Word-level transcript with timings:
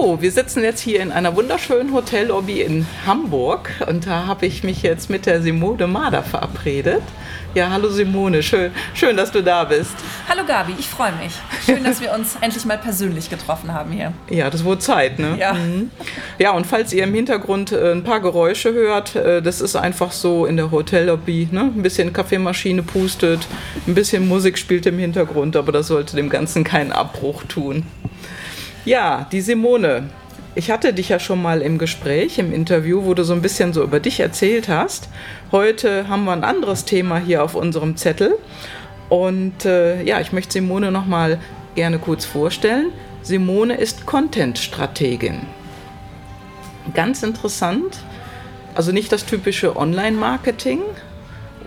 So, 0.00 0.22
wir 0.22 0.30
sitzen 0.30 0.62
jetzt 0.62 0.78
hier 0.78 1.00
in 1.00 1.10
einer 1.10 1.34
wunderschönen 1.34 1.92
Hotellobby 1.92 2.62
in 2.62 2.86
Hamburg 3.04 3.72
und 3.88 4.06
da 4.06 4.26
habe 4.26 4.46
ich 4.46 4.62
mich 4.62 4.82
jetzt 4.82 5.10
mit 5.10 5.26
der 5.26 5.42
Simone 5.42 5.88
Mader 5.88 6.22
verabredet. 6.22 7.02
Ja, 7.54 7.70
hallo 7.70 7.88
Simone, 7.88 8.42
schön, 8.42 8.70
schön, 8.94 9.16
dass 9.16 9.32
du 9.32 9.42
da 9.42 9.64
bist. 9.64 9.96
Hallo 10.28 10.42
Gabi, 10.46 10.74
ich 10.78 10.86
freue 10.86 11.12
mich. 11.12 11.32
Schön, 11.66 11.82
dass 11.82 12.00
wir 12.00 12.12
uns 12.12 12.36
endlich 12.40 12.64
mal 12.66 12.78
persönlich 12.78 13.30
getroffen 13.30 13.72
haben 13.72 13.90
hier. 13.90 14.12
Ja, 14.30 14.50
das 14.50 14.62
wurde 14.62 14.80
Zeit, 14.80 15.18
ne? 15.18 15.36
Ja. 15.36 15.54
Mhm. 15.54 15.90
Ja, 16.38 16.52
und 16.52 16.66
falls 16.66 16.92
ihr 16.92 17.02
im 17.02 17.14
Hintergrund 17.14 17.72
äh, 17.72 17.90
ein 17.90 18.04
paar 18.04 18.20
Geräusche 18.20 18.72
hört, 18.72 19.16
äh, 19.16 19.42
das 19.42 19.60
ist 19.60 19.74
einfach 19.74 20.12
so 20.12 20.46
in 20.46 20.56
der 20.56 20.70
Hotellobby, 20.70 21.48
ne? 21.50 21.62
Ein 21.62 21.82
bisschen 21.82 22.12
Kaffeemaschine 22.12 22.84
pustet, 22.84 23.48
ein 23.86 23.94
bisschen 23.94 24.28
Musik 24.28 24.58
spielt 24.58 24.86
im 24.86 24.98
Hintergrund, 24.98 25.56
aber 25.56 25.72
das 25.72 25.88
sollte 25.88 26.14
dem 26.14 26.28
Ganzen 26.28 26.62
keinen 26.62 26.92
Abbruch 26.92 27.42
tun. 27.44 27.84
Ja, 28.88 29.26
die 29.30 29.42
Simone. 29.42 30.08
Ich 30.54 30.70
hatte 30.70 30.94
dich 30.94 31.10
ja 31.10 31.20
schon 31.20 31.42
mal 31.42 31.60
im 31.60 31.76
Gespräch, 31.76 32.38
im 32.38 32.54
Interview, 32.54 33.04
wo 33.04 33.12
du 33.12 33.22
so 33.22 33.34
ein 33.34 33.42
bisschen 33.42 33.74
so 33.74 33.82
über 33.82 34.00
dich 34.00 34.18
erzählt 34.18 34.70
hast. 34.70 35.10
Heute 35.52 36.08
haben 36.08 36.24
wir 36.24 36.32
ein 36.32 36.42
anderes 36.42 36.86
Thema 36.86 37.18
hier 37.18 37.44
auf 37.44 37.54
unserem 37.54 37.98
Zettel. 37.98 38.38
Und 39.10 39.66
äh, 39.66 40.02
ja, 40.04 40.22
ich 40.22 40.32
möchte 40.32 40.54
Simone 40.54 40.90
noch 40.90 41.04
mal 41.04 41.38
gerne 41.74 41.98
kurz 41.98 42.24
vorstellen. 42.24 42.86
Simone 43.20 43.76
ist 43.76 44.06
Content-Strategin. 44.06 45.40
Ganz 46.94 47.22
interessant. 47.22 47.98
Also 48.74 48.92
nicht 48.92 49.12
das 49.12 49.26
typische 49.26 49.76
Online-Marketing, 49.76 50.80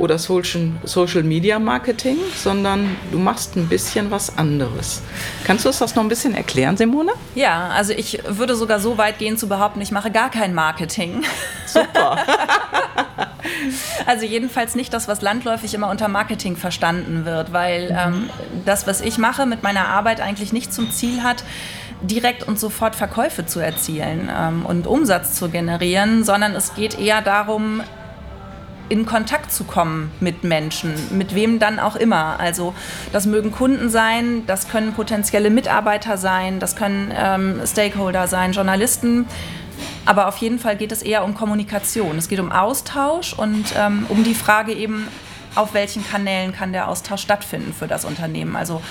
oder 0.02 0.18
Social, 0.18 0.72
Social 0.84 1.22
Media 1.22 1.60
Marketing, 1.60 2.18
sondern 2.36 2.98
du 3.12 3.20
machst 3.20 3.56
ein 3.56 3.68
bisschen 3.68 4.10
was 4.10 4.36
anderes. 4.36 5.04
Kannst 5.46 5.64
du 5.64 5.70
uns 5.70 5.78
das 5.78 5.96
noch 5.96 6.02
ein 6.02 6.10
bisschen 6.10 6.34
erklären, 6.34 6.76
Simone? 6.76 7.12
Ja, 7.36 7.70
also 7.70 7.94
ich 7.94 8.20
würde 8.28 8.56
sogar 8.56 8.80
so 8.80 8.98
weit 8.98 9.20
gehen 9.20 9.38
zu 9.38 9.48
behaupten, 9.48 9.80
ich 9.80 9.92
mache 9.92 10.10
gar 10.10 10.32
kein 10.32 10.56
Marketing. 10.56 11.24
Super. 11.68 12.18
also 14.08 14.26
jedenfalls 14.26 14.74
nicht 14.74 14.92
das, 14.92 15.08
was 15.08 15.22
landläufig 15.22 15.72
immer 15.76 15.90
unter 15.92 16.08
Marketing 16.08 16.56
verstanden 16.56 17.24
wird, 17.26 17.54
weil 17.54 17.96
ähm, 17.96 18.30
das, 18.66 18.88
was 18.88 19.02
ich 19.02 19.20
mache 19.20 19.46
mit 19.46 19.62
meiner 19.62 19.88
Arbeit 19.88 20.20
eigentlich 20.20 20.52
nicht 20.52 20.74
zum 20.74 20.90
Ziel 20.92 21.22
hat, 21.22 21.44
direkt 22.02 22.48
und 22.48 22.60
sofort 22.60 22.96
Verkäufe 22.96 23.46
zu 23.46 23.60
erzielen 23.60 24.32
ähm, 24.36 24.66
und 24.66 24.88
Umsatz 24.88 25.36
zu 25.36 25.50
generieren, 25.50 26.24
sondern 26.24 26.56
es 26.56 26.74
geht 26.74 27.00
eher 27.00 27.22
darum, 27.22 27.84
in 28.90 29.06
Kontakt 29.06 29.52
zu 29.52 29.64
kommen 29.64 30.12
mit 30.20 30.44
Menschen, 30.44 30.94
mit 31.12 31.34
wem 31.36 31.60
dann 31.60 31.80
auch 31.80 31.96
immer. 31.96 32.40
Also 32.40 32.74
das 33.12 33.26
mögen 33.26 33.52
Kunden 33.52 33.90
sein, 33.90 34.44
das 34.48 34.68
können 34.68 34.94
potenzielle 34.94 35.50
Mitarbeiter 35.50 36.18
sein, 36.18 36.60
das 36.60 36.76
können 36.76 37.14
ähm, 37.16 37.62
Stakeholder 37.66 38.28
sein, 38.28 38.52
Journalisten. 38.52 39.26
Aber 40.06 40.28
auf 40.28 40.38
jeden 40.38 40.60
Fall 40.60 40.76
geht 40.76 40.92
es 40.92 41.02
eher 41.02 41.24
um 41.24 41.36
Kommunikation. 41.36 42.18
Es 42.18 42.28
geht 42.28 42.40
um 42.40 42.52
Austausch 42.52 43.34
und 43.34 43.66
ähm, 43.78 44.06
um 44.10 44.24
die 44.24 44.36
Frage 44.36 44.74
eben, 44.74 45.08
auf 45.56 45.74
welchen 45.74 46.06
Kanälen 46.08 46.54
kann 46.54 46.72
der 46.72 46.88
Austausch 46.88 47.22
stattfinden 47.22 47.74
für 47.74 47.88
das 47.88 48.06
Unternehmen. 48.06 48.56
Also 48.56 48.82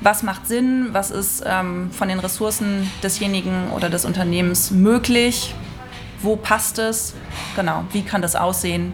was 0.00 0.22
macht 0.22 0.46
Sinn, 0.46 0.88
was 0.92 1.10
ist 1.10 1.44
ähm, 1.46 1.90
von 1.90 2.08
den 2.08 2.18
Ressourcen 2.18 2.90
desjenigen 3.02 3.70
oder 3.70 3.88
des 3.88 4.04
Unternehmens 4.04 4.70
möglich, 4.70 5.54
wo 6.20 6.36
passt 6.36 6.78
es, 6.78 7.14
genau, 7.54 7.84
wie 7.92 8.02
kann 8.02 8.22
das 8.22 8.34
aussehen 8.34 8.92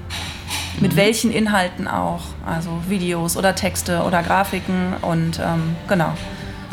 mit 0.81 0.97
welchen 0.97 1.31
Inhalten 1.31 1.89
auch, 1.89 2.23
also 2.47 2.83
Videos 2.89 3.37
oder 3.37 3.55
Texte 3.55 4.03
oder 4.03 4.23
Grafiken 4.23 4.95
und 5.03 5.39
ähm, 5.39 5.77
genau. 5.89 6.13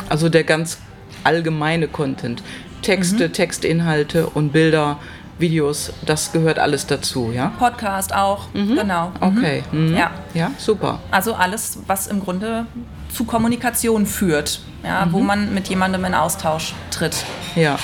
Also 0.08 0.28
der 0.28 0.44
ganz 0.44 0.78
allgemeine 1.24 1.88
Content, 1.88 2.42
Texte, 2.82 3.28
mhm. 3.28 3.32
Textinhalte 3.32 4.26
und 4.26 4.52
Bilder, 4.52 4.98
Videos, 5.42 5.92
das 6.06 6.32
gehört 6.32 6.58
alles 6.58 6.86
dazu, 6.86 7.30
ja? 7.34 7.52
Podcast 7.58 8.14
auch, 8.14 8.46
mhm. 8.54 8.76
genau. 8.76 9.12
Mhm. 9.20 9.38
Okay, 9.38 9.62
mhm. 9.70 9.94
ja. 9.94 10.10
ja, 10.32 10.50
super. 10.56 11.00
Also 11.10 11.34
alles, 11.34 11.80
was 11.86 12.06
im 12.06 12.20
Grunde 12.20 12.64
zu 13.12 13.24
Kommunikation 13.24 14.06
führt, 14.06 14.60
ja, 14.82 15.06
wo 15.10 15.20
mhm. 15.20 15.26
man 15.26 15.54
mit 15.54 15.68
jemandem 15.68 16.02
in 16.06 16.14
Austausch 16.14 16.72
tritt. 16.90 17.16
Ja. 17.54 17.78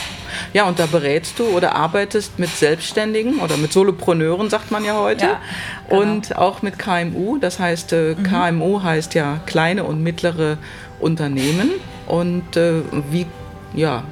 Ja, 0.52 0.64
und 0.64 0.78
da 0.78 0.86
berätst 0.86 1.38
du 1.38 1.44
oder 1.44 1.74
arbeitest 1.74 2.38
mit 2.38 2.50
Selbstständigen 2.50 3.40
oder 3.40 3.56
mit 3.56 3.72
Solopreneuren, 3.72 4.50
sagt 4.50 4.70
man 4.70 4.84
ja 4.84 4.94
heute. 4.94 5.24
Ja, 5.24 5.40
genau. 5.88 6.02
Und 6.02 6.36
auch 6.36 6.62
mit 6.62 6.78
KMU. 6.78 7.38
Das 7.38 7.58
heißt, 7.58 7.92
äh, 7.92 8.14
mhm. 8.14 8.22
KMU 8.22 8.82
heißt 8.82 9.14
ja 9.14 9.40
kleine 9.46 9.84
und 9.84 10.02
mittlere 10.02 10.58
Unternehmen. 11.00 11.70
Und 12.06 12.56
äh, 12.56 12.82
wie, 13.10 13.26
ja, 13.74 14.04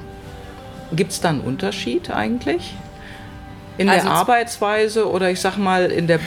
gibt 0.91 1.11
es 1.11 1.21
da 1.21 1.29
einen 1.29 1.41
Unterschied 1.41 2.09
eigentlich? 2.09 2.75
In 3.77 3.89
also 3.89 4.05
der 4.05 4.11
Arbeitsweise 4.11 5.09
oder 5.09 5.29
ich 5.29 5.39
sag 5.39 5.57
mal 5.57 5.91
in 5.91 6.07
der 6.07 6.19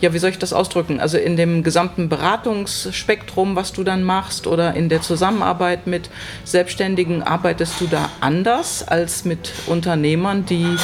ja, 0.00 0.12
wie 0.12 0.18
soll 0.18 0.30
ich 0.30 0.38
das 0.38 0.52
ausdrücken? 0.52 1.00
Also 1.00 1.18
in 1.18 1.36
dem 1.36 1.62
gesamten 1.64 2.08
Beratungsspektrum, 2.08 3.56
was 3.56 3.72
du 3.72 3.82
dann 3.82 4.04
machst 4.04 4.46
oder 4.46 4.74
in 4.74 4.88
der 4.88 5.02
Zusammenarbeit 5.02 5.86
mit 5.86 6.08
Selbstständigen, 6.44 7.22
arbeitest 7.22 7.80
du 7.80 7.86
da 7.86 8.08
anders 8.20 8.86
als 8.86 9.24
mit 9.24 9.52
Unternehmern, 9.66 10.46
die 10.46 10.76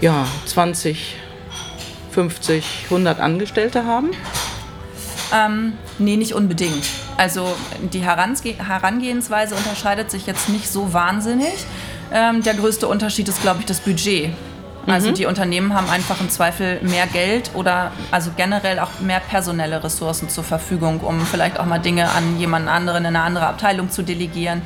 ja 0.00 0.26
20, 0.46 1.16
50, 2.12 2.84
100 2.84 3.18
Angestellte 3.18 3.84
haben? 3.84 4.10
Ähm, 5.34 5.72
nee, 5.98 6.16
nicht 6.16 6.34
unbedingt. 6.34 6.84
Also 7.16 7.54
die 7.92 8.00
Herangehensweise 8.00 9.54
unterscheidet 9.54 10.10
sich 10.10 10.26
jetzt 10.26 10.48
nicht 10.50 10.68
so 10.68 10.92
wahnsinnig. 10.92 11.54
Ähm, 12.12 12.42
der 12.42 12.54
größte 12.54 12.86
Unterschied 12.86 13.28
ist, 13.28 13.40
glaube 13.42 13.60
ich, 13.60 13.66
das 13.66 13.80
Budget. 13.80 14.30
Also 14.86 15.10
mhm. 15.10 15.14
die 15.14 15.26
Unternehmen 15.26 15.74
haben 15.74 15.88
einfach 15.88 16.20
im 16.20 16.28
Zweifel 16.28 16.80
mehr 16.82 17.06
Geld 17.06 17.52
oder 17.54 17.92
also 18.10 18.30
generell 18.36 18.78
auch 18.80 19.00
mehr 19.00 19.20
personelle 19.20 19.82
Ressourcen 19.82 20.28
zur 20.28 20.44
Verfügung, 20.44 21.00
um 21.00 21.20
vielleicht 21.24 21.60
auch 21.60 21.66
mal 21.66 21.78
Dinge 21.78 22.10
an 22.10 22.38
jemanden 22.38 22.68
anderen 22.68 23.04
in 23.04 23.14
eine 23.14 23.22
andere 23.22 23.46
Abteilung 23.46 23.90
zu 23.90 24.02
delegieren. 24.02 24.62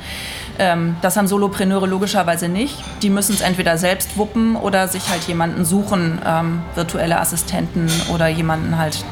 Ähm, 0.59 0.95
das 1.01 1.17
haben 1.17 1.27
Solopreneure 1.27 1.85
logischerweise 1.85 2.49
nicht. 2.49 2.77
Die 3.03 3.09
müssen 3.09 3.33
es 3.33 3.41
entweder 3.41 3.77
selbst 3.77 4.17
wuppen 4.17 4.55
oder 4.55 4.87
sich 4.87 5.09
halt 5.09 5.23
jemanden 5.23 5.65
suchen, 5.65 6.19
ähm, 6.25 6.61
virtuelle 6.73 7.19
Assistenten 7.19 7.87
oder 8.11 8.27
jemanden 8.27 8.77
halt, 8.77 9.03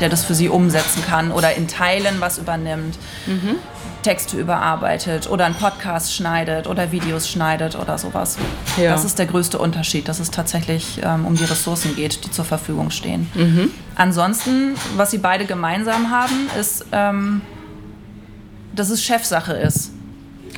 der 0.00 0.08
das 0.08 0.24
für 0.24 0.34
sie 0.34 0.48
umsetzen 0.48 1.04
kann 1.04 1.30
oder 1.30 1.54
in 1.54 1.68
Teilen 1.68 2.20
was 2.20 2.38
übernimmt. 2.38 2.98
Mhm. 3.26 3.56
Texte 4.02 4.36
überarbeitet 4.36 5.28
oder 5.28 5.44
einen 5.44 5.56
Podcast 5.56 6.14
schneidet 6.14 6.66
oder 6.66 6.92
Videos 6.92 7.28
schneidet 7.28 7.76
oder 7.76 7.98
sowas. 7.98 8.38
Ja. 8.76 8.92
Das 8.92 9.04
ist 9.04 9.18
der 9.18 9.26
größte 9.26 9.58
Unterschied, 9.58 10.08
dass 10.08 10.20
es 10.20 10.30
tatsächlich 10.30 11.00
ähm, 11.02 11.26
um 11.26 11.34
die 11.34 11.44
Ressourcen 11.44 11.96
geht, 11.96 12.24
die 12.24 12.30
zur 12.30 12.44
Verfügung 12.44 12.90
stehen. 12.90 13.28
Mhm. 13.34 13.70
Ansonsten, 13.96 14.76
was 14.96 15.10
sie 15.10 15.18
beide 15.18 15.46
gemeinsam 15.46 16.10
haben, 16.10 16.48
ist, 16.58 16.86
ähm, 16.92 17.40
dass 18.74 18.90
es 18.90 19.02
Chefsache 19.02 19.54
ist. 19.54 19.90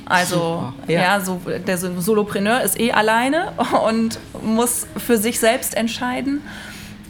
Also 0.05 0.73
ja. 0.87 1.03
ja. 1.03 1.21
so, 1.21 1.41
der 1.67 1.79
Solopreneur 1.79 2.61
ist 2.63 2.79
eh 2.79 2.93
alleine 2.93 3.53
und 3.89 4.19
muss 4.43 4.87
für 4.97 5.17
sich 5.17 5.41
selbst 5.41 5.75
entscheiden. 5.75 6.43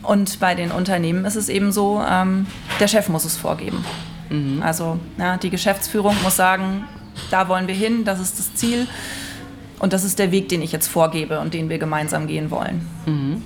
Und 0.03 0.41
bei 0.41 0.55
den 0.55 0.71
Unternehmen 0.71 1.25
ist 1.25 1.37
es 1.37 1.49
eben 1.49 1.73
so, 1.73 2.03
ähm, 2.09 2.47
der 2.79 2.89
Chef 2.89 3.09
muss 3.09 3.25
es 3.25 3.37
vorgeben. 3.37 3.85
Mhm. 4.31 4.63
Also 4.63 4.99
ja, 5.19 5.37
die 5.37 5.51
Geschäftsführung 5.51 6.17
muss 6.23 6.37
sagen, 6.37 6.85
da 7.31 7.49
wollen 7.49 7.67
wir 7.69 7.75
hin, 7.75 8.05
das 8.05 8.21
ist 8.21 8.39
das 8.39 8.55
Ziel 8.55 8.87
und 9.79 9.93
das 9.93 10.05
ist 10.05 10.19
der 10.19 10.33
Weg, 10.33 10.49
den 10.49 10.63
ich 10.63 10.73
jetzt 10.73 10.87
vorgebe 10.87 11.41
und 11.41 11.53
den 11.53 11.69
wir 11.69 11.79
gemeinsam 11.79 12.27
gehen 12.27 12.51
wollen. 12.51 12.87
Mhm. 13.07 13.43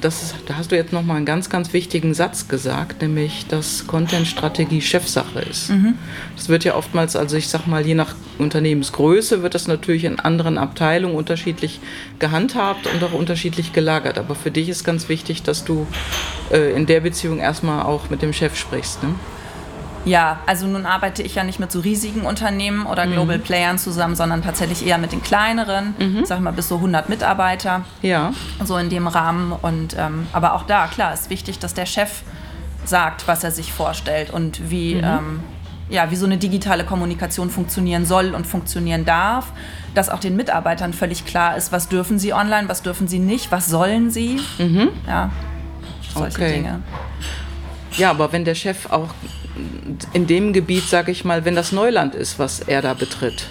Das 0.00 0.34
da 0.46 0.56
hast 0.56 0.70
du 0.70 0.76
jetzt 0.76 0.92
nochmal 0.92 1.16
einen 1.16 1.26
ganz, 1.26 1.50
ganz 1.50 1.72
wichtigen 1.72 2.14
Satz 2.14 2.48
gesagt, 2.48 3.02
nämlich, 3.02 3.46
dass 3.48 3.86
Content-Strategie 3.86 4.80
Chefsache 4.80 5.40
ist. 5.40 5.70
Mhm. 5.70 5.94
Das 6.36 6.48
wird 6.48 6.64
ja 6.64 6.74
oftmals, 6.74 7.16
also 7.16 7.36
ich 7.36 7.48
sag 7.48 7.66
mal, 7.66 7.84
je 7.84 7.94
nach 7.94 8.14
Unternehmensgröße 8.38 9.42
wird 9.42 9.54
das 9.54 9.66
natürlich 9.66 10.04
in 10.04 10.20
anderen 10.20 10.58
Abteilungen 10.58 11.16
unterschiedlich 11.16 11.80
gehandhabt 12.18 12.86
und 12.86 13.02
auch 13.02 13.12
unterschiedlich 13.12 13.72
gelagert. 13.72 14.18
Aber 14.18 14.34
für 14.34 14.50
dich 14.50 14.68
ist 14.68 14.84
ganz 14.84 15.08
wichtig, 15.08 15.42
dass 15.42 15.64
du 15.64 15.86
äh, 16.50 16.72
in 16.72 16.86
der 16.86 17.00
Beziehung 17.00 17.38
erstmal 17.38 17.84
auch 17.84 18.10
mit 18.10 18.22
dem 18.22 18.32
Chef 18.32 18.56
sprichst. 18.56 19.02
Ne? 19.02 19.14
Ja, 20.08 20.38
also 20.46 20.66
nun 20.66 20.86
arbeite 20.86 21.22
ich 21.22 21.34
ja 21.34 21.44
nicht 21.44 21.58
mit 21.60 21.70
so 21.70 21.80
riesigen 21.80 22.22
Unternehmen 22.22 22.86
oder 22.86 23.06
Mhm. 23.06 23.12
Global 23.12 23.38
Playern 23.38 23.78
zusammen, 23.78 24.16
sondern 24.16 24.42
tatsächlich 24.42 24.86
eher 24.86 24.98
mit 24.98 25.12
den 25.12 25.22
kleineren, 25.22 25.94
Mhm. 25.98 26.24
sag 26.24 26.40
mal 26.40 26.52
bis 26.52 26.68
so 26.68 26.80
100 26.80 27.08
Mitarbeiter, 27.08 27.84
Ja. 28.02 28.32
so 28.64 28.76
in 28.78 28.88
dem 28.90 29.06
Rahmen. 29.06 29.52
Und 29.52 29.94
ähm, 29.98 30.26
aber 30.32 30.54
auch 30.54 30.64
da, 30.64 30.86
klar, 30.86 31.12
ist 31.12 31.30
wichtig, 31.30 31.58
dass 31.58 31.74
der 31.74 31.86
Chef 31.86 32.22
sagt, 32.84 33.28
was 33.28 33.44
er 33.44 33.50
sich 33.50 33.72
vorstellt 33.72 34.30
und 34.30 34.70
wie, 34.70 34.94
Mhm. 34.96 35.04
ähm, 35.04 35.40
ja, 35.90 36.10
wie 36.10 36.16
so 36.16 36.26
eine 36.26 36.36
digitale 36.38 36.84
Kommunikation 36.84 37.50
funktionieren 37.50 38.04
soll 38.06 38.34
und 38.34 38.46
funktionieren 38.46 39.04
darf. 39.04 39.52
Dass 39.94 40.10
auch 40.10 40.20
den 40.20 40.36
Mitarbeitern 40.36 40.92
völlig 40.92 41.24
klar 41.26 41.56
ist, 41.56 41.72
was 41.72 41.88
dürfen 41.88 42.18
sie 42.18 42.32
online, 42.32 42.68
was 42.68 42.82
dürfen 42.82 43.08
sie 43.08 43.18
nicht, 43.18 43.50
was 43.52 43.66
sollen 43.66 44.10
sie. 44.10 44.38
Ja, 45.06 45.30
solche 46.14 46.38
Mhm. 46.38 46.44
Okay. 46.44 46.52
Dinge. 46.54 46.82
Ja, 47.98 48.10
aber 48.10 48.32
wenn 48.32 48.44
der 48.44 48.54
Chef 48.54 48.86
auch 48.90 49.08
in 50.12 50.26
dem 50.26 50.52
Gebiet, 50.52 50.84
sag 50.88 51.08
ich 51.08 51.24
mal, 51.24 51.44
wenn 51.44 51.54
das 51.54 51.72
Neuland 51.72 52.14
ist, 52.14 52.38
was 52.38 52.60
er 52.60 52.80
da 52.80 52.94
betritt, 52.94 53.48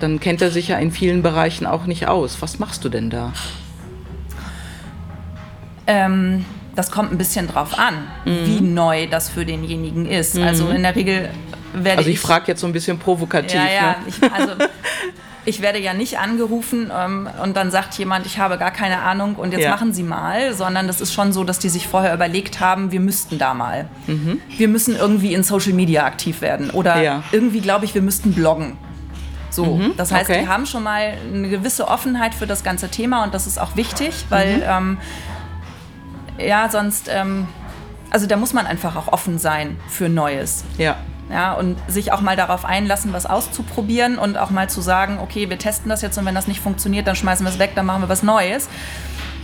dann 0.00 0.18
kennt 0.20 0.40
er 0.42 0.50
sich 0.50 0.68
ja 0.68 0.78
in 0.78 0.90
vielen 0.92 1.22
Bereichen 1.22 1.66
auch 1.66 1.86
nicht 1.86 2.06
aus. 2.08 2.40
Was 2.40 2.58
machst 2.58 2.84
du 2.84 2.88
denn 2.88 3.10
da? 3.10 3.32
Ähm, 5.86 6.44
das 6.74 6.90
kommt 6.90 7.12
ein 7.12 7.18
bisschen 7.18 7.48
drauf 7.48 7.78
an, 7.78 7.94
Mhm. 8.24 8.46
wie 8.46 8.60
neu 8.60 9.06
das 9.08 9.28
für 9.28 9.44
denjenigen 9.44 10.06
ist. 10.06 10.38
Also 10.38 10.68
in 10.68 10.82
der 10.82 10.94
Regel 10.96 11.28
werde 11.74 11.98
Also 11.98 12.10
ich 12.10 12.16
ich 12.16 12.20
frage 12.20 12.44
jetzt 12.48 12.60
so 12.60 12.66
ein 12.66 12.72
bisschen 12.72 12.98
provokativ. 12.98 13.54
Ja, 13.54 13.66
ja. 13.70 13.82
Ne? 13.90 13.96
Ich, 14.06 14.22
also, 14.32 14.52
ich 15.44 15.60
werde 15.60 15.80
ja 15.80 15.92
nicht 15.92 16.18
angerufen 16.18 16.90
ähm, 16.96 17.28
und 17.42 17.56
dann 17.56 17.70
sagt 17.70 17.94
jemand, 17.98 18.26
ich 18.26 18.38
habe 18.38 18.58
gar 18.58 18.70
keine 18.70 19.00
Ahnung 19.02 19.34
und 19.34 19.52
jetzt 19.52 19.62
Ja. 19.64 19.70
machen 19.70 19.92
Sie 19.92 20.02
mal, 20.04 20.54
sondern 20.54 20.86
das 20.86 21.00
ist 21.00 21.12
schon 21.12 21.32
so, 21.32 21.42
dass 21.44 21.58
die 21.58 21.68
sich 21.68 21.88
vorher 21.88 22.14
überlegt 22.14 22.60
haben, 22.60 22.92
wir 22.92 23.00
müssten 23.00 23.38
da 23.38 23.52
mal. 23.54 23.88
Wir 24.56 24.68
müssen 24.68 24.94
irgendwie 24.96 25.34
in 25.34 25.42
Social 25.42 25.72
Media 25.72 26.04
aktiv 26.04 26.40
werden 26.42 26.70
oder 26.70 26.96
Mhm. 26.96 27.02
Ja. 27.02 27.22
irgendwie 27.32 27.60
glaube 27.60 27.84
ich, 27.84 27.94
wir 27.94 28.02
müssten 28.02 28.32
bloggen. 28.34 28.76
So, 29.50 29.80
das 29.98 30.10
heißt, 30.12 30.30
okay. 30.30 30.40
die 30.42 30.48
haben 30.48 30.64
schon 30.64 30.82
mal 30.82 31.12
eine 31.34 31.48
gewisse 31.50 31.86
Offenheit 31.88 32.34
für 32.34 32.46
das 32.46 32.62
ganze 32.64 32.88
Thema 32.88 33.22
und 33.24 33.34
das 33.34 33.46
ist 33.46 33.60
auch 33.60 33.76
wichtig, 33.76 34.24
weil 34.30 34.56
Mhm. 34.58 34.62
ähm, 34.66 34.98
ja, 36.38 36.68
sonst, 36.70 37.08
ähm, 37.12 37.46
also 38.10 38.26
da 38.26 38.36
muss 38.36 38.52
man 38.52 38.66
einfach 38.66 38.96
auch 38.96 39.08
offen 39.08 39.38
sein 39.38 39.76
für 39.88 40.08
Neues. 40.08 40.64
Ja. 40.78 40.96
Ja, 41.32 41.54
und 41.54 41.78
sich 41.88 42.12
auch 42.12 42.20
mal 42.20 42.36
darauf 42.36 42.66
einlassen, 42.66 43.14
was 43.14 43.24
auszuprobieren 43.24 44.18
und 44.18 44.36
auch 44.36 44.50
mal 44.50 44.68
zu 44.68 44.82
sagen, 44.82 45.18
okay, 45.18 45.48
wir 45.48 45.58
testen 45.58 45.88
das 45.88 46.02
jetzt 46.02 46.18
und 46.18 46.26
wenn 46.26 46.34
das 46.34 46.46
nicht 46.46 46.60
funktioniert, 46.60 47.06
dann 47.06 47.16
schmeißen 47.16 47.46
wir 47.46 47.50
es 47.50 47.58
weg, 47.58 47.72
dann 47.74 47.86
machen 47.86 48.02
wir 48.02 48.10
was 48.10 48.22
Neues. 48.22 48.68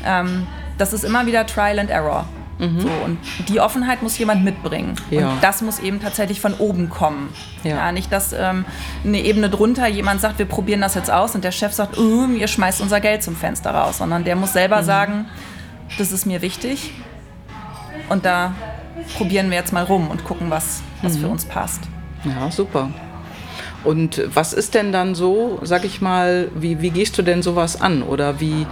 Ähm, 0.04 0.46
das 0.76 0.92
ist 0.92 1.02
immer 1.02 1.24
wieder 1.24 1.46
Trial 1.46 1.78
and 1.78 1.88
Error. 1.88 2.26
So, 2.58 2.88
und 3.04 3.18
die 3.48 3.60
Offenheit 3.60 4.02
muss 4.02 4.18
jemand 4.18 4.44
mitbringen. 4.44 4.96
Ja. 5.10 5.30
Und 5.30 5.44
das 5.44 5.62
muss 5.62 5.78
eben 5.78 6.00
tatsächlich 6.00 6.40
von 6.40 6.54
oben 6.54 6.90
kommen. 6.90 7.32
Ja. 7.62 7.92
nicht, 7.92 8.10
dass 8.10 8.32
ähm, 8.32 8.64
eine 9.04 9.20
Ebene 9.20 9.48
drunter 9.48 9.86
jemand 9.86 10.20
sagt, 10.20 10.40
wir 10.40 10.46
probieren 10.46 10.80
das 10.80 10.96
jetzt 10.96 11.10
aus 11.10 11.36
und 11.36 11.44
der 11.44 11.52
Chef 11.52 11.72
sagt, 11.72 11.96
uh, 11.98 12.26
ihr 12.26 12.48
schmeißt 12.48 12.80
unser 12.80 13.00
Geld 13.00 13.22
zum 13.22 13.36
Fenster 13.36 13.70
raus, 13.70 13.98
sondern 13.98 14.24
der 14.24 14.34
muss 14.34 14.52
selber 14.54 14.82
sagen, 14.82 15.26
das 15.98 16.10
ist 16.10 16.26
mir 16.26 16.42
wichtig 16.42 16.92
und 18.08 18.24
da 18.24 18.54
probieren 19.16 19.50
wir 19.50 19.56
jetzt 19.56 19.72
mal 19.72 19.84
rum 19.84 20.08
und 20.08 20.24
gucken, 20.24 20.50
was, 20.50 20.82
was 21.02 21.16
für 21.16 21.28
uns 21.28 21.44
passt. 21.44 21.82
Ja, 22.24 22.50
super. 22.50 22.90
Und 23.84 24.22
was 24.34 24.52
ist 24.52 24.74
denn 24.74 24.92
dann 24.92 25.14
so, 25.14 25.60
sag 25.62 25.84
ich 25.84 26.00
mal, 26.00 26.50
wie, 26.54 26.80
wie 26.80 26.90
gehst 26.90 27.16
du 27.16 27.22
denn 27.22 27.42
sowas 27.42 27.80
an? 27.80 28.02
Oder 28.02 28.40
wie, 28.40 28.66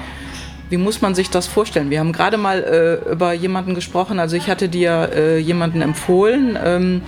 wie 0.69 0.77
muss 0.77 1.01
man 1.01 1.15
sich 1.15 1.31
das 1.31 1.47
vorstellen? 1.47 1.91
Wir 1.91 2.01
haben 2.01 2.13
gerade 2.13 2.37
mal 2.37 2.63
äh, 2.63 3.13
über 3.13 3.33
jemanden 3.33 3.75
gesprochen, 3.75 4.19
also 4.19 4.37
ich 4.37 4.49
hatte 4.49 4.69
dir 4.69 5.11
äh, 5.15 5.39
jemanden 5.39 5.81
empfohlen 5.81 6.59
ähm, 6.63 7.03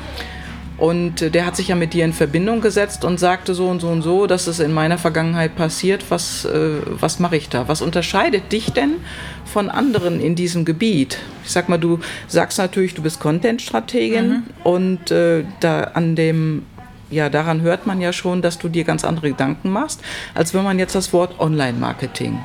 und 0.78 1.22
äh, 1.22 1.30
der 1.30 1.44
hat 1.44 1.56
sich 1.56 1.69
ja 1.69 1.75
mit 1.75 1.92
dir 1.92 2.04
in 2.04 2.12
Verbindung 2.12 2.60
gesetzt 2.60 3.04
und 3.04 3.19
sagte 3.19 3.54
so 3.54 3.69
und 3.69 3.80
so 3.80 3.88
und 3.88 4.02
so, 4.02 4.26
dass 4.26 4.46
es 4.46 4.60
in 4.60 4.72
meiner 4.72 4.96
Vergangenheit 4.96 5.56
passiert. 5.56 6.04
Was, 6.08 6.44
äh, 6.44 6.80
was 6.86 7.19
mache 7.19 7.36
ich 7.36 7.48
da? 7.48 7.69
Was 7.69 7.82
unterscheidet 7.82 8.52
dich 8.52 8.72
denn 8.72 8.96
von 9.44 9.69
anderen 9.69 10.20
in 10.20 10.36
diesem 10.36 10.64
Gebiet? 10.64 11.19
Ich 11.44 11.50
sag 11.50 11.69
mal, 11.69 11.78
du 11.78 11.98
sagst 12.28 12.58
natürlich, 12.58 12.94
du 12.94 13.02
bist 13.02 13.19
Content-Strategin 13.19 14.44
und 14.64 15.10
äh, 15.10 15.44
da 15.60 15.82
an 15.82 16.14
dem 16.16 16.62
ja, 17.10 17.31
daran 17.31 17.62
hört 17.62 17.86
man 17.86 18.02
ja 18.02 18.12
schon, 18.12 18.42
dass 18.42 18.58
du 18.58 18.69
dir 18.69 18.84
ganz 18.84 19.02
andere 19.02 19.31
Gedanken 19.31 19.70
machst, 19.70 20.02
als 20.34 20.52
wenn 20.52 20.62
man 20.62 20.78
jetzt 20.78 20.94
das 20.94 21.14
Wort 21.14 21.40
Online-Marketing 21.40 22.38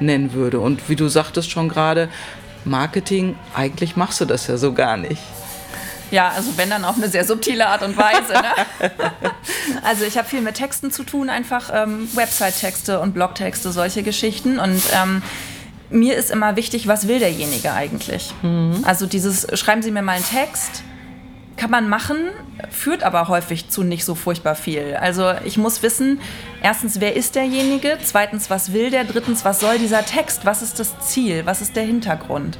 nennen 0.00 0.32
würde. 0.32 0.58
Und 0.58 0.88
wie 0.88 0.96
du 0.96 1.08
sagtest 1.08 1.50
schon 1.50 1.68
gerade, 1.68 2.08
Marketing, 2.64 3.36
eigentlich 3.54 3.94
machst 3.94 4.22
du 4.22 4.24
das 4.24 4.46
ja 4.46 4.56
so 4.56 4.72
gar 4.72 4.96
nicht. 4.96 5.20
Ja, 6.10 6.28
also 6.28 6.56
wenn 6.56 6.70
dann 6.70 6.84
auf 6.84 6.96
eine 6.96 7.08
sehr 7.08 7.24
subtile 7.24 7.66
Art 7.66 7.82
und 7.82 7.96
Weise. 7.96 8.32
Ne? 8.32 8.90
also 9.84 10.04
ich 10.04 10.16
habe 10.16 10.28
viel 10.28 10.40
mit 10.40 10.54
Texten 10.54 10.90
zu 10.90 11.02
tun, 11.02 11.28
einfach 11.30 11.70
ähm, 11.72 12.08
Website-Texte 12.14 13.00
und 13.00 13.12
Blog-Texte, 13.12 13.72
solche 13.72 14.02
Geschichten. 14.02 14.58
Und 14.58 14.82
ähm, 14.94 15.22
mir 15.90 16.16
ist 16.16 16.30
immer 16.30 16.56
wichtig, 16.56 16.86
was 16.86 17.08
will 17.08 17.18
derjenige 17.18 17.72
eigentlich? 17.72 18.32
Also 18.84 19.06
dieses, 19.06 19.46
schreiben 19.58 19.82
Sie 19.82 19.90
mir 19.90 20.02
mal 20.02 20.12
einen 20.12 20.24
Text, 20.24 20.82
kann 21.56 21.70
man 21.70 21.88
machen, 21.88 22.16
führt 22.70 23.02
aber 23.02 23.28
häufig 23.28 23.68
zu 23.68 23.82
nicht 23.82 24.04
so 24.04 24.14
furchtbar 24.14 24.54
viel. 24.54 24.96
Also 25.00 25.32
ich 25.44 25.56
muss 25.56 25.82
wissen, 25.82 26.20
erstens, 26.62 27.00
wer 27.00 27.16
ist 27.16 27.34
derjenige? 27.34 27.98
Zweitens, 28.02 28.50
was 28.50 28.72
will 28.72 28.90
der? 28.90 29.04
Drittens, 29.04 29.44
was 29.44 29.60
soll 29.60 29.78
dieser 29.78 30.04
Text? 30.04 30.44
Was 30.44 30.62
ist 30.62 30.78
das 30.78 30.98
Ziel? 31.00 31.46
Was 31.46 31.62
ist 31.62 31.76
der 31.76 31.84
Hintergrund? 31.84 32.58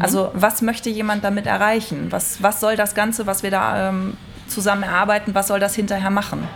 Also 0.00 0.30
was 0.34 0.62
möchte 0.62 0.88
jemand 0.88 1.24
damit 1.24 1.46
erreichen? 1.46 2.06
Was, 2.10 2.42
was 2.42 2.58
soll 2.60 2.74
das 2.74 2.94
Ganze, 2.94 3.26
was 3.26 3.42
wir 3.42 3.50
da 3.50 3.90
ähm, 3.90 4.16
zusammen 4.48 4.82
erarbeiten, 4.82 5.34
was 5.34 5.48
soll 5.48 5.60
das 5.60 5.74
hinterher 5.74 6.10
machen? 6.10 6.48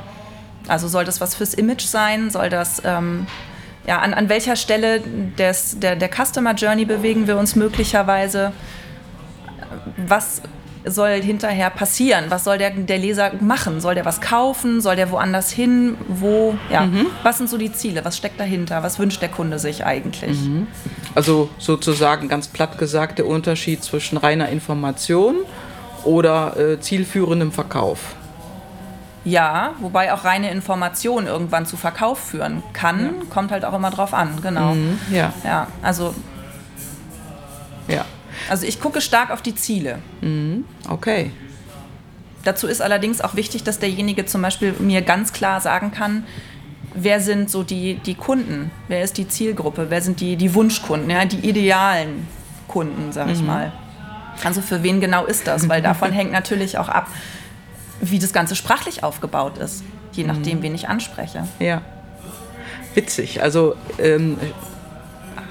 Also 0.66 0.88
soll 0.88 1.04
das 1.04 1.20
was 1.20 1.34
fürs 1.34 1.54
Image 1.54 1.82
sein? 1.84 2.30
Soll 2.30 2.50
das... 2.50 2.82
Ähm, 2.84 3.26
ja, 3.86 4.00
an, 4.00 4.12
an 4.12 4.28
welcher 4.28 4.54
Stelle 4.54 5.00
des, 5.00 5.80
der, 5.80 5.96
der 5.96 6.10
Customer 6.10 6.52
Journey 6.52 6.84
bewegen 6.84 7.26
wir 7.26 7.38
uns 7.38 7.56
möglicherweise? 7.56 8.52
Was 9.96 10.42
soll 10.90 11.20
hinterher 11.22 11.70
passieren? 11.70 12.26
Was 12.28 12.44
soll 12.44 12.58
der, 12.58 12.70
der 12.70 12.98
Leser 12.98 13.32
machen? 13.40 13.80
Soll 13.80 13.94
der 13.94 14.04
was 14.04 14.20
kaufen? 14.20 14.80
Soll 14.80 14.96
der 14.96 15.10
woanders 15.10 15.50
hin? 15.50 15.96
Wo? 16.08 16.56
Ja. 16.70 16.88
Was 17.22 17.38
sind 17.38 17.48
so 17.48 17.58
die 17.58 17.72
Ziele? 17.72 18.04
Was 18.04 18.16
steckt 18.16 18.38
dahinter? 18.40 18.82
Was 18.82 18.98
wünscht 18.98 19.22
der 19.22 19.28
Kunde 19.28 19.58
sich 19.58 19.84
eigentlich? 19.84 20.38
Also 21.14 21.48
sozusagen 21.58 22.28
ganz 22.28 22.48
platt 22.48 22.78
gesagt 22.78 23.18
der 23.18 23.26
Unterschied 23.26 23.82
zwischen 23.82 24.16
reiner 24.18 24.48
Information 24.48 25.36
oder 26.04 26.56
äh, 26.56 26.80
zielführendem 26.80 27.52
Verkauf. 27.52 28.14
Ja, 29.24 29.72
wobei 29.80 30.12
auch 30.12 30.24
reine 30.24 30.50
Information 30.50 31.26
irgendwann 31.26 31.66
zu 31.66 31.76
Verkauf 31.76 32.18
führen 32.18 32.62
kann, 32.72 33.28
kommt 33.28 33.50
halt 33.50 33.64
auch 33.64 33.74
immer 33.74 33.90
drauf 33.90 34.14
an, 34.14 34.40
genau. 34.42 34.74
Ja, 35.12 35.32
Ja, 35.44 35.66
also, 35.82 36.04
ja. 36.06 36.12
Also 38.48 38.66
ich 38.66 38.80
gucke 38.80 39.00
stark 39.00 39.30
auf 39.30 39.42
die 39.42 39.54
Ziele. 39.54 39.98
Okay. 40.88 41.30
Dazu 42.44 42.66
ist 42.66 42.80
allerdings 42.80 43.20
auch 43.20 43.34
wichtig, 43.34 43.64
dass 43.64 43.78
derjenige 43.78 44.24
zum 44.26 44.42
Beispiel 44.42 44.72
mir 44.78 45.02
ganz 45.02 45.32
klar 45.32 45.60
sagen 45.60 45.90
kann, 45.92 46.24
wer 46.94 47.20
sind 47.20 47.50
so 47.50 47.62
die, 47.62 47.94
die 47.96 48.14
Kunden, 48.14 48.70
wer 48.88 49.02
ist 49.02 49.18
die 49.18 49.28
Zielgruppe, 49.28 49.86
wer 49.90 50.00
sind 50.00 50.20
die, 50.20 50.36
die 50.36 50.54
Wunschkunden, 50.54 51.10
ja, 51.10 51.24
die 51.24 51.48
idealen 51.48 52.26
Kunden, 52.66 53.12
sag 53.12 53.30
ich 53.30 53.42
mal. 53.42 53.72
Also 54.44 54.60
für 54.60 54.82
wen 54.82 55.00
genau 55.00 55.24
ist 55.24 55.46
das? 55.46 55.68
Weil 55.68 55.82
davon 55.82 56.12
hängt 56.12 56.32
natürlich 56.32 56.78
auch 56.78 56.88
ab, 56.88 57.08
wie 58.00 58.18
das 58.18 58.32
Ganze 58.32 58.54
sprachlich 58.54 59.02
aufgebaut 59.02 59.58
ist, 59.58 59.82
je 60.12 60.24
nachdem, 60.24 60.62
wen 60.62 60.74
ich 60.74 60.88
anspreche. 60.88 61.46
Ja. 61.58 61.82
Witzig. 62.94 63.42
Also 63.42 63.74
ähm, 63.98 64.38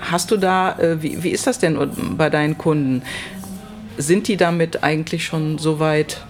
hast 0.01 0.31
du 0.31 0.37
da, 0.37 0.77
äh, 0.77 1.01
wie, 1.01 1.23
wie 1.23 1.29
ist 1.29 1.47
das 1.47 1.59
denn 1.59 1.77
bei 2.17 2.29
deinen 2.29 2.57
Kunden? 2.57 3.03
Sind 3.97 4.27
die 4.27 4.37
damit 4.37 4.83
eigentlich 4.83 5.25
schon 5.25 5.57
so 5.57 5.79
weit, 5.79 6.21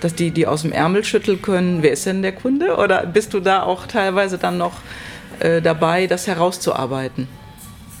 dass 0.00 0.14
die 0.14 0.30
die 0.30 0.46
aus 0.46 0.62
dem 0.62 0.72
Ärmel 0.72 1.04
schütteln 1.04 1.40
können? 1.40 1.82
Wer 1.82 1.92
ist 1.92 2.06
denn 2.06 2.22
der 2.22 2.32
Kunde? 2.32 2.76
Oder 2.76 3.06
bist 3.06 3.32
du 3.34 3.40
da 3.40 3.62
auch 3.62 3.86
teilweise 3.86 4.38
dann 4.38 4.58
noch 4.58 4.74
äh, 5.38 5.62
dabei, 5.62 6.06
das 6.06 6.26
herauszuarbeiten? 6.26 7.28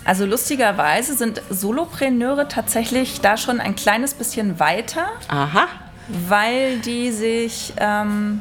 Also 0.04 0.26
lustigerweise 0.26 1.14
sind 1.14 1.40
Solopreneure 1.48 2.48
tatsächlich 2.48 3.20
da 3.20 3.36
schon 3.36 3.60
ein 3.60 3.76
kleines 3.76 4.14
bisschen 4.14 4.58
weiter, 4.58 5.06
Aha. 5.28 5.68
weil 6.28 6.78
die 6.78 7.12
sich 7.12 7.72
ähm, 7.76 8.40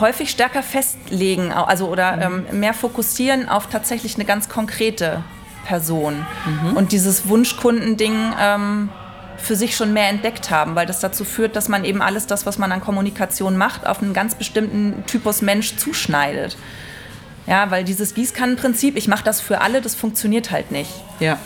häufig 0.00 0.30
stärker 0.30 0.64
festlegen, 0.64 1.52
also 1.52 1.88
oder 1.88 2.20
ähm, 2.20 2.46
mehr 2.58 2.74
fokussieren 2.74 3.48
auf 3.48 3.68
tatsächlich 3.68 4.16
eine 4.16 4.24
ganz 4.24 4.48
konkrete 4.48 5.22
Person 5.64 6.26
und 6.74 6.92
dieses 6.92 7.28
Wunschkundending 7.28 8.32
ähm, 8.40 8.88
für 9.36 9.56
sich 9.56 9.76
schon 9.76 9.92
mehr 9.92 10.08
entdeckt 10.08 10.50
haben, 10.50 10.74
weil 10.74 10.86
das 10.86 11.00
dazu 11.00 11.24
führt, 11.24 11.56
dass 11.56 11.68
man 11.68 11.84
eben 11.84 12.00
alles 12.00 12.26
das, 12.26 12.46
was 12.46 12.58
man 12.58 12.70
an 12.72 12.80
Kommunikation 12.80 13.56
macht, 13.56 13.86
auf 13.86 14.00
einen 14.00 14.12
ganz 14.14 14.34
bestimmten 14.34 15.04
Typus 15.06 15.42
Mensch 15.42 15.76
zuschneidet. 15.76 16.56
Ja, 17.46 17.70
weil 17.70 17.82
dieses 17.82 18.14
Gießkannenprinzip, 18.14 18.96
ich 18.96 19.08
mache 19.08 19.24
das 19.24 19.40
für 19.40 19.60
alle, 19.60 19.80
das 19.80 19.96
funktioniert 19.96 20.52
halt 20.52 20.70
nicht. 20.70 20.90
Ja. 21.18 21.38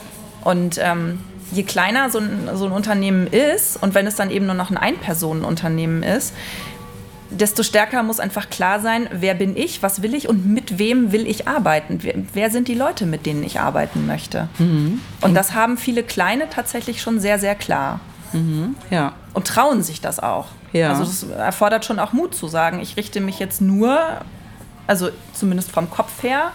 Und 0.45 0.79
ähm, 0.83 1.21
je 1.53 1.63
kleiner 1.63 2.11
so 2.11 2.19
ein, 2.19 2.51
so 2.55 2.67
ein 2.67 2.73
Unternehmen 2.73 3.27
ist 3.27 3.83
und 3.83 3.95
wenn 3.95 4.07
es 4.07 4.15
dann 4.17 4.31
eben 4.31 4.47
nur 4.47 4.55
noch 4.55 4.71
ein 4.71 4.77
Ein-Personen-Unternehmen 4.77 6.03
ist, 6.03 6.35
desto 7.31 7.63
stärker 7.63 8.03
muss 8.03 8.21
einfach 8.21 8.51
klar 8.51 8.81
sein, 8.81 9.09
wer 9.11 9.35
bin 9.35 9.57
ich, 9.57 9.83
was 9.83 10.03
will 10.03 10.15
ich 10.15 10.29
und 10.29 10.47
mit 10.47 10.79
wem 10.79 11.13
will 11.13 11.27
ich 11.27 11.49
arbeiten. 11.49 12.01
Wer, 12.33 12.51
sind 12.51 12.69
die 12.69 12.75
Leute, 12.75 13.07
mit 13.07 13.27
denen 13.27 13.43
ich 13.43 13.61
arbeiten 13.61 14.07
möchte? 14.07 14.49
Mhm. 14.59 15.01
Und 15.21 15.35
das 15.35 15.55
haben 15.55 15.77
viele 15.77 16.03
Kleine 16.03 16.49
tatsächlich 16.51 17.03
schon 17.03 17.21
sehr, 17.21 17.39
sehr 17.39 17.55
klar. 17.55 18.01
Mhm. 18.33 18.77
Ja. 18.91 19.15
Und 19.35 19.47
trauen 19.47 19.83
sich 19.83 20.01
das 20.01 20.21
auch. 20.21 20.47
Ja. 20.73 20.91
Also 20.91 21.05
das 21.05 21.23
erfordert 21.23 21.85
schon 21.85 21.99
auch 21.99 22.13
Mut 22.13 22.35
zu 22.35 22.49
sagen, 22.49 22.81
ich 22.81 22.97
richte 22.97 23.21
mich 23.21 23.39
jetzt 23.39 23.61
nur, 23.61 23.99
also 24.87 25.11
zumindest 25.33 25.71
vom 25.71 25.91
Kopf 25.91 26.23
her, 26.23 26.53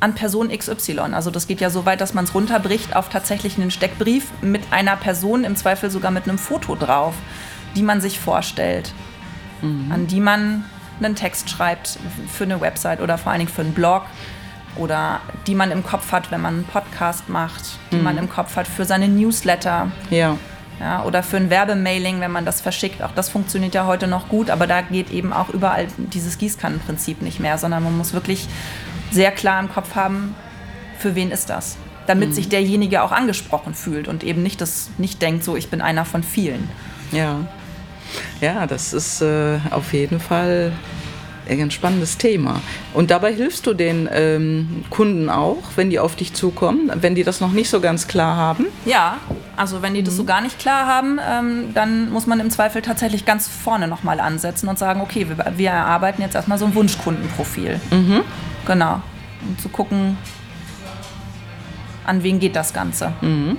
an 0.00 0.14
Person 0.14 0.48
XY. 0.48 0.98
Also 1.12 1.30
das 1.30 1.46
geht 1.46 1.60
ja 1.60 1.68
so 1.68 1.84
weit, 1.84 2.00
dass 2.00 2.14
man 2.14 2.24
es 2.24 2.34
runterbricht 2.34 2.96
auf 2.96 3.10
tatsächlich 3.10 3.58
einen 3.58 3.70
Steckbrief 3.70 4.28
mit 4.40 4.62
einer 4.70 4.96
Person, 4.96 5.44
im 5.44 5.56
Zweifel 5.56 5.90
sogar 5.90 6.10
mit 6.10 6.24
einem 6.24 6.38
Foto 6.38 6.74
drauf, 6.74 7.14
die 7.76 7.82
man 7.82 8.00
sich 8.00 8.18
vorstellt 8.18 8.92
mhm. 9.62 9.90
an 9.92 10.06
die 10.06 10.20
man 10.20 10.64
einen 10.98 11.14
Text 11.14 11.48
schreibt 11.48 11.98
für 12.30 12.44
eine 12.44 12.60
Website 12.60 13.00
oder 13.00 13.18
vor 13.18 13.32
allen 13.32 13.40
Dingen 13.40 13.50
für 13.50 13.62
einen 13.62 13.72
Blog 13.72 14.04
oder 14.76 15.20
die 15.46 15.54
man 15.54 15.70
im 15.70 15.84
Kopf 15.84 16.12
hat, 16.12 16.30
wenn 16.30 16.40
man 16.40 16.54
einen 16.54 16.64
Podcast 16.64 17.28
macht, 17.28 17.78
die 17.92 17.96
mhm. 17.96 18.04
man 18.04 18.18
im 18.18 18.28
Kopf 18.28 18.56
hat 18.56 18.66
für 18.66 18.84
seine 18.84 19.08
Newsletter. 19.08 19.90
Ja. 20.10 20.36
Ja, 20.78 21.04
oder 21.04 21.22
für 21.22 21.36
ein 21.36 21.50
Werbemailing, 21.50 22.20
wenn 22.20 22.32
man 22.32 22.46
das 22.46 22.62
verschickt. 22.62 23.02
Auch 23.02 23.12
das 23.12 23.28
funktioniert 23.28 23.74
ja 23.74 23.84
heute 23.84 24.06
noch 24.06 24.30
gut, 24.30 24.48
aber 24.48 24.66
da 24.66 24.80
geht 24.80 25.10
eben 25.10 25.30
auch 25.30 25.50
überall 25.50 25.88
dieses 25.98 26.38
Gießkannenprinzip 26.38 27.20
nicht 27.20 27.38
mehr, 27.38 27.58
sondern 27.58 27.84
man 27.84 27.98
muss 27.98 28.14
wirklich 28.14 28.48
sehr 29.10 29.30
klar 29.30 29.60
im 29.60 29.70
Kopf 29.70 29.94
haben, 29.94 30.34
für 30.98 31.14
wen 31.14 31.30
ist 31.32 31.50
das? 31.50 31.76
Damit 32.06 32.30
mhm. 32.30 32.32
sich 32.32 32.48
derjenige 32.48 33.02
auch 33.02 33.12
angesprochen 33.12 33.74
fühlt 33.74 34.08
und 34.08 34.24
eben 34.24 34.42
nicht 34.42 34.62
das 34.62 34.88
nicht 34.96 35.20
denkt, 35.20 35.44
so 35.44 35.54
ich 35.54 35.68
bin 35.68 35.82
einer 35.82 36.06
von 36.06 36.22
vielen. 36.22 36.66
Ja. 37.12 37.40
Ja, 38.40 38.66
das 38.66 38.92
ist 38.92 39.22
äh, 39.22 39.58
auf 39.70 39.92
jeden 39.92 40.20
Fall 40.20 40.72
ein 41.58 41.70
spannendes 41.70 42.16
Thema. 42.16 42.60
Und 42.94 43.10
dabei 43.10 43.32
hilfst 43.32 43.66
du 43.66 43.74
den 43.74 44.08
ähm, 44.12 44.84
Kunden 44.90 45.28
auch, 45.28 45.62
wenn 45.76 45.90
die 45.90 45.98
auf 45.98 46.14
dich 46.14 46.32
zukommen, 46.32 46.92
wenn 46.94 47.14
die 47.14 47.24
das 47.24 47.40
noch 47.40 47.50
nicht 47.50 47.68
so 47.68 47.80
ganz 47.80 48.06
klar 48.06 48.36
haben? 48.36 48.66
Ja, 48.84 49.18
also 49.56 49.82
wenn 49.82 49.94
die 49.94 50.02
das 50.02 50.16
so 50.16 50.22
mhm. 50.22 50.26
gar 50.28 50.40
nicht 50.42 50.58
klar 50.58 50.86
haben, 50.86 51.18
ähm, 51.28 51.74
dann 51.74 52.10
muss 52.10 52.26
man 52.26 52.38
im 52.40 52.50
Zweifel 52.50 52.82
tatsächlich 52.82 53.24
ganz 53.24 53.48
vorne 53.48 53.88
nochmal 53.88 54.20
ansetzen 54.20 54.68
und 54.68 54.78
sagen, 54.78 55.00
okay, 55.00 55.26
wir, 55.28 55.52
wir 55.56 55.70
erarbeiten 55.70 56.22
jetzt 56.22 56.34
erstmal 56.34 56.58
so 56.58 56.66
ein 56.66 56.74
Wunschkundenprofil. 56.74 57.80
Mhm. 57.90 58.20
Genau. 58.66 59.02
Um 59.46 59.58
zu 59.58 59.68
gucken, 59.70 60.16
an 62.06 62.22
wen 62.22 62.38
geht 62.38 62.54
das 62.54 62.72
Ganze. 62.72 63.12
Mhm 63.20 63.56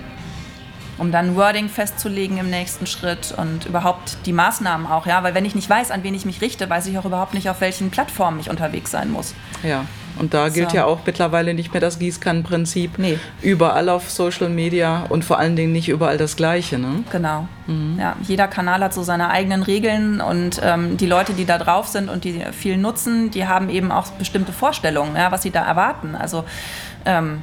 um 1.01 1.11
dann 1.11 1.35
Wording 1.35 1.67
festzulegen 1.67 2.37
im 2.37 2.51
nächsten 2.51 2.85
Schritt 2.85 3.33
und 3.35 3.65
überhaupt 3.65 4.19
die 4.27 4.33
Maßnahmen 4.33 4.85
auch, 4.85 5.07
ja, 5.07 5.23
weil 5.23 5.33
wenn 5.33 5.45
ich 5.45 5.55
nicht 5.55 5.67
weiß, 5.67 5.89
an 5.89 6.03
wen 6.03 6.13
ich 6.13 6.25
mich 6.25 6.41
richte, 6.41 6.69
weiß 6.69 6.85
ich 6.85 6.97
auch 6.99 7.05
überhaupt 7.05 7.33
nicht, 7.33 7.49
auf 7.49 7.59
welchen 7.59 7.89
Plattformen 7.89 8.39
ich 8.39 8.51
unterwegs 8.51 8.91
sein 8.91 9.09
muss. 9.11 9.33
Ja. 9.63 9.85
Und 10.19 10.35
da 10.35 10.49
gilt 10.49 10.71
so. 10.71 10.75
ja 10.75 10.85
auch 10.85 10.99
mittlerweile 11.03 11.55
nicht 11.55 11.73
mehr 11.73 11.81
das 11.81 11.97
Gießkannenprinzip. 11.97 12.99
Nee. 12.99 13.17
Überall 13.41 13.89
auf 13.89 14.11
Social 14.11 14.49
Media 14.49 15.05
und 15.09 15.25
vor 15.25 15.39
allen 15.39 15.55
Dingen 15.55 15.71
nicht 15.71 15.89
überall 15.89 16.17
das 16.19 16.35
Gleiche. 16.35 16.77
Ne? 16.77 17.03
Genau. 17.11 17.47
Mhm. 17.65 17.97
Ja, 17.97 18.15
jeder 18.21 18.47
Kanal 18.47 18.83
hat 18.83 18.93
so 18.93 19.01
seine 19.01 19.31
eigenen 19.31 19.63
Regeln 19.63 20.21
und 20.21 20.61
ähm, 20.63 20.97
die 20.97 21.07
Leute, 21.07 21.33
die 21.33 21.45
da 21.45 21.57
drauf 21.57 21.87
sind 21.87 22.09
und 22.09 22.25
die 22.25 22.43
viel 22.51 22.77
nutzen, 22.77 23.31
die 23.31 23.47
haben 23.47 23.69
eben 23.69 23.91
auch 23.91 24.05
bestimmte 24.11 24.51
Vorstellungen, 24.53 25.15
ja, 25.15 25.31
was 25.31 25.41
sie 25.41 25.51
da 25.51 25.65
erwarten. 25.65 26.13
Also 26.13 26.43
ähm, 27.05 27.41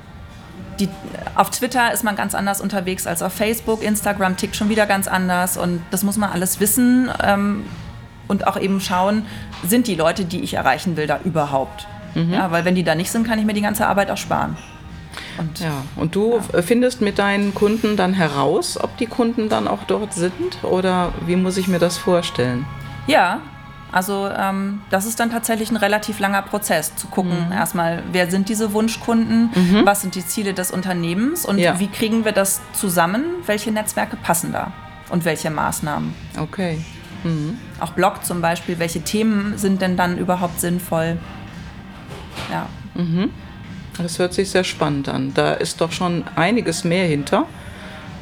die, 0.81 0.89
auf 1.35 1.51
Twitter 1.51 1.93
ist 1.93 2.05
man 2.05 2.17
ganz 2.17 2.35
anders 2.35 2.61
unterwegs 2.61 3.07
als 3.07 3.23
auf 3.23 3.33
Facebook, 3.33 3.83
Instagram 3.83 4.37
tickt 4.37 4.57
schon 4.57 4.69
wieder 4.69 4.87
ganz 4.87 5.09
anders 5.09 5.57
und 5.57 5.83
das 5.91 6.03
muss 6.03 6.17
man 6.17 6.31
alles 6.31 6.61
wissen 6.61 7.11
ähm, 7.23 7.65
und 8.29 8.47
auch 8.47 8.59
eben 8.59 8.81
schauen, 8.81 9.25
sind 9.67 9.87
die 9.87 9.95
Leute, 9.95 10.25
die 10.25 10.41
ich 10.41 10.55
erreichen 10.55 10.97
will, 10.97 11.07
da 11.07 11.21
überhaupt? 11.25 11.87
Mhm. 12.15 12.33
Ja, 12.33 12.51
weil 12.51 12.65
wenn 12.65 12.75
die 12.75 12.85
da 12.85 12.95
nicht 12.95 13.11
sind, 13.11 13.27
kann 13.27 13.39
ich 13.39 13.45
mir 13.45 13.55
die 13.55 13.63
ganze 13.63 13.87
Arbeit 13.87 14.11
auch 14.11 14.17
sparen. 14.17 14.57
Und, 15.39 15.61
ja, 15.61 15.83
und 15.97 16.15
du 16.15 16.41
ja. 16.53 16.63
findest 16.63 17.01
mit 17.01 17.19
deinen 17.19 17.55
Kunden 17.55 17.97
dann 17.97 18.13
heraus, 18.13 18.79
ob 18.81 18.97
die 18.99 19.07
Kunden 19.07 19.49
dann 19.49 19.69
auch 19.69 19.85
dort 19.87 20.13
sind 20.13 20.63
oder 20.63 21.13
wie 21.27 21.37
muss 21.37 21.57
ich 21.57 21.69
mir 21.69 21.79
das 21.79 21.97
vorstellen? 21.97 22.67
Ja, 23.07 23.41
also 23.91 24.29
ähm, 24.37 24.83
das 24.91 25.07
ist 25.07 25.19
dann 25.21 25.31
tatsächlich 25.31 25.71
ein 25.71 25.77
relativ 25.77 26.19
langer 26.19 26.43
Prozess, 26.43 26.95
zu 26.97 27.07
gucken 27.07 27.47
mhm. 27.47 27.53
erstmal, 27.53 28.03
wer 28.13 28.31
sind 28.31 28.49
diese 28.49 28.73
Wunschkunden, 28.73 29.51
mhm. 29.55 29.87
was 29.87 30.03
sind 30.03 30.15
die 30.15 30.27
Ziele 30.27 30.55
des 30.55 30.71
Unternehmens 30.71 31.45
und 31.47 31.59
ja. 31.59 31.79
wie 31.81 31.89
kriegen 31.89 32.25
wir 32.25 32.33
das 32.33 32.61
zusammen, 32.73 33.25
welche 33.47 33.71
Netzwerke 33.71 34.17
passen 34.17 34.53
da 34.53 34.73
und 35.11 35.25
welche 35.25 35.51
Maßnahmen. 35.51 36.15
Okay. 36.39 36.85
Mhm. 37.25 37.59
Auch 37.81 37.93
Blog 37.93 38.25
zum 38.25 38.41
Beispiel, 38.41 38.79
welche 38.79 39.01
Themen 39.01 39.57
sind 39.57 39.81
denn 39.81 39.97
dann 39.97 40.19
überhaupt 40.19 40.61
sinnvoll? 40.61 41.19
Ja. 42.51 42.67
Mhm. 42.95 43.31
Das 43.97 44.19
hört 44.19 44.33
sich 44.33 44.51
sehr 44.51 44.65
spannend 44.65 45.09
an. 45.09 45.33
Da 45.35 45.55
ist 45.55 45.81
doch 45.81 45.93
schon 45.93 46.25
einiges 46.37 46.85
mehr 46.85 47.07
hinter 47.07 47.47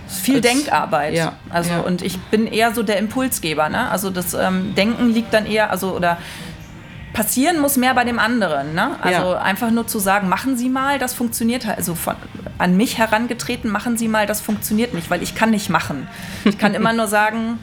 viel 0.07 0.41
Denkarbeit. 0.41 1.15
Ja, 1.15 1.35
also 1.51 1.71
ja. 1.71 1.81
und 1.81 2.03
ich 2.03 2.19
bin 2.19 2.47
eher 2.47 2.73
so 2.75 2.83
der 2.83 2.99
Impulsgeber. 2.99 3.69
Ne? 3.69 3.91
Also 3.91 4.11
das 4.11 4.35
ähm, 4.35 4.75
Denken 4.75 5.11
liegt 5.11 5.33
dann 5.35 5.47
eher, 5.47 5.71
also 5.71 5.95
oder 5.95 6.19
passieren 7.13 7.59
muss 7.61 7.77
mehr 7.77 7.95
bei 7.95 8.05
dem 8.05 8.19
anderen. 8.19 8.75
Ne? 8.75 8.97
Also 9.01 9.33
ja. 9.33 9.39
einfach 9.41 9.71
nur 9.71 9.87
zu 9.87 9.99
sagen, 9.99 10.29
machen 10.29 10.57
Sie 10.57 10.69
mal, 10.69 10.99
das 10.99 11.15
funktioniert 11.15 11.67
halt. 11.67 11.79
Also 11.79 11.95
von, 11.95 12.15
an 12.59 12.77
mich 12.77 12.99
herangetreten, 12.99 13.71
machen 13.71 13.97
Sie 13.97 14.09
mal, 14.09 14.27
das 14.27 14.41
funktioniert 14.41 14.95
nicht, 14.95 15.11
weil 15.11 15.23
ich 15.23 15.35
kann 15.35 15.51
nicht 15.51 15.71
machen. 15.71 16.09
Ich 16.45 16.59
kann 16.59 16.75
immer 16.75 16.93
nur 16.93 17.07
sagen, 17.07 17.59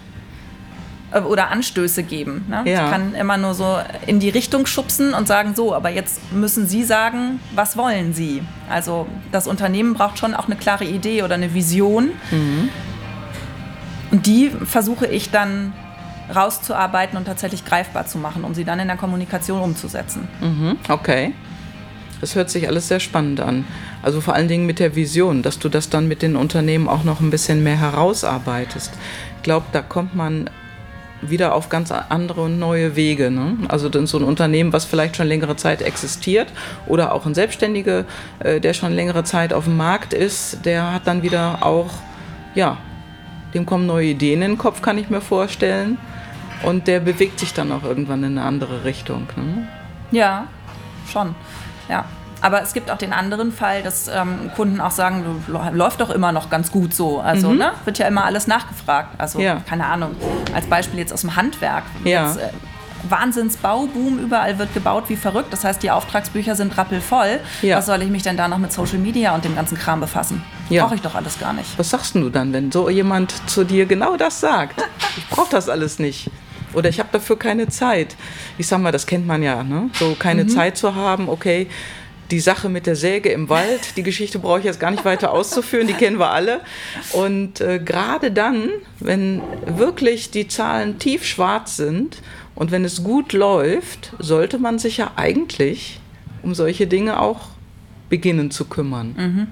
oder 1.27 1.49
Anstöße 1.51 2.03
geben. 2.03 2.45
Ne? 2.49 2.63
Ja. 2.65 2.85
Ich 2.85 2.91
kann 2.91 3.15
immer 3.15 3.37
nur 3.37 3.53
so 3.53 3.77
in 4.07 4.19
die 4.19 4.29
Richtung 4.29 4.65
schubsen 4.65 5.13
und 5.13 5.27
sagen, 5.27 5.53
so, 5.55 5.73
aber 5.73 5.89
jetzt 5.89 6.33
müssen 6.33 6.67
Sie 6.67 6.83
sagen, 6.83 7.39
was 7.53 7.77
wollen 7.77 8.13
Sie? 8.13 8.41
Also 8.69 9.07
das 9.31 9.47
Unternehmen 9.47 9.93
braucht 9.93 10.17
schon 10.17 10.33
auch 10.33 10.47
eine 10.47 10.55
klare 10.55 10.85
Idee 10.85 11.23
oder 11.23 11.35
eine 11.35 11.53
Vision. 11.53 12.11
Mhm. 12.31 12.69
Und 14.11 14.25
die 14.25 14.49
versuche 14.49 15.07
ich 15.07 15.31
dann 15.31 15.73
rauszuarbeiten 16.33 17.17
und 17.17 17.25
tatsächlich 17.25 17.65
greifbar 17.65 18.05
zu 18.05 18.17
machen, 18.17 18.43
um 18.43 18.53
sie 18.53 18.63
dann 18.63 18.79
in 18.79 18.87
der 18.87 18.97
Kommunikation 18.97 19.61
umzusetzen. 19.61 20.27
Mhm. 20.39 20.77
Okay. 20.87 21.33
Das 22.21 22.35
hört 22.35 22.49
sich 22.49 22.67
alles 22.67 22.87
sehr 22.87 23.01
spannend 23.01 23.41
an. 23.41 23.65
Also 24.01 24.21
vor 24.21 24.33
allen 24.33 24.47
Dingen 24.47 24.65
mit 24.65 24.79
der 24.79 24.95
Vision, 24.95 25.41
dass 25.41 25.59
du 25.59 25.67
das 25.67 25.89
dann 25.89 26.07
mit 26.07 26.21
den 26.21 26.37
Unternehmen 26.37 26.87
auch 26.87 27.03
noch 27.03 27.19
ein 27.19 27.29
bisschen 27.29 27.63
mehr 27.63 27.77
herausarbeitest. 27.77 28.93
Ich 29.37 29.43
glaube, 29.43 29.65
da 29.73 29.81
kommt 29.81 30.15
man 30.15 30.49
wieder 31.29 31.53
auf 31.53 31.69
ganz 31.69 31.91
andere 31.91 32.41
und 32.41 32.59
neue 32.59 32.95
Wege. 32.95 33.31
Ne? 33.31 33.57
Also 33.67 33.89
so 34.05 34.17
ein 34.17 34.23
Unternehmen, 34.23 34.73
was 34.73 34.85
vielleicht 34.85 35.15
schon 35.15 35.27
längere 35.27 35.55
Zeit 35.55 35.81
existiert 35.81 36.47
oder 36.87 37.13
auch 37.13 37.25
ein 37.25 37.33
Selbstständiger, 37.33 38.05
äh, 38.39 38.59
der 38.59 38.73
schon 38.73 38.91
längere 38.93 39.23
Zeit 39.23 39.53
auf 39.53 39.65
dem 39.65 39.77
Markt 39.77 40.13
ist, 40.13 40.65
der 40.65 40.93
hat 40.93 41.07
dann 41.07 41.23
wieder 41.23 41.59
auch, 41.61 41.89
ja, 42.55 42.77
dem 43.53 43.65
kommen 43.65 43.85
neue 43.85 44.07
Ideen 44.07 44.41
in 44.41 44.51
den 44.51 44.57
Kopf, 44.57 44.81
kann 44.81 44.97
ich 44.97 45.09
mir 45.09 45.21
vorstellen. 45.21 45.97
Und 46.63 46.87
der 46.87 47.01
bewegt 47.01 47.39
sich 47.39 47.53
dann 47.53 47.71
auch 47.71 47.83
irgendwann 47.83 48.23
in 48.23 48.37
eine 48.37 48.47
andere 48.47 48.85
Richtung. 48.85 49.27
Ne? 49.35 49.67
Ja, 50.11 50.47
schon. 51.11 51.35
Ja. 51.89 52.05
Aber 52.43 52.61
es 52.61 52.73
gibt 52.73 52.91
auch 52.91 52.97
den 52.97 53.13
anderen 53.13 53.53
Fall, 53.53 53.83
dass 53.83 54.09
ähm, 54.09 54.51
Kunden 54.53 54.81
auch 54.81 54.91
sagen, 54.91 55.45
läuft 55.47 56.01
doch 56.01 56.09
immer 56.09 56.33
noch 56.33 56.49
ganz 56.49 56.71
gut 56.71 56.93
so. 56.93 57.21
Also 57.21 57.49
mhm. 57.51 57.59
ne, 57.59 57.71
wird 57.85 57.99
ja 57.99 58.07
immer 58.07 58.25
alles 58.25 58.47
nachgefragt. 58.47 59.15
Also 59.17 59.39
ja. 59.39 59.61
keine 59.65 59.85
Ahnung. 59.85 60.13
Als 60.53 60.65
Beispiel 60.65 60.99
jetzt 60.99 61.13
aus 61.13 61.21
dem 61.21 61.37
Handwerk. 61.37 61.85
Ja. 62.03 62.27
Jetzt, 62.27 62.41
äh, 62.41 62.49
Wahnsinnsbauboom, 63.07 64.19
überall 64.19 64.59
wird 64.59 64.73
gebaut 64.73 65.05
wie 65.07 65.15
verrückt. 65.15 65.53
Das 65.53 65.63
heißt, 65.63 65.81
die 65.83 65.91
Auftragsbücher 65.91 66.55
sind 66.55 66.77
rappelvoll. 66.77 67.39
Ja. 67.61 67.77
Was 67.77 67.85
soll 67.85 68.01
ich 68.01 68.09
mich 68.09 68.23
denn 68.23 68.35
da 68.35 68.49
noch 68.49 68.57
mit 68.57 68.73
Social 68.73 68.97
Media 68.97 69.33
und 69.33 69.45
dem 69.45 69.55
ganzen 69.55 69.77
Kram 69.77 70.01
befassen? 70.01 70.43
Ja. 70.69 70.83
Brauche 70.83 70.95
ich 70.95 71.01
doch 71.01 71.15
alles 71.15 71.39
gar 71.39 71.53
nicht. 71.53 71.79
Was 71.79 71.91
sagst 71.91 72.13
du 72.15 72.29
dann, 72.29 72.51
wenn 72.51 72.73
so 72.73 72.89
jemand 72.89 73.33
zu 73.49 73.63
dir 73.63 73.85
genau 73.85 74.17
das 74.17 74.41
sagt? 74.41 74.83
Ich 75.15 75.29
brauche 75.29 75.51
das 75.51 75.69
alles 75.69 75.97
nicht. 75.97 76.29
Oder 76.73 76.89
ich 76.89 76.99
habe 76.99 77.09
dafür 77.11 77.39
keine 77.39 77.69
Zeit. 77.69 78.17
Ich 78.57 78.67
sag 78.67 78.79
mal, 78.79 78.91
das 78.91 79.05
kennt 79.05 79.27
man 79.27 79.43
ja, 79.43 79.63
ne? 79.63 79.89
So 79.93 80.15
keine 80.19 80.43
mhm. 80.43 80.49
Zeit 80.49 80.75
zu 80.75 80.93
haben, 80.93 81.29
okay 81.29 81.69
die 82.33 82.39
Sache 82.39 82.67
mit 82.67 82.87
der 82.87 82.95
Säge 82.95 83.29
im 83.29 83.47
Wald, 83.47 83.95
die 83.95 84.01
Geschichte 84.01 84.39
brauche 84.39 84.57
ich 84.57 84.65
jetzt 84.65 84.79
gar 84.79 84.89
nicht 84.89 85.05
weiter 85.05 85.31
auszuführen, 85.31 85.85
die 85.85 85.93
kennen 85.93 86.17
wir 86.17 86.31
alle. 86.31 86.61
Und 87.11 87.61
äh, 87.61 87.77
gerade 87.77 88.31
dann, 88.31 88.69
wenn 88.99 89.43
wirklich 89.67 90.31
die 90.31 90.47
Zahlen 90.47 90.97
tiefschwarz 90.97 91.77
sind 91.77 92.23
und 92.55 92.71
wenn 92.71 92.85
es 92.85 93.03
gut 93.03 93.33
läuft, 93.33 94.13
sollte 94.17 94.57
man 94.57 94.79
sich 94.79 94.97
ja 94.97 95.11
eigentlich 95.15 95.99
um 96.41 96.55
solche 96.55 96.87
Dinge 96.87 97.19
auch 97.19 97.49
beginnen 98.09 98.49
zu 98.49 98.65
kümmern. 98.65 99.13
Mhm. 99.15 99.47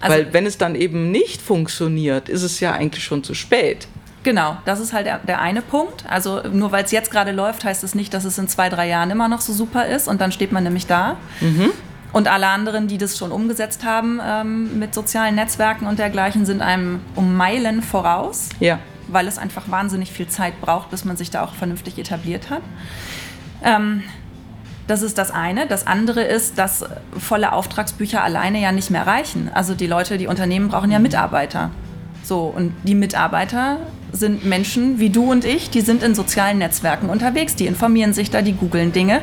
Also 0.00 0.16
Weil 0.16 0.32
wenn 0.32 0.46
es 0.46 0.58
dann 0.58 0.76
eben 0.76 1.10
nicht 1.10 1.42
funktioniert, 1.42 2.28
ist 2.28 2.44
es 2.44 2.60
ja 2.60 2.70
eigentlich 2.70 3.02
schon 3.02 3.24
zu 3.24 3.34
spät. 3.34 3.88
Genau, 4.22 4.58
das 4.64 4.78
ist 4.78 4.92
halt 4.92 5.06
der, 5.06 5.40
eine 5.40 5.60
Punkt. 5.60 6.04
Also 6.08 6.42
nur 6.52 6.70
weil 6.70 6.84
es 6.84 6.92
jetzt 6.92 7.10
gerade 7.10 7.32
läuft, 7.32 7.64
heißt 7.64 7.82
es 7.82 7.96
nicht, 7.96 8.14
dass 8.14 8.24
es 8.24 8.38
in 8.38 8.46
zwei, 8.46 8.68
drei 8.68 8.88
Jahren 8.88 9.10
immer 9.10 9.28
noch 9.28 9.40
so 9.40 9.52
super 9.52 9.86
ist 9.86 10.06
und 10.06 10.20
dann 10.20 10.30
steht 10.30 10.52
man 10.52 10.62
nämlich 10.62 10.86
da. 10.86 11.16
Mhm. 11.40 11.72
Und 12.12 12.28
alle 12.28 12.46
anderen, 12.48 12.88
die 12.88 12.98
das 12.98 13.18
schon 13.18 13.32
umgesetzt 13.32 13.84
haben 13.84 14.20
ähm, 14.24 14.78
mit 14.78 14.94
sozialen 14.94 15.34
Netzwerken 15.34 15.86
und 15.86 15.98
dergleichen, 15.98 16.46
sind 16.46 16.62
einem 16.62 17.00
um 17.14 17.36
Meilen 17.36 17.82
voraus. 17.82 18.48
Ja. 18.60 18.78
Weil 19.08 19.28
es 19.28 19.38
einfach 19.38 19.70
wahnsinnig 19.70 20.12
viel 20.12 20.26
Zeit 20.26 20.60
braucht, 20.60 20.90
bis 20.90 21.04
man 21.04 21.16
sich 21.16 21.30
da 21.30 21.44
auch 21.44 21.54
vernünftig 21.54 21.98
etabliert 21.98 22.50
hat. 22.50 22.62
Ähm, 23.62 24.02
das 24.86 25.02
ist 25.02 25.18
das 25.18 25.30
eine. 25.30 25.66
Das 25.66 25.86
andere 25.86 26.22
ist, 26.22 26.58
dass 26.58 26.84
volle 27.18 27.52
Auftragsbücher 27.52 28.22
alleine 28.22 28.60
ja 28.60 28.72
nicht 28.72 28.90
mehr 28.90 29.06
reichen. 29.06 29.50
Also 29.52 29.74
die 29.74 29.86
Leute, 29.86 30.16
die 30.16 30.28
Unternehmen 30.28 30.68
brauchen 30.68 30.90
ja 30.90 30.98
Mitarbeiter. 30.98 31.70
So, 32.22 32.44
und 32.44 32.72
die 32.84 32.94
Mitarbeiter 32.94 33.78
sind 34.12 34.44
Menschen 34.44 34.98
wie 34.98 35.10
du 35.10 35.30
und 35.30 35.44
ich, 35.44 35.70
die 35.70 35.80
sind 35.80 36.02
in 36.02 36.14
sozialen 36.14 36.58
Netzwerken 36.58 37.08
unterwegs, 37.08 37.54
die 37.54 37.66
informieren 37.66 38.12
sich 38.12 38.30
da, 38.30 38.42
die 38.42 38.52
googeln 38.52 38.92
Dinge. 38.92 39.20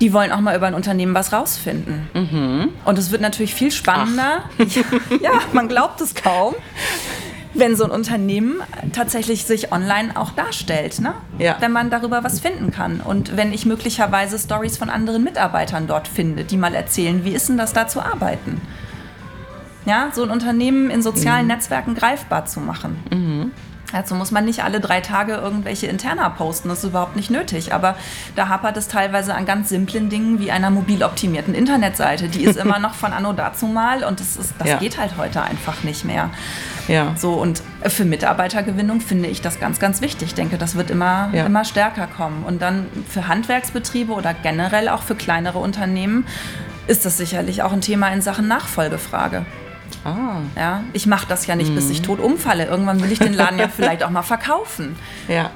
Die 0.00 0.12
wollen 0.12 0.32
auch 0.32 0.40
mal 0.40 0.56
über 0.56 0.66
ein 0.66 0.74
Unternehmen 0.74 1.14
was 1.14 1.32
rausfinden. 1.32 2.08
Mhm. 2.14 2.68
Und 2.84 2.98
es 2.98 3.10
wird 3.10 3.20
natürlich 3.20 3.54
viel 3.54 3.70
spannender. 3.70 4.44
ja, 5.20 5.32
man 5.52 5.68
glaubt 5.68 6.00
es 6.00 6.14
kaum 6.14 6.54
wenn 7.54 7.76
so 7.76 7.84
ein 7.84 7.90
Unternehmen 7.90 8.62
tatsächlich 8.92 9.44
sich 9.44 9.72
online 9.72 10.16
auch 10.16 10.30
darstellt, 10.30 11.00
ne? 11.00 11.14
Ja. 11.38 11.56
wenn 11.60 11.72
man 11.72 11.90
darüber 11.90 12.22
was 12.22 12.40
finden 12.40 12.70
kann. 12.70 13.00
Und 13.00 13.36
wenn 13.36 13.52
ich 13.52 13.66
möglicherweise 13.66 14.38
Stories 14.38 14.76
von 14.76 14.90
anderen 14.90 15.24
Mitarbeitern 15.24 15.86
dort 15.86 16.06
finde, 16.06 16.44
die 16.44 16.56
mal 16.56 16.74
erzählen, 16.74 17.24
wie 17.24 17.30
ist 17.30 17.48
denn 17.48 17.58
das 17.58 17.72
da 17.72 17.88
zu 17.88 18.00
arbeiten? 18.00 18.60
Ja, 19.86 20.10
so 20.12 20.22
ein 20.22 20.30
Unternehmen 20.30 20.90
in 20.90 21.02
sozialen 21.02 21.42
mhm. 21.42 21.52
Netzwerken 21.52 21.94
greifbar 21.94 22.46
zu 22.46 22.60
machen. 22.60 22.98
Mhm. 23.10 23.52
Dazu 23.92 24.14
muss 24.14 24.30
man 24.30 24.44
nicht 24.44 24.64
alle 24.64 24.80
drei 24.80 25.00
Tage 25.00 25.34
irgendwelche 25.34 25.86
Interna 25.86 26.28
posten, 26.28 26.68
das 26.68 26.78
ist 26.78 26.90
überhaupt 26.90 27.16
nicht 27.16 27.30
nötig. 27.30 27.72
Aber 27.72 27.96
da 28.36 28.48
hapert 28.48 28.76
es 28.76 28.88
teilweise 28.88 29.34
an 29.34 29.46
ganz 29.46 29.68
simplen 29.68 30.08
Dingen 30.08 30.38
wie 30.38 30.50
einer 30.50 30.70
mobil 30.70 31.02
optimierten 31.02 31.54
Internetseite. 31.54 32.28
Die 32.28 32.44
ist 32.44 32.56
immer 32.56 32.78
noch 32.80 32.94
von 32.94 33.12
Anno 33.12 33.32
dazu 33.32 33.66
mal 33.66 34.04
und 34.04 34.20
das, 34.20 34.36
ist, 34.36 34.54
das 34.58 34.68
ja. 34.68 34.76
geht 34.78 34.98
halt 34.98 35.16
heute 35.16 35.42
einfach 35.42 35.82
nicht 35.82 36.04
mehr. 36.04 36.30
Ja. 36.88 37.14
So, 37.16 37.34
und 37.34 37.62
für 37.86 38.04
Mitarbeitergewinnung 38.04 39.00
finde 39.00 39.28
ich 39.28 39.40
das 39.40 39.60
ganz, 39.60 39.78
ganz 39.78 40.00
wichtig. 40.00 40.28
Ich 40.28 40.34
denke, 40.34 40.58
das 40.58 40.74
wird 40.74 40.90
immer, 40.90 41.30
ja. 41.32 41.46
immer 41.46 41.64
stärker 41.64 42.06
kommen. 42.06 42.44
Und 42.44 42.62
dann 42.62 42.86
für 43.08 43.28
Handwerksbetriebe 43.28 44.12
oder 44.12 44.34
generell 44.34 44.88
auch 44.88 45.02
für 45.02 45.14
kleinere 45.14 45.58
Unternehmen 45.58 46.26
ist 46.86 47.06
das 47.06 47.16
sicherlich 47.16 47.62
auch 47.62 47.72
ein 47.72 47.80
Thema 47.80 48.08
in 48.08 48.20
Sachen 48.20 48.48
Nachfolgefrage. 48.48 49.46
Ah. 50.04 50.40
Ja, 50.56 50.84
ich 50.92 51.06
mache 51.06 51.26
das 51.28 51.46
ja 51.46 51.56
nicht, 51.56 51.70
mhm. 51.70 51.74
bis 51.76 51.90
ich 51.90 52.00
mhm. 52.00 52.06
tot 52.06 52.20
umfalle. 52.20 52.66
Irgendwann 52.66 53.02
will 53.02 53.12
ich 53.12 53.18
den 53.18 53.34
Laden 53.34 53.58
ja 53.58 53.68
vielleicht 53.74 54.02
auch 54.02 54.10
mal 54.10 54.22
verkaufen. 54.22 54.96
Ja. 55.28 55.50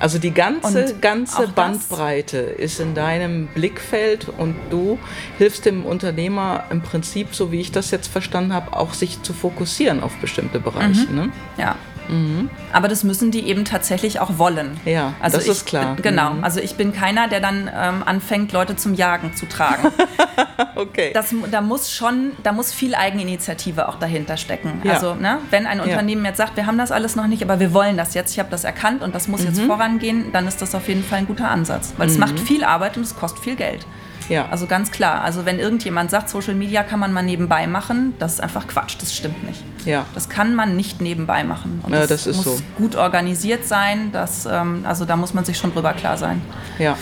Also 0.00 0.18
die 0.18 0.30
ganze, 0.30 0.96
ganze 0.98 1.48
Bandbreite 1.48 2.38
ist 2.38 2.80
in 2.80 2.94
deinem 2.94 3.48
Blickfeld 3.48 4.28
und 4.30 4.56
du 4.70 4.98
hilfst 5.36 5.66
dem 5.66 5.84
Unternehmer 5.84 6.64
im 6.70 6.80
Prinzip, 6.80 7.34
so 7.34 7.52
wie 7.52 7.60
ich 7.60 7.70
das 7.70 7.90
jetzt 7.90 8.08
verstanden 8.08 8.54
habe, 8.54 8.74
auch 8.74 8.94
sich 8.94 9.22
zu 9.22 9.34
fokussieren 9.34 10.02
auf 10.02 10.16
bestimmte 10.16 10.58
Bereiche. 10.58 11.06
Mhm. 11.06 11.16
Ne? 11.16 11.32
Ja. 11.58 11.76
Mhm. 12.08 12.50
Aber 12.72 12.88
das 12.88 13.04
müssen 13.04 13.30
die 13.30 13.46
eben 13.46 13.64
tatsächlich 13.64 14.20
auch 14.20 14.38
wollen. 14.38 14.80
Ja, 14.84 15.14
also 15.20 15.36
das 15.36 15.46
ich, 15.46 15.52
ist 15.52 15.66
klar. 15.66 15.96
Genau. 16.00 16.34
Mhm. 16.34 16.44
Also 16.44 16.60
ich 16.60 16.74
bin 16.74 16.92
keiner, 16.92 17.28
der 17.28 17.40
dann 17.40 17.70
ähm, 17.74 18.02
anfängt, 18.04 18.52
Leute 18.52 18.76
zum 18.76 18.94
Jagen 18.94 19.34
zu 19.34 19.46
tragen. 19.46 19.88
okay. 20.76 21.10
Das, 21.12 21.34
da 21.50 21.60
muss 21.60 21.92
schon, 21.92 22.32
da 22.42 22.52
muss 22.52 22.72
viel 22.72 22.94
Eigeninitiative 22.94 23.88
auch 23.88 23.96
dahinter 23.96 24.36
stecken. 24.36 24.80
Ja. 24.84 24.94
Also 24.94 25.14
ne, 25.14 25.38
wenn 25.50 25.66
ein 25.66 25.80
Unternehmen 25.80 26.24
ja. 26.24 26.30
jetzt 26.30 26.38
sagt, 26.38 26.56
wir 26.56 26.66
haben 26.66 26.78
das 26.78 26.92
alles 26.92 27.16
noch 27.16 27.26
nicht, 27.26 27.42
aber 27.42 27.60
wir 27.60 27.72
wollen 27.72 27.96
das 27.96 28.14
jetzt, 28.14 28.32
ich 28.32 28.38
habe 28.38 28.50
das 28.50 28.64
erkannt 28.64 29.02
und 29.02 29.14
das 29.14 29.28
muss 29.28 29.40
mhm. 29.40 29.48
jetzt 29.48 29.60
vorangehen, 29.60 30.32
dann 30.32 30.46
ist 30.46 30.60
das 30.62 30.74
auf 30.74 30.88
jeden 30.88 31.04
Fall 31.04 31.20
ein 31.20 31.26
guter 31.26 31.50
Ansatz. 31.50 31.94
Weil 31.96 32.08
es 32.08 32.14
mhm. 32.14 32.20
macht 32.20 32.40
viel 32.40 32.64
Arbeit 32.64 32.96
und 32.96 33.02
es 33.02 33.16
kostet 33.16 33.42
viel 33.42 33.56
Geld. 33.56 33.86
Ja. 34.30 34.46
Also 34.50 34.66
ganz 34.66 34.90
klar. 34.90 35.22
Also 35.22 35.44
wenn 35.44 35.58
irgendjemand 35.58 36.10
sagt, 36.10 36.30
Social 36.30 36.54
Media 36.54 36.82
kann 36.82 37.00
man 37.00 37.12
mal 37.12 37.22
nebenbei 37.22 37.66
machen, 37.66 38.14
das 38.18 38.34
ist 38.34 38.40
einfach 38.40 38.66
Quatsch. 38.68 38.96
Das 39.00 39.14
stimmt 39.14 39.44
nicht. 39.44 39.62
Ja. 39.84 40.06
Das 40.14 40.28
kann 40.28 40.54
man 40.54 40.76
nicht 40.76 41.00
nebenbei 41.00 41.44
machen. 41.44 41.80
Und 41.82 41.92
ja, 41.92 42.06
das, 42.06 42.24
das 42.24 42.36
muss 42.36 42.44
so. 42.44 42.58
gut 42.78 42.96
organisiert 42.96 43.66
sein. 43.66 44.10
Das, 44.12 44.46
ähm, 44.46 44.84
also 44.84 45.04
da 45.04 45.16
muss 45.16 45.34
man 45.34 45.44
sich 45.44 45.58
schon 45.58 45.74
drüber 45.74 45.92
klar 45.92 46.16
sein. 46.16 46.40
Ja. 46.78 46.96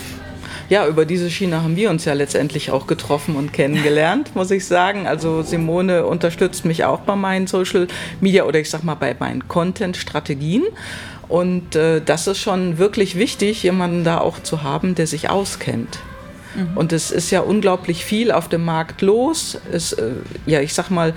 Ja, 0.69 0.85
über 0.85 1.05
diese 1.05 1.31
Schiene 1.31 1.63
haben 1.63 1.75
wir 1.75 1.89
uns 1.89 2.05
ja 2.05 2.13
letztendlich 2.13 2.69
auch 2.69 2.85
getroffen 2.85 3.35
und 3.35 3.53
kennengelernt, 3.53 4.31
muss 4.35 4.51
ich 4.51 4.65
sagen. 4.65 5.07
Also 5.07 5.41
Simone 5.41 6.05
unterstützt 6.05 6.63
mich 6.65 6.85
auch 6.85 6.99
bei 6.99 7.15
meinen 7.15 7.47
Social 7.47 7.87
Media 8.21 8.43
oder 8.43 8.59
ich 8.59 8.69
sag 8.69 8.83
mal 8.83 8.95
bei 8.95 9.15
meinen 9.19 9.47
Content-Strategien. 9.47 10.63
Und 11.27 11.75
äh, 11.75 12.01
das 12.01 12.27
ist 12.27 12.39
schon 12.39 12.79
wirklich 12.79 13.15
wichtig, 13.15 13.61
jemanden 13.61 14.03
da 14.03 14.19
auch 14.19 14.41
zu 14.41 14.63
haben, 14.63 14.95
der 14.95 15.05
sich 15.05 15.29
auskennt. 15.29 15.99
Mhm. 16.55 16.77
Und 16.77 16.93
es 16.93 17.11
ist 17.11 17.31
ja 17.31 17.41
unglaublich 17.41 18.05
viel 18.05 18.31
auf 18.31 18.49
dem 18.49 18.65
Markt 18.65 19.01
los. 19.01 19.57
Es, 19.71 19.93
äh, 19.93 20.11
ja, 20.45 20.61
ich 20.61 20.73
sag 20.73 20.89
mal, 20.89 21.13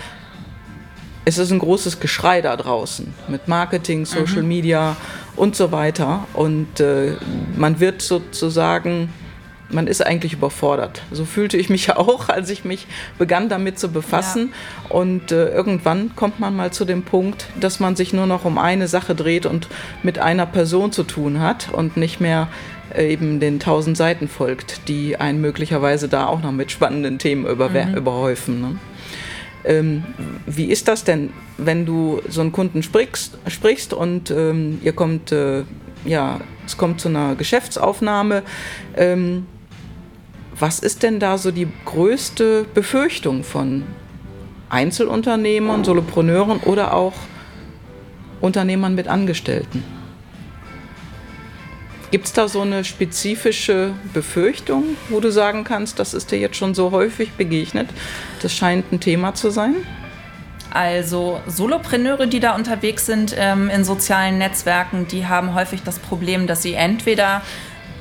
es 1.24 1.38
ist 1.38 1.52
ein 1.52 1.58
großes 1.58 2.00
Geschrei 2.00 2.42
da 2.42 2.56
draußen 2.56 3.12
mit 3.28 3.48
Marketing, 3.48 4.04
Social 4.04 4.42
mhm. 4.42 4.48
Media 4.48 4.96
und 5.36 5.54
so 5.54 5.72
weiter. 5.72 6.26
Und 6.32 6.80
äh, 6.80 7.12
man 7.56 7.80
wird 7.80 8.02
sozusagen, 8.02 9.12
man 9.68 9.86
ist 9.86 10.04
eigentlich 10.04 10.32
überfordert. 10.32 11.02
So 11.12 11.24
fühlte 11.24 11.56
ich 11.56 11.70
mich 11.70 11.92
auch, 11.96 12.28
als 12.28 12.50
ich 12.50 12.64
mich 12.64 12.86
begann 13.18 13.48
damit 13.48 13.78
zu 13.78 13.90
befassen. 13.90 14.52
Ja. 14.88 14.96
Und 14.96 15.30
äh, 15.30 15.48
irgendwann 15.50 16.16
kommt 16.16 16.40
man 16.40 16.56
mal 16.56 16.72
zu 16.72 16.84
dem 16.84 17.04
Punkt, 17.04 17.46
dass 17.60 17.78
man 17.78 17.94
sich 17.94 18.12
nur 18.12 18.26
noch 18.26 18.44
um 18.44 18.58
eine 18.58 18.88
Sache 18.88 19.14
dreht 19.14 19.46
und 19.46 19.68
mit 20.02 20.18
einer 20.18 20.46
Person 20.46 20.90
zu 20.90 21.04
tun 21.04 21.40
hat 21.40 21.68
und 21.72 21.96
nicht 21.96 22.20
mehr 22.20 22.48
eben 22.96 23.40
den 23.40 23.60
tausend 23.60 23.96
Seiten 23.96 24.28
folgt, 24.28 24.88
die 24.88 25.16
einen 25.16 25.40
möglicherweise 25.40 26.08
da 26.08 26.26
auch 26.26 26.42
noch 26.42 26.52
mit 26.52 26.70
spannenden 26.70 27.18
Themen 27.18 27.46
über, 27.46 27.68
mhm. 27.68 27.94
überhäufen. 27.94 28.60
Ne? 28.60 28.78
Ähm, 29.64 30.04
wie 30.46 30.66
ist 30.66 30.88
das 30.88 31.04
denn, 31.04 31.30
wenn 31.56 31.86
du 31.86 32.20
so 32.28 32.40
einen 32.40 32.52
Kunden 32.52 32.82
sprichst, 32.82 33.38
sprichst 33.46 33.92
und 33.94 34.30
ähm, 34.30 34.80
ihr 34.82 34.92
kommt, 34.92 35.30
äh, 35.32 35.62
ja, 36.04 36.40
es 36.66 36.76
kommt 36.76 37.00
zu 37.00 37.08
einer 37.08 37.34
Geschäftsaufnahme? 37.36 38.42
Ähm, 38.96 39.46
was 40.58 40.80
ist 40.80 41.02
denn 41.02 41.18
da 41.20 41.38
so 41.38 41.50
die 41.50 41.68
größte 41.84 42.66
Befürchtung 42.74 43.44
von 43.44 43.84
Einzelunternehmern, 44.68 45.84
Solopreneuren 45.84 46.58
oder 46.60 46.94
auch 46.94 47.14
Unternehmern 48.40 48.94
mit 48.94 49.08
Angestellten? 49.08 50.01
Gibt 52.12 52.26
es 52.26 52.34
da 52.34 52.46
so 52.46 52.60
eine 52.60 52.84
spezifische 52.84 53.94
Befürchtung, 54.12 54.84
wo 55.08 55.18
du 55.18 55.32
sagen 55.32 55.64
kannst, 55.64 55.98
das 55.98 56.12
ist 56.12 56.30
dir 56.30 56.38
jetzt 56.38 56.56
schon 56.56 56.74
so 56.74 56.90
häufig 56.90 57.32
begegnet? 57.32 57.88
Das 58.42 58.54
scheint 58.54 58.92
ein 58.92 59.00
Thema 59.00 59.34
zu 59.34 59.48
sein? 59.50 59.76
Also 60.70 61.40
Solopreneure, 61.46 62.26
die 62.26 62.38
da 62.38 62.54
unterwegs 62.54 63.06
sind 63.06 63.34
ähm, 63.38 63.70
in 63.70 63.82
sozialen 63.82 64.36
Netzwerken, 64.36 65.08
die 65.08 65.26
haben 65.26 65.54
häufig 65.54 65.84
das 65.84 65.98
Problem, 65.98 66.46
dass 66.46 66.60
sie 66.60 66.74
entweder 66.74 67.40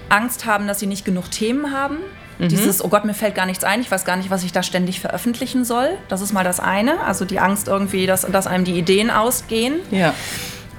Angst 0.09 0.45
haben, 0.45 0.67
dass 0.67 0.81
sie 0.81 0.87
nicht 0.87 1.05
genug 1.05 1.31
Themen 1.31 1.71
haben. 1.71 1.97
Mhm. 2.37 2.49
Dieses, 2.49 2.83
oh 2.83 2.89
Gott, 2.89 3.05
mir 3.05 3.13
fällt 3.13 3.35
gar 3.35 3.45
nichts 3.45 3.63
ein, 3.63 3.79
ich 3.79 3.89
weiß 3.89 4.03
gar 4.03 4.17
nicht, 4.17 4.29
was 4.29 4.43
ich 4.43 4.51
da 4.51 4.61
ständig 4.61 4.99
veröffentlichen 4.99 5.63
soll. 5.63 5.87
Das 6.09 6.19
ist 6.19 6.33
mal 6.33 6.43
das 6.43 6.59
eine. 6.59 6.99
Also 7.05 7.23
die 7.23 7.39
Angst 7.39 7.69
irgendwie, 7.69 8.07
dass, 8.07 8.23
dass 8.23 8.45
einem 8.45 8.65
die 8.65 8.77
Ideen 8.77 9.09
ausgehen. 9.09 9.79
Ja. 9.89 10.13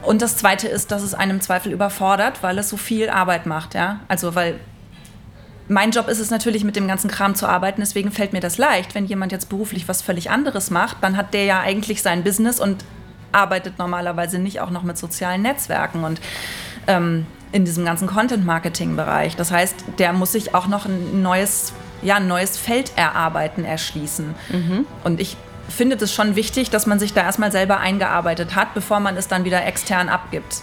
Und 0.02 0.20
das 0.20 0.36
Zweite 0.36 0.68
ist, 0.68 0.90
dass 0.90 1.02
es 1.02 1.14
einem 1.14 1.40
Zweifel 1.40 1.72
überfordert, 1.72 2.42
weil 2.42 2.58
es 2.58 2.68
so 2.68 2.76
viel 2.76 3.08
Arbeit 3.08 3.46
macht. 3.46 3.74
Ja? 3.74 4.00
Also 4.08 4.34
weil 4.34 4.58
mein 5.68 5.90
Job 5.90 6.08
ist 6.08 6.18
es 6.18 6.30
natürlich, 6.30 6.64
mit 6.64 6.76
dem 6.76 6.88
ganzen 6.88 7.08
Kram 7.08 7.34
zu 7.34 7.46
arbeiten, 7.46 7.80
deswegen 7.80 8.10
fällt 8.10 8.32
mir 8.32 8.40
das 8.40 8.58
leicht. 8.58 8.94
Wenn 8.94 9.06
jemand 9.06 9.32
jetzt 9.32 9.48
beruflich 9.48 9.88
was 9.88 10.02
völlig 10.02 10.30
anderes 10.30 10.70
macht, 10.70 10.98
dann 11.00 11.16
hat 11.16 11.34
der 11.34 11.44
ja 11.44 11.60
eigentlich 11.60 12.02
sein 12.02 12.24
Business 12.24 12.60
und 12.60 12.84
arbeitet 13.30 13.78
normalerweise 13.78 14.38
nicht 14.38 14.60
auch 14.60 14.70
noch 14.70 14.82
mit 14.82 14.98
sozialen 14.98 15.42
Netzwerken 15.42 16.04
und 16.04 16.20
ähm, 16.86 17.26
in 17.52 17.64
diesem 17.64 17.84
ganzen 17.84 18.08
Content-Marketing-Bereich. 18.08 19.36
Das 19.36 19.50
heißt, 19.50 19.76
der 19.98 20.12
muss 20.12 20.32
sich 20.32 20.54
auch 20.54 20.66
noch 20.66 20.86
ein 20.86 21.22
neues, 21.22 21.72
ja, 22.02 22.16
ein 22.16 22.26
neues 22.26 22.58
Feld 22.58 22.92
erarbeiten, 22.96 23.64
erschließen. 23.64 24.34
Mhm. 24.50 24.86
Und 25.04 25.20
ich 25.20 25.36
findet 25.72 26.02
es 26.02 26.12
schon 26.12 26.36
wichtig, 26.36 26.70
dass 26.70 26.86
man 26.86 26.98
sich 26.98 27.12
da 27.12 27.22
erstmal 27.22 27.50
selber 27.50 27.78
eingearbeitet 27.78 28.54
hat, 28.54 28.74
bevor 28.74 29.00
man 29.00 29.16
es 29.16 29.28
dann 29.28 29.44
wieder 29.44 29.64
extern 29.64 30.08
abgibt. 30.08 30.62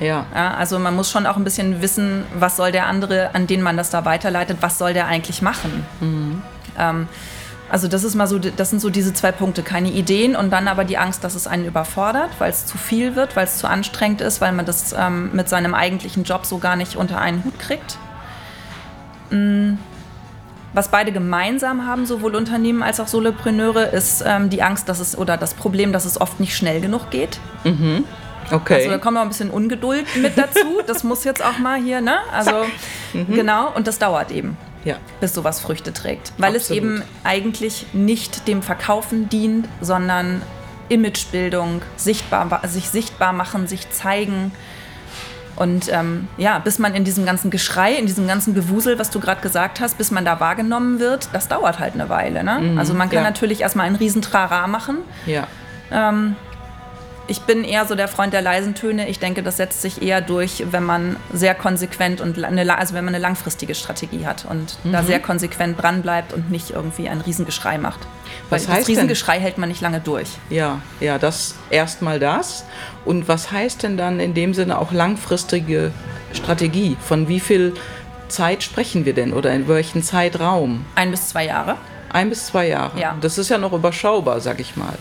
Ja. 0.00 0.26
ja. 0.34 0.54
Also 0.54 0.78
man 0.78 0.94
muss 0.94 1.10
schon 1.10 1.26
auch 1.26 1.36
ein 1.36 1.44
bisschen 1.44 1.82
wissen, 1.82 2.24
was 2.34 2.56
soll 2.56 2.72
der 2.72 2.86
andere, 2.86 3.34
an 3.34 3.46
den 3.46 3.62
man 3.62 3.76
das 3.76 3.90
da 3.90 4.04
weiterleitet, 4.04 4.58
was 4.60 4.78
soll 4.78 4.94
der 4.94 5.06
eigentlich 5.06 5.42
machen. 5.42 5.86
Mhm. 6.00 6.42
Ähm, 6.78 7.08
also 7.70 7.86
das 7.86 8.02
ist 8.02 8.14
mal 8.14 8.26
so, 8.26 8.38
das 8.38 8.70
sind 8.70 8.80
so 8.80 8.88
diese 8.88 9.12
zwei 9.12 9.30
Punkte. 9.32 9.62
Keine 9.62 9.90
Ideen 9.90 10.36
und 10.36 10.50
dann 10.50 10.68
aber 10.68 10.84
die 10.84 10.96
Angst, 10.96 11.22
dass 11.22 11.34
es 11.34 11.46
einen 11.46 11.66
überfordert, 11.66 12.30
weil 12.38 12.50
es 12.50 12.64
zu 12.64 12.78
viel 12.78 13.14
wird, 13.14 13.36
weil 13.36 13.44
es 13.44 13.58
zu 13.58 13.68
anstrengend 13.68 14.22
ist, 14.22 14.40
weil 14.40 14.52
man 14.52 14.64
das 14.64 14.94
ähm, 14.96 15.30
mit 15.34 15.48
seinem 15.48 15.74
eigentlichen 15.74 16.24
Job 16.24 16.46
so 16.46 16.58
gar 16.58 16.76
nicht 16.76 16.96
unter 16.96 17.20
einen 17.20 17.44
Hut 17.44 17.58
kriegt. 17.58 17.98
Mhm. 19.30 19.78
Was 20.74 20.88
beide 20.88 21.12
gemeinsam 21.12 21.86
haben, 21.86 22.04
sowohl 22.06 22.34
Unternehmen 22.34 22.82
als 22.82 23.00
auch 23.00 23.08
Solopreneure, 23.08 23.86
ist 23.86 24.22
ähm, 24.26 24.50
die 24.50 24.62
Angst, 24.62 24.88
dass 24.88 25.00
es 25.00 25.16
oder 25.16 25.36
das 25.36 25.54
Problem, 25.54 25.92
dass 25.92 26.04
es 26.04 26.20
oft 26.20 26.40
nicht 26.40 26.56
schnell 26.56 26.80
genug 26.80 27.10
geht. 27.10 27.40
Mhm. 27.64 28.04
Okay. 28.50 28.74
Also 28.74 28.90
da 28.90 28.98
kommt 28.98 29.14
noch 29.14 29.22
ein 29.22 29.28
bisschen 29.28 29.50
Ungeduld 29.50 30.04
mit 30.16 30.36
dazu. 30.36 30.58
Das 30.86 31.04
muss 31.04 31.24
jetzt 31.24 31.44
auch 31.44 31.58
mal 31.58 31.80
hier, 31.80 32.00
ne? 32.00 32.18
Also 32.32 32.64
mhm. 33.12 33.34
genau, 33.34 33.72
und 33.74 33.86
das 33.86 33.98
dauert 33.98 34.30
eben. 34.30 34.56
Ja. 34.84 34.96
bis 35.20 35.34
sowas 35.34 35.60
Früchte 35.60 35.92
trägt. 35.92 36.32
Weil 36.38 36.54
es 36.54 36.70
Absolut. 36.70 36.82
eben 36.82 37.02
eigentlich 37.24 37.86
nicht 37.92 38.48
dem 38.48 38.62
Verkaufen 38.62 39.28
dient, 39.28 39.68
sondern 39.82 40.40
Imagebildung, 40.88 41.82
sichtbar, 41.96 42.62
sich 42.66 42.88
sichtbar 42.88 43.32
machen, 43.32 43.66
sich 43.66 43.90
zeigen. 43.90 44.52
Und 45.58 45.92
ähm, 45.92 46.28
ja, 46.36 46.60
bis 46.60 46.78
man 46.78 46.94
in 46.94 47.02
diesem 47.02 47.26
ganzen 47.26 47.50
Geschrei, 47.50 47.94
in 47.94 48.06
diesem 48.06 48.28
ganzen 48.28 48.54
Gewusel, 48.54 49.00
was 49.00 49.10
du 49.10 49.18
gerade 49.18 49.40
gesagt 49.40 49.80
hast, 49.80 49.98
bis 49.98 50.12
man 50.12 50.24
da 50.24 50.38
wahrgenommen 50.38 51.00
wird, 51.00 51.28
das 51.32 51.48
dauert 51.48 51.80
halt 51.80 51.94
eine 51.94 52.08
Weile. 52.08 52.44
Ne? 52.44 52.76
also 52.78 52.94
man 52.94 53.08
kann 53.08 53.24
ja. 53.24 53.24
natürlich 53.24 53.62
erstmal 53.62 53.86
einen 53.86 53.96
riesen 53.96 54.22
Trara 54.22 54.68
machen. 54.68 54.98
Ja. 55.26 55.48
Ähm, 55.90 56.36
ich 57.28 57.42
bin 57.42 57.62
eher 57.62 57.86
so 57.86 57.94
der 57.94 58.08
Freund 58.08 58.32
der 58.32 58.42
leisen 58.42 58.74
Töne. 58.74 59.08
Ich 59.08 59.18
denke, 59.20 59.42
das 59.42 59.58
setzt 59.58 59.82
sich 59.82 60.02
eher 60.02 60.20
durch, 60.20 60.64
wenn 60.70 60.82
man 60.82 61.16
sehr 61.32 61.54
konsequent 61.54 62.20
und 62.20 62.42
eine, 62.42 62.76
also 62.78 62.94
wenn 62.94 63.04
man 63.04 63.14
eine 63.14 63.22
langfristige 63.22 63.74
Strategie 63.74 64.26
hat 64.26 64.44
und 64.48 64.76
Mhm. 64.84 64.92
da 64.92 65.02
sehr 65.02 65.20
konsequent 65.20 65.80
dran 65.80 66.02
bleibt 66.02 66.32
und 66.32 66.50
nicht 66.50 66.70
irgendwie 66.70 67.08
ein 67.08 67.20
Riesengeschrei 67.20 67.78
macht. 67.78 68.00
Weil 68.50 68.58
Was 68.58 68.66
das 68.66 68.74
heißt 68.76 68.88
denn- 68.88 68.94
Riesengeschrei 68.94 69.38
hält 69.38 69.58
man 69.58 69.68
nicht 69.68 69.80
lange 69.80 70.00
durch. 70.00 70.28
Ja, 70.50 70.80
ja, 71.00 71.18
das 71.18 71.54
erstmal 71.70 72.18
das. 72.18 72.64
Und 73.04 73.28
was 73.28 73.52
heißt 73.52 73.82
denn 73.82 73.96
dann 73.96 74.20
in 74.20 74.34
dem 74.34 74.54
Sinne 74.54 74.78
auch 74.78 74.90
langfristige 74.92 75.92
Strategie? 76.32 76.96
Von 77.00 77.28
wie 77.28 77.40
viel 77.40 77.74
Zeit 78.28 78.62
sprechen 78.62 79.04
wir 79.04 79.14
denn 79.14 79.32
oder 79.32 79.52
in 79.52 79.68
welchem 79.68 80.02
Zeitraum? 80.02 80.84
Ein 80.94 81.10
bis 81.10 81.28
zwei 81.28 81.46
Jahre. 81.46 81.76
Ein 82.10 82.30
bis 82.30 82.46
zwei 82.46 82.68
Jahre. 82.68 82.98
Ja. 82.98 83.16
Das 83.20 83.36
ist 83.38 83.50
ja 83.50 83.58
noch 83.58 83.72
überschaubar, 83.72 84.40
sag 84.40 84.60
ich 84.60 84.76
mal. 84.76 84.94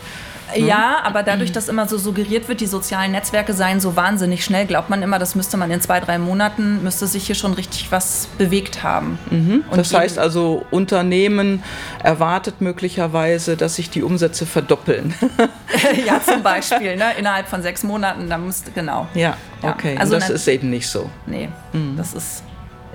Ja, 0.56 0.98
aber 1.04 1.24
dadurch, 1.24 1.52
dass 1.52 1.68
immer 1.70 1.88
so 1.88 1.98
suggeriert 1.98 2.48
wird, 2.48 2.62
die 2.62 2.68
sozialen 2.68 3.12
Netzwerke 3.12 3.54
seien 3.54 3.80
so 3.80 3.96
wahnsinnig 3.96 4.44
schnell, 4.46 4.66
glaubt 4.66 4.90
man 4.90 5.02
immer, 5.02 5.20
das 5.20 5.36
müsste 5.36 5.58
man 5.58 5.70
in 5.72 5.82
zwei, 5.82 6.00
drei 6.00 6.18
Monaten, 6.18 6.84
müsste 6.84 7.06
sich 7.08 7.26
hier 7.28 7.36
schon 7.36 7.54
richtig 7.54 7.92
was 7.92 8.28
bewegt 8.38 8.84
haben. 8.84 9.20
Und 9.30 9.66
Das 9.78 9.94
heißt 9.94 10.18
also, 10.20 10.66
Unternehmen 10.72 11.64
erwartet 12.04 12.62
möglicherweise, 12.62 13.58
dass 13.58 13.76
sich 13.76 13.90
die 13.90 14.04
Umsätze 14.04 14.46
verdoppeln. 14.46 15.14
ja, 16.06 16.22
zum 16.22 16.44
Beispiel, 16.44 16.96
ne? 16.96 17.06
innerhalb 17.20 17.48
von 17.48 17.62
sechs 17.62 17.84
Monaten, 17.84 18.30
da 18.30 18.38
musste, 18.38 18.72
genau. 18.72 19.08
ja, 19.14 19.36
Ja, 19.64 19.70
okay. 19.72 19.98
also 19.98 20.16
Und 20.16 20.22
das 20.22 20.30
ne- 20.30 20.36
ist 20.36 20.48
eben 20.48 20.70
nicht 20.70 20.88
so. 20.88 21.10
Nee, 21.26 21.50
das 21.98 22.14
ist 22.14 22.44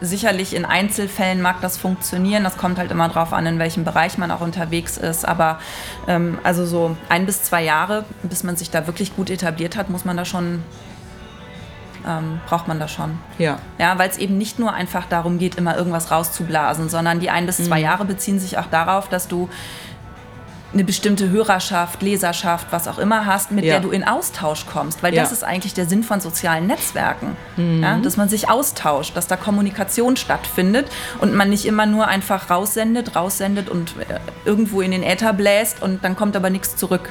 sicherlich 0.02 0.54
in 0.54 0.64
Einzelfällen 0.64 1.40
mag 1.40 1.60
das 1.60 1.78
funktionieren. 1.78 2.44
Das 2.44 2.56
kommt 2.56 2.78
halt 2.78 2.90
immer 2.90 3.08
drauf 3.08 3.32
an, 3.32 3.46
in 3.46 3.58
welchem 3.58 3.84
Bereich 3.84 4.18
man 4.18 4.30
auch 4.30 4.40
unterwegs 4.40 4.98
ist. 4.98 5.26
Aber 5.26 5.58
ähm, 6.08 6.38
also 6.42 6.66
so 6.66 6.96
ein 7.08 7.24
bis 7.24 7.42
zwei 7.42 7.62
Jahre, 7.62 8.04
bis 8.22 8.42
man 8.42 8.56
sich 8.56 8.70
da 8.70 8.86
wirklich 8.86 9.16
gut 9.16 9.30
etabliert 9.30 9.76
hat, 9.76 9.88
muss 9.88 10.04
man 10.04 10.16
da 10.16 10.24
schon, 10.24 10.62
ähm, 12.06 12.40
braucht 12.46 12.68
man 12.68 12.80
da 12.80 12.88
schon. 12.88 13.18
Ja. 13.38 13.58
Ja, 13.78 13.98
weil 13.98 14.10
es 14.10 14.18
eben 14.18 14.36
nicht 14.36 14.58
nur 14.58 14.72
einfach 14.72 15.06
darum 15.06 15.38
geht, 15.38 15.54
immer 15.54 15.76
irgendwas 15.76 16.10
rauszublasen, 16.10 16.88
sondern 16.88 17.20
die 17.20 17.30
ein 17.30 17.46
bis 17.46 17.58
zwei 17.58 17.80
Jahre 17.80 18.04
beziehen 18.04 18.40
sich 18.40 18.58
auch 18.58 18.66
darauf, 18.66 19.08
dass 19.08 19.28
du 19.28 19.48
eine 20.72 20.84
bestimmte 20.84 21.28
Hörerschaft, 21.30 22.02
Leserschaft, 22.02 22.68
was 22.70 22.88
auch 22.88 22.98
immer 22.98 23.26
hast, 23.26 23.50
mit 23.52 23.64
Ja. 23.64 23.72
der 23.74 23.80
du 23.80 23.90
in 23.90 24.04
Austausch 24.04 24.64
kommst. 24.66 25.02
Weil 25.02 25.14
Ja. 25.14 25.22
das 25.22 25.32
ist 25.32 25.44
eigentlich 25.44 25.74
der 25.74 25.86
Sinn 25.86 26.02
von 26.02 26.20
sozialen 26.20 26.66
Netzwerken. 26.66 27.36
Ja, 27.56 27.98
dass 27.98 28.16
man 28.16 28.28
sich 28.28 28.48
austauscht, 28.48 29.16
dass 29.16 29.26
da 29.26 29.36
Kommunikation 29.36 30.16
stattfindet 30.16 30.86
und 31.20 31.34
man 31.34 31.50
nicht 31.50 31.66
immer 31.66 31.84
nur 31.86 32.06
einfach 32.08 32.48
raussendet, 32.48 33.14
raussendet 33.14 33.68
und 33.68 33.94
äh, 34.08 34.18
irgendwo 34.46 34.80
in 34.80 34.90
den 34.92 35.02
Äther 35.02 35.32
bläst 35.34 35.82
und 35.82 36.02
dann 36.04 36.16
kommt 36.16 36.34
aber 36.36 36.48
nichts 36.50 36.76
zurück. 36.76 37.10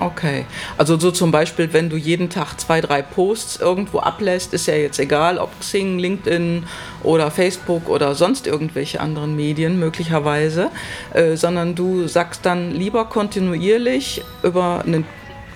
Okay. 0.00 0.44
Also 0.78 0.98
so 0.98 1.10
zum 1.10 1.30
Beispiel, 1.30 1.72
wenn 1.72 1.88
du 1.90 1.96
jeden 1.96 2.30
Tag 2.30 2.58
zwei, 2.60 2.80
drei 2.80 3.02
Posts 3.02 3.56
irgendwo 3.60 3.98
ablässt, 4.00 4.52
ist 4.54 4.66
ja 4.66 4.74
jetzt 4.74 4.98
egal, 4.98 5.38
ob 5.38 5.58
Xing, 5.60 5.98
LinkedIn 5.98 6.64
oder 7.02 7.30
Facebook 7.30 7.88
oder 7.88 8.14
sonst 8.14 8.46
irgendwelche 8.46 9.00
anderen 9.00 9.36
Medien 9.36 9.78
möglicherweise, 9.78 10.70
äh, 11.14 11.36
sondern 11.36 11.74
du 11.74 12.06
sagst 12.08 12.44
dann 12.44 12.72
lieber 12.76 13.06
kontinuierlich 13.06 14.22
über 14.42 14.82
einen 14.86 15.04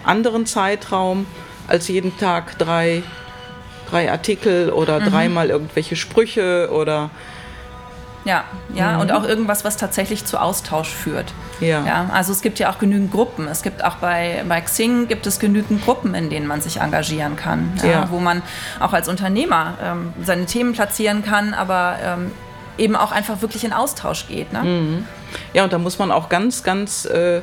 anderen 0.04 0.46
Zeitraum 0.46 1.26
als 1.68 1.88
jeden 1.88 2.16
Tag 2.18 2.58
drei, 2.58 3.02
drei 3.90 4.10
Artikel 4.10 4.70
oder 4.70 5.00
dreimal 5.00 5.50
irgendwelche 5.50 5.94
Sprüche 5.94 6.70
oder 6.72 7.10
Ja, 8.24 8.44
ja, 8.74 8.98
und 8.98 9.12
auch 9.12 9.24
irgendwas, 9.24 9.64
was 9.64 9.76
tatsächlich 9.76 10.24
zu 10.24 10.38
Austausch 10.38 10.88
führt. 10.88 11.32
Ja. 11.60 11.84
ja. 11.84 12.10
Also 12.12 12.32
es 12.32 12.42
gibt 12.42 12.58
ja 12.58 12.70
auch 12.70 12.78
genügend 12.78 13.12
Gruppen. 13.12 13.46
Es 13.48 13.62
gibt 13.62 13.84
auch 13.84 13.96
bei, 13.96 14.44
bei 14.48 14.60
Xing 14.60 15.08
gibt 15.08 15.26
es 15.26 15.38
genügend 15.38 15.84
Gruppen, 15.84 16.14
in 16.14 16.30
denen 16.30 16.46
man 16.46 16.60
sich 16.60 16.80
engagieren 16.80 17.36
kann. 17.36 17.72
Ja, 17.82 17.90
Ja. 17.90 18.10
Wo 18.10 18.18
man 18.18 18.42
auch 18.78 18.92
als 18.92 19.08
Unternehmer 19.08 19.74
ähm, 19.82 20.12
seine 20.22 20.46
Themen 20.46 20.72
platzieren 20.72 21.22
kann, 21.22 21.54
aber 21.54 21.96
ähm, 22.02 22.32
eben 22.78 22.96
auch 22.96 23.12
einfach 23.12 23.42
wirklich 23.42 23.64
in 23.64 23.72
Austausch 23.72 24.26
geht. 24.28 24.52
Ne? 24.52 25.04
Ja, 25.54 25.64
und 25.64 25.72
da 25.72 25.78
muss 25.78 25.98
man 25.98 26.10
auch 26.12 26.28
ganz, 26.28 26.62
ganz 26.62 27.04
äh, 27.04 27.40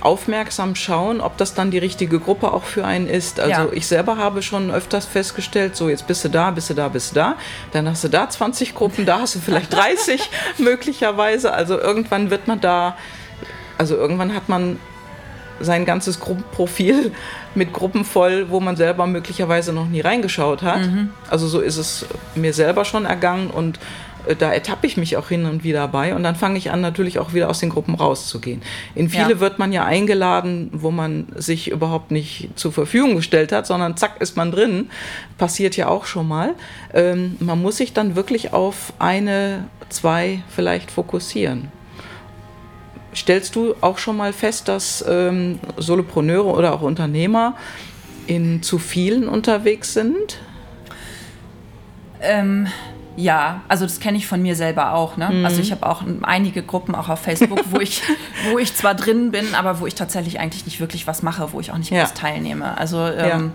aufmerksam 0.00 0.74
schauen, 0.74 1.20
ob 1.22 1.38
das 1.38 1.54
dann 1.54 1.70
die 1.70 1.78
richtige 1.78 2.20
Gruppe 2.20 2.52
auch 2.52 2.64
für 2.64 2.84
einen 2.84 3.06
ist. 3.08 3.40
Also 3.40 3.50
Ja. 3.50 3.66
ich 3.72 3.86
selber 3.86 4.18
habe 4.18 4.42
schon 4.42 4.70
öfters 4.70 5.06
festgestellt, 5.06 5.76
so 5.76 5.88
jetzt 5.88 6.06
bist 6.06 6.24
du 6.24 6.28
da, 6.28 6.50
bist 6.50 6.68
du 6.68 6.74
da, 6.74 6.88
bist 6.88 7.12
du 7.12 7.14
da. 7.14 7.36
Dann 7.72 7.88
hast 7.88 8.04
du 8.04 8.08
da 8.08 8.28
20 8.28 8.74
Gruppen, 8.74 9.06
da 9.06 9.20
hast 9.20 9.34
du 9.36 9.38
vielleicht 9.38 9.72
30 9.74 10.20
möglicherweise. 10.58 11.52
Also 11.54 11.78
irgendwann 11.78 12.30
wird 12.30 12.46
man 12.48 12.60
da, 12.60 12.96
also 13.78 13.96
irgendwann 13.96 14.34
hat 14.34 14.48
man 14.48 14.78
sein 15.60 15.84
ganzes 15.86 16.18
Gruppenprofil 16.20 17.12
mit 17.54 17.72
Gruppen 17.72 18.04
voll, 18.04 18.50
wo 18.50 18.58
man 18.60 18.74
selber 18.76 19.06
möglicherweise 19.06 19.72
noch 19.72 19.86
nie 19.86 20.00
reingeschaut 20.00 20.62
hat. 20.62 20.80
Also 21.30 21.46
so 21.46 21.60
ist 21.60 21.76
es 21.76 22.04
mir 22.34 22.52
selber 22.52 22.84
schon 22.84 23.06
ergangen 23.06 23.50
und 23.50 23.78
da 24.38 24.52
ertappe 24.52 24.86
ich 24.86 24.96
mich 24.96 25.16
auch 25.16 25.28
hin 25.28 25.44
und 25.46 25.64
wieder 25.64 25.86
bei 25.88 26.14
und 26.14 26.22
dann 26.22 26.36
fange 26.36 26.58
ich 26.58 26.70
an, 26.70 26.80
natürlich 26.80 27.18
auch 27.18 27.34
wieder 27.34 27.50
aus 27.50 27.60
den 27.60 27.70
Gruppen 27.70 27.94
rauszugehen. 27.94 28.62
In 28.94 29.08
viele 29.08 29.32
Ja. 29.32 29.40
wird 29.40 29.58
man 29.58 29.72
ja 29.72 29.84
eingeladen, 29.84 30.70
wo 30.72 30.90
man 30.90 31.26
sich 31.34 31.70
überhaupt 31.70 32.10
nicht 32.10 32.50
zur 32.56 32.72
Verfügung 32.72 33.16
gestellt 33.16 33.52
hat, 33.52 33.66
sondern 33.66 33.96
zack 33.96 34.20
ist 34.20 34.36
man 34.36 34.50
drin. 34.50 34.90
Passiert 35.38 35.76
ja 35.76 35.88
auch 35.88 36.06
schon 36.06 36.28
mal. 36.28 36.54
Ähm, 36.92 37.36
man 37.40 37.60
muss 37.60 37.76
sich 37.76 37.92
dann 37.92 38.16
wirklich 38.16 38.52
auf 38.52 38.92
eine, 38.98 39.64
zwei 39.88 40.42
vielleicht 40.48 40.90
fokussieren. 40.90 41.68
Stellst 43.14 43.54
du 43.54 43.74
auch 43.80 43.98
schon 43.98 44.16
mal 44.16 44.32
fest, 44.32 44.66
dass 44.68 45.04
ähm, 45.08 45.60
Solopreneure 45.76 46.46
oder 46.46 46.72
auch 46.74 46.82
Unternehmer 46.82 47.54
in 48.26 48.62
zu 48.62 48.78
vielen 48.78 49.28
unterwegs 49.28 49.94
sind? 49.94 50.38
Ähm, 52.20 52.66
ja, 53.16 53.60
also 53.68 53.84
das 53.84 54.00
kenne 54.00 54.16
ich 54.18 54.26
von 54.26 54.42
mir 54.42 54.56
selber 54.56 54.92
auch. 54.94 55.16
Ne? 55.16 55.30
Also 55.44 55.60
ich 55.60 55.70
habe 55.70 55.86
auch 55.86 56.02
einige 56.22 56.62
Gruppen 56.62 56.94
auch 56.94 57.08
auf 57.08 57.20
Facebook, 57.20 57.60
wo 57.70 57.78
ich, 57.80 58.02
wo 58.50 58.58
ich 58.58 58.74
zwar 58.74 58.94
drin 58.94 59.30
bin, 59.30 59.54
aber 59.54 59.80
wo 59.80 59.86
ich 59.86 59.94
tatsächlich 59.94 60.40
eigentlich 60.40 60.64
nicht 60.66 60.80
wirklich 60.80 61.06
was 61.06 61.22
mache, 61.22 61.52
wo 61.52 61.60
ich 61.60 61.70
auch 61.70 61.78
nicht 61.78 61.90
Ja. 61.92 62.04
teilnehme. 62.06 62.76
Also 62.76 63.06
ähm, 63.06 63.52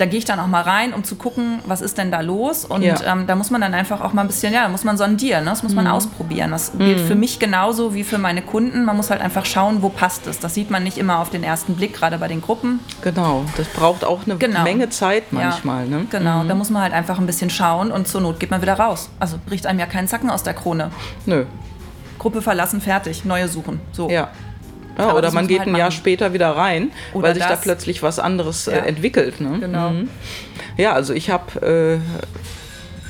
da 0.00 0.06
gehe 0.06 0.18
ich 0.18 0.24
dann 0.24 0.40
auch 0.40 0.46
mal 0.46 0.62
rein, 0.62 0.94
um 0.94 1.04
zu 1.04 1.14
gucken, 1.16 1.58
was 1.66 1.82
ist 1.82 1.98
denn 1.98 2.10
da 2.10 2.20
los. 2.22 2.64
Und 2.64 2.80
Ja. 2.82 2.96
ähm, 3.04 3.26
da 3.26 3.36
muss 3.36 3.50
man 3.50 3.60
dann 3.60 3.74
einfach 3.74 4.00
auch 4.00 4.14
mal 4.14 4.22
ein 4.22 4.28
bisschen, 4.28 4.52
ja, 4.54 4.62
da 4.62 4.68
muss 4.70 4.82
man 4.82 4.96
sondieren, 4.96 5.44
ne? 5.44 5.50
das 5.50 5.62
muss 5.62 5.74
man 5.74 5.86
ausprobieren. 5.86 6.50
Das 6.52 6.72
gilt 6.76 7.00
für 7.00 7.14
mich 7.14 7.38
genauso 7.38 7.92
wie 7.94 8.02
für 8.02 8.16
meine 8.16 8.40
Kunden. 8.40 8.84
Man 8.84 8.96
muss 8.96 9.10
halt 9.10 9.20
einfach 9.20 9.44
schauen, 9.44 9.82
wo 9.82 9.90
passt 9.90 10.26
es. 10.26 10.38
Das 10.38 10.54
sieht 10.54 10.70
man 10.70 10.82
nicht 10.84 10.96
immer 10.96 11.18
auf 11.18 11.28
den 11.28 11.44
ersten 11.44 11.74
Blick, 11.76 11.92
gerade 11.94 12.16
bei 12.16 12.28
den 12.28 12.40
Gruppen. 12.40 12.80
Genau, 13.02 13.44
das 13.58 13.68
braucht 13.68 14.04
auch 14.04 14.24
eine 14.24 14.36
Genau. 14.36 14.62
Menge 14.62 14.88
Zeit 14.88 15.32
manchmal. 15.32 15.84
Ja, 15.84 15.98
Ne? 15.98 16.06
Genau, 16.10 16.44
da 16.44 16.54
muss 16.54 16.70
man 16.70 16.82
halt 16.82 16.92
einfach 16.94 17.18
ein 17.18 17.26
bisschen 17.26 17.50
schauen 17.50 17.92
und 17.92 18.08
zur 18.08 18.22
Not 18.22 18.40
geht 18.40 18.50
man 18.50 18.62
wieder 18.62 18.74
raus. 18.78 19.10
Also 19.20 19.38
bricht 19.44 19.66
einem 19.66 19.78
ja 19.80 19.86
keinen 19.86 20.08
Zacken 20.08 20.30
aus 20.30 20.42
der 20.42 20.54
Krone. 20.54 20.90
Nö, 21.26 21.44
Gruppe 22.18 22.42
verlassen, 22.42 22.80
fertig, 22.80 23.24
neue 23.24 23.48
suchen. 23.48 23.80
So. 23.92 24.08
ja. 24.10 24.28
Ja 25.08 25.14
oder 25.16 25.30
man 25.32 25.46
geht 25.48 25.58
man 25.58 25.68
ein 25.68 25.72
halt 25.74 25.78
Jahr 25.78 25.88
machen. 25.88 25.96
später 25.98 26.32
wieder 26.32 26.50
rein, 26.56 26.90
Oder 27.14 27.28
weil 27.28 27.34
sich 27.34 27.42
da 27.44 27.50
das. 27.50 27.60
plötzlich 27.62 28.02
was 28.02 28.18
anderes 28.18 28.66
Ja. 28.66 28.72
äh, 28.72 28.88
entwickelt. 28.88 29.40
Ne? 29.40 29.58
Genau. 29.60 29.92
Ja, 30.76 30.92
also 30.92 31.12
ich 31.14 31.30
habe 31.30 32.00
äh, 32.00 32.00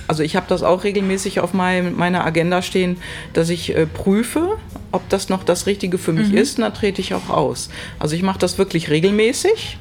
also 0.08 0.22
ich 0.24 0.34
habe 0.34 0.46
das 0.48 0.62
auch 0.64 0.82
regelmäßig 0.82 1.38
auf 1.38 1.54
mein, 1.54 1.94
meiner 1.96 2.24
Agenda 2.26 2.62
stehen, 2.62 2.96
dass 3.32 3.48
ich 3.48 3.76
äh, 3.76 3.86
prüfe, 3.86 4.56
ob 4.90 5.08
das 5.08 5.28
noch 5.28 5.44
das 5.44 5.66
Richtige 5.66 5.98
für 5.98 6.12
mich 6.12 6.32
ist, 6.34 6.58
und 6.58 6.62
dann 6.64 6.74
trete 6.74 7.00
ich 7.00 7.14
auch 7.14 7.30
aus. 7.30 7.70
Also 8.00 8.16
ich 8.16 8.22
mache 8.22 8.40
das 8.40 8.58
wirklich 8.58 8.90
regelmäßig 8.90 9.78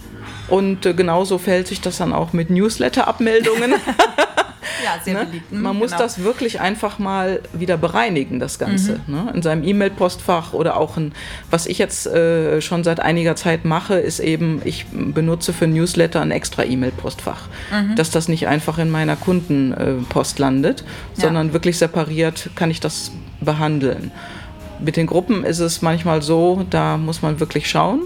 und 0.47 0.85
äh, 0.85 0.93
genauso 0.93 1.39
verhält 1.39 1.67
sich 1.67 1.81
das 1.81 1.97
dann 1.97 2.13
auch 2.13 2.31
mit 2.31 2.51
Newsletter-Abmeldungen. 2.51 3.73
Ja, 4.97 5.03
sehr 5.03 5.13
Ne? 5.13 5.25
beliebt. 5.25 5.51
Mhm, 5.51 5.61
Man 5.61 5.77
muss 5.77 5.91
genau. 5.91 6.03
das 6.03 6.23
wirklich 6.23 6.59
einfach 6.61 6.99
mal 6.99 7.41
wieder 7.53 7.77
bereinigen, 7.77 8.39
das 8.39 8.59
Ganze. 8.59 8.99
Mhm. 9.07 9.13
Ne? 9.15 9.31
In 9.35 9.41
seinem 9.41 9.63
E-Mail-Postfach 9.63 10.53
oder 10.53 10.77
auch 10.77 10.97
in, 10.97 11.11
was 11.51 11.65
ich 11.67 11.77
jetzt 11.77 12.07
äh, 12.07 12.61
schon 12.61 12.83
seit 12.83 12.99
einiger 12.99 13.35
Zeit 13.35 13.65
mache, 13.65 13.95
ist 13.95 14.19
eben, 14.19 14.61
ich 14.65 14.85
benutze 14.91 15.53
für 15.53 15.67
Newsletter 15.67 16.21
ein 16.21 16.31
extra 16.31 16.63
E-Mail-Postfach. 16.63 17.47
Mhm. 17.71 17.95
Dass 17.95 18.11
das 18.11 18.27
nicht 18.27 18.47
einfach 18.47 18.77
in 18.79 18.89
meiner 18.89 19.15
Kundenpost 19.15 20.39
landet, 20.39 20.83
Ja. 21.15 21.23
sondern 21.23 21.53
wirklich 21.53 21.77
separiert 21.77 22.49
kann 22.55 22.71
ich 22.71 22.79
das 22.79 23.11
behandeln. 23.41 24.11
Mit 24.79 24.95
den 24.97 25.07
Gruppen 25.07 25.43
ist 25.43 25.59
es 25.59 25.81
manchmal 25.81 26.21
so, 26.21 26.65
da 26.69 26.97
muss 26.97 27.21
man 27.21 27.39
wirklich 27.39 27.69
schauen, 27.69 28.03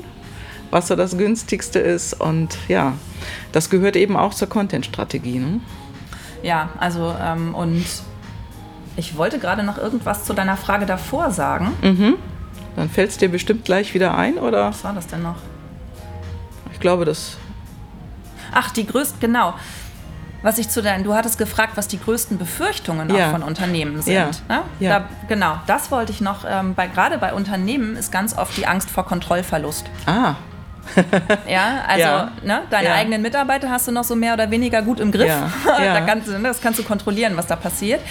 was 0.72 0.88
so 0.88 0.96
das 0.96 1.18
günstigste 1.18 1.78
ist. 1.80 2.20
Und 2.20 2.58
ja, 2.68 2.94
das 3.52 3.70
gehört 3.70 3.96
eben 3.96 4.18
auch 4.18 4.34
zur 4.34 4.50
Content-Strategie. 4.50 5.38
Ne? 5.40 5.60
Ja, 6.44 6.70
also 6.80 7.16
ähm, 7.20 7.56
und 7.56 7.84
ich 8.96 9.18
wollte 9.18 9.40
gerade 9.40 9.64
noch 9.64 9.78
irgendwas 9.78 10.24
zu 10.26 10.34
deiner 10.34 10.58
Frage 10.58 10.86
davor 10.86 11.32
sagen. 11.32 11.72
Mhm. 11.82 12.16
Dann 12.76 12.90
fällt 12.90 13.10
es 13.12 13.18
dir 13.18 13.30
bestimmt 13.30 13.66
gleich 13.66 13.94
wieder 13.94 14.16
ein, 14.16 14.38
oder? 14.38 14.70
Was 14.70 14.84
war 14.84 14.94
das 14.94 15.08
denn 15.08 15.24
noch? 15.24 15.38
Ich 16.72 16.80
glaube, 16.80 17.06
das. 17.06 17.38
Ach, 18.52 18.70
die 18.72 18.86
größten, 18.86 19.20
genau. 19.20 19.54
Was 20.42 20.58
ich 20.58 20.68
zu 20.68 20.82
deinen, 20.82 21.06
du 21.06 21.14
hattest 21.14 21.38
gefragt, 21.38 21.72
was 21.76 21.88
die 21.88 21.98
größten 22.00 22.38
Befürchtungen 22.38 23.10
Ja. 23.16 23.30
von 23.32 23.44
Unternehmen 23.44 24.02
sind. 24.02 24.14
Ja. 24.14 24.26
Ne? 24.50 24.62
Ja. 24.82 25.00
Da, 25.00 25.06
genau, 25.30 25.56
das 25.68 25.90
wollte 25.90 26.12
ich 26.12 26.20
noch. 26.20 26.44
Ähm, 26.48 26.76
bei, 26.76 26.88
gerade 26.88 27.18
bei 27.18 27.34
Unternehmen 27.34 27.96
ist 27.96 28.12
ganz 28.12 28.38
oft 28.38 28.58
die 28.58 28.68
Angst 28.68 28.90
vor 28.92 29.06
Kontrollverlust. 29.06 29.86
Ah, 30.06 30.36
Ja, 31.48 31.82
also 31.88 32.02
Ja. 32.02 32.32
Ne, 32.44 32.62
deine 32.70 32.88
Ja. 32.90 32.96
eigenen 32.96 33.22
Mitarbeiter 33.22 33.70
hast 33.70 33.88
du 33.88 33.92
noch 33.92 34.04
so 34.04 34.16
mehr 34.16 34.34
oder 34.34 34.50
weniger 34.52 34.82
gut 34.82 35.00
im 35.00 35.12
Griff. 35.12 35.28
Ja. 35.28 35.50
da 35.94 36.02
kannst 36.02 36.28
ne, 36.28 36.40
das 36.44 36.62
kannst 36.62 36.80
du 36.80 36.84
kontrollieren, 36.84 37.36
was 37.36 37.48
da 37.48 37.56
passiert. 37.56 38.02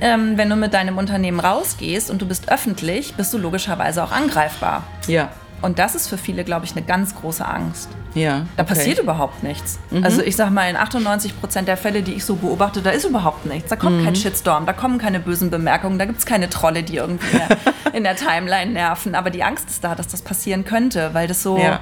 Ähm, 0.00 0.36
wenn 0.38 0.48
du 0.48 0.56
mit 0.56 0.72
deinem 0.72 0.96
Unternehmen 0.98 1.40
rausgehst 1.40 2.10
und 2.10 2.22
du 2.22 2.26
bist 2.26 2.50
öffentlich, 2.50 3.14
bist 3.14 3.32
du 3.34 3.38
logischerweise 3.38 4.02
auch 4.04 4.12
angreifbar. 4.12 4.84
ja. 5.06 5.28
Und 5.62 5.78
das 5.78 5.94
ist 5.94 6.08
für 6.08 6.16
viele, 6.16 6.42
glaube 6.42 6.64
ich, 6.64 6.72
eine 6.72 6.80
ganz 6.80 7.14
große 7.14 7.46
Angst. 7.46 7.90
Ja. 8.14 8.46
Da 8.56 8.62
okay. 8.62 8.72
passiert 8.72 8.98
überhaupt 8.98 9.42
nichts. 9.42 9.78
Mhm. 9.90 10.02
Also 10.04 10.22
ich 10.22 10.34
sag 10.34 10.48
mal, 10.48 10.70
in 10.70 10.74
98 10.76 11.38
Prozent 11.38 11.68
der 11.68 11.76
Fälle, 11.76 12.00
die 12.00 12.14
ich 12.14 12.24
so 12.24 12.36
beobachte, 12.36 12.80
da 12.80 12.88
ist 12.88 13.04
überhaupt 13.04 13.44
nichts. 13.44 13.68
Da 13.68 13.76
kommt 13.76 13.98
Mhm. 14.00 14.04
kein 14.06 14.16
Shitstorm, 14.16 14.64
da 14.64 14.72
kommen 14.72 14.96
keine 14.96 15.20
bösen 15.20 15.50
Bemerkungen, 15.50 15.98
da 15.98 16.06
gibt 16.06 16.18
es 16.18 16.24
keine 16.24 16.48
Trolle, 16.48 16.82
die 16.82 16.96
irgendwie 16.96 17.26
in 17.36 17.38
der, 17.46 17.58
in 17.92 18.04
der 18.04 18.16
Timeline 18.16 18.70
nerven. 18.72 19.14
Aber 19.14 19.28
die 19.28 19.44
Angst 19.44 19.68
ist 19.68 19.84
da, 19.84 19.94
dass 19.94 20.08
das 20.08 20.22
passieren 20.22 20.64
könnte, 20.64 21.10
weil 21.12 21.28
das 21.28 21.42
so... 21.42 21.58
Ja. 21.58 21.80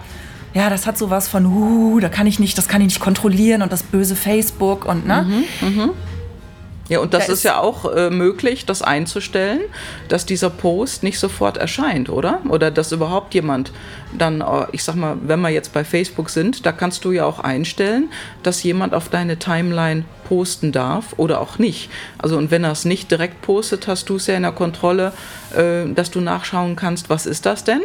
Ja, 0.54 0.70
das 0.70 0.86
hat 0.86 0.96
sowas 0.98 1.28
von, 1.28 1.46
uh, 1.46 2.00
da 2.00 2.08
kann 2.08 2.26
ich 2.26 2.38
nicht, 2.38 2.56
das 2.58 2.68
kann 2.68 2.80
ich 2.80 2.86
nicht 2.88 3.00
kontrollieren 3.00 3.62
und 3.62 3.70
das 3.72 3.82
böse 3.82 4.16
Facebook 4.16 4.86
und 4.86 5.06
ne? 5.06 5.26
Mhm. 5.60 5.90
Ja, 6.88 7.00
und 7.00 7.12
das 7.12 7.26
Da 7.26 7.32
ist, 7.34 7.38
ist- 7.40 7.44
ja 7.44 7.60
auch 7.60 7.84
äh, 7.94 8.08
möglich, 8.08 8.64
das 8.64 8.80
einzustellen, 8.80 9.60
dass 10.08 10.24
dieser 10.24 10.48
Post 10.48 11.02
nicht 11.02 11.18
sofort 11.18 11.58
erscheint, 11.58 12.08
oder? 12.08 12.40
Oder 12.48 12.70
dass 12.70 12.92
überhaupt 12.92 13.34
jemand 13.34 13.72
dann, 14.16 14.40
äh, 14.40 14.44
ich 14.72 14.82
sag 14.84 14.94
mal, 14.94 15.18
wenn 15.22 15.38
wir 15.42 15.50
jetzt 15.50 15.74
bei 15.74 15.84
Facebook 15.84 16.30
sind, 16.30 16.64
da 16.64 16.72
kannst 16.72 17.04
du 17.04 17.12
ja 17.12 17.26
auch 17.26 17.40
einstellen, 17.40 18.08
dass 18.42 18.62
jemand 18.62 18.94
auf 18.94 19.10
deine 19.10 19.38
Timeline 19.38 20.04
posten 20.30 20.72
darf 20.72 21.12
oder 21.18 21.42
auch 21.42 21.58
nicht. 21.58 21.90
Also 22.16 22.38
und 22.38 22.50
wenn 22.50 22.64
er 22.64 22.72
es 22.72 22.86
nicht 22.86 23.10
direkt 23.10 23.42
postet, 23.42 23.86
hast 23.86 24.08
du 24.08 24.16
es 24.16 24.26
ja 24.26 24.36
in 24.36 24.42
der 24.44 24.52
Kontrolle, 24.52 25.12
äh, 25.54 25.92
dass 25.92 26.10
du 26.10 26.22
nachschauen 26.22 26.74
kannst, 26.74 27.10
was 27.10 27.26
ist 27.26 27.44
das 27.44 27.64
denn? 27.64 27.82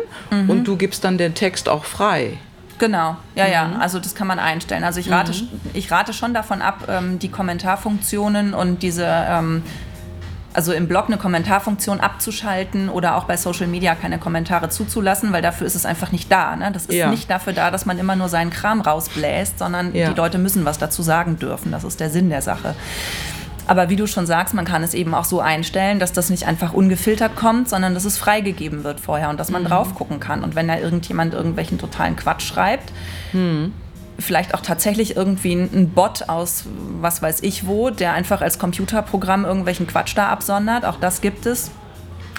Und 0.47 0.63
du 0.63 0.77
gibst 0.77 1.03
dann 1.03 1.17
den 1.17 1.33
Text 1.33 1.67
auch 1.67 1.83
frei. 1.83 2.37
Genau, 2.85 3.15
ja, 3.35 3.45
Mhm. 3.45 3.51
ja, 3.53 3.71
also 3.79 3.97
das 3.99 4.13
kann 4.13 4.27
man 4.27 4.39
einstellen. 4.39 4.83
Also 4.83 4.99
ich 4.99 5.09
rate, 5.09 5.31
ich 5.73 5.89
rate 5.89 6.11
schon 6.11 6.33
davon 6.33 6.61
ab, 6.61 6.79
ähm, 6.89 7.17
die 7.17 7.29
Kommentarfunktionen 7.29 8.53
und 8.53 8.83
diese, 8.83 9.05
ähm, 9.07 9.63
also 10.53 10.73
im 10.73 10.89
Blog 10.89 11.05
eine 11.07 11.15
Kommentarfunktion 11.17 12.01
abzuschalten 12.01 12.89
oder 12.89 13.15
auch 13.15 13.23
bei 13.23 13.37
Social 13.37 13.67
Media 13.67 13.95
keine 13.95 14.19
Kommentare 14.19 14.67
zuzulassen, 14.67 15.31
weil 15.31 15.41
dafür 15.41 15.65
ist 15.65 15.75
es 15.75 15.85
einfach 15.85 16.11
nicht 16.11 16.29
da. 16.29 16.57
Ne? 16.57 16.71
Das 16.73 16.87
ist 16.87 16.93
Ja. 16.95 17.09
nicht 17.09 17.29
dafür 17.29 17.53
da, 17.53 17.71
dass 17.71 17.85
man 17.85 17.97
immer 17.99 18.17
nur 18.17 18.27
seinen 18.27 18.49
Kram 18.51 18.81
rausbläst, 18.81 19.59
sondern 19.59 19.95
Ja. 19.95 20.09
die 20.09 20.15
Leute 20.17 20.37
müssen 20.37 20.65
was 20.65 20.77
dazu 20.77 21.03
sagen 21.03 21.39
dürfen. 21.39 21.71
Das 21.71 21.85
ist 21.85 22.01
der 22.01 22.09
Sinn 22.09 22.29
der 22.29 22.41
Sache. 22.41 22.75
Aber 23.67 23.89
wie 23.89 23.95
du 23.95 24.07
schon 24.07 24.25
sagst, 24.25 24.53
man 24.53 24.65
kann 24.65 24.83
es 24.83 24.93
eben 24.93 25.13
auch 25.13 25.23
so 25.25 25.39
einstellen, 25.39 25.99
dass 25.99 26.11
das 26.11 26.29
nicht 26.29 26.45
einfach 26.47 26.73
ungefiltert 26.73 27.35
kommt, 27.35 27.69
sondern 27.69 27.93
dass 27.93 28.03
es 28.05 28.17
freigegeben 28.17 28.83
wird 28.83 28.99
vorher 28.99 29.29
und 29.29 29.39
dass 29.39 29.49
man 29.51 29.63
drauf 29.63 29.95
gucken 29.95 30.19
kann. 30.19 30.43
Und 30.43 30.55
wenn 30.55 30.67
da 30.67 30.77
irgendjemand 30.77 31.33
irgendwelchen 31.33 31.77
totalen 31.77 32.15
Quatsch 32.15 32.43
schreibt, 32.45 32.91
vielleicht 34.19 34.53
auch 34.53 34.61
tatsächlich 34.61 35.15
irgendwie 35.15 35.53
ein 35.53 35.89
Bot 35.89 36.29
aus 36.29 36.65
was 37.01 37.21
weiß 37.21 37.41
ich 37.41 37.65
wo, 37.65 37.89
der 37.89 38.13
einfach 38.13 38.41
als 38.41 38.59
Computerprogramm 38.59 39.43
irgendwelchen 39.45 39.87
Quatsch 39.87 40.15
da 40.15 40.27
absondert, 40.29 40.85
auch 40.85 40.97
das 40.99 41.21
gibt 41.21 41.45
es 41.45 41.71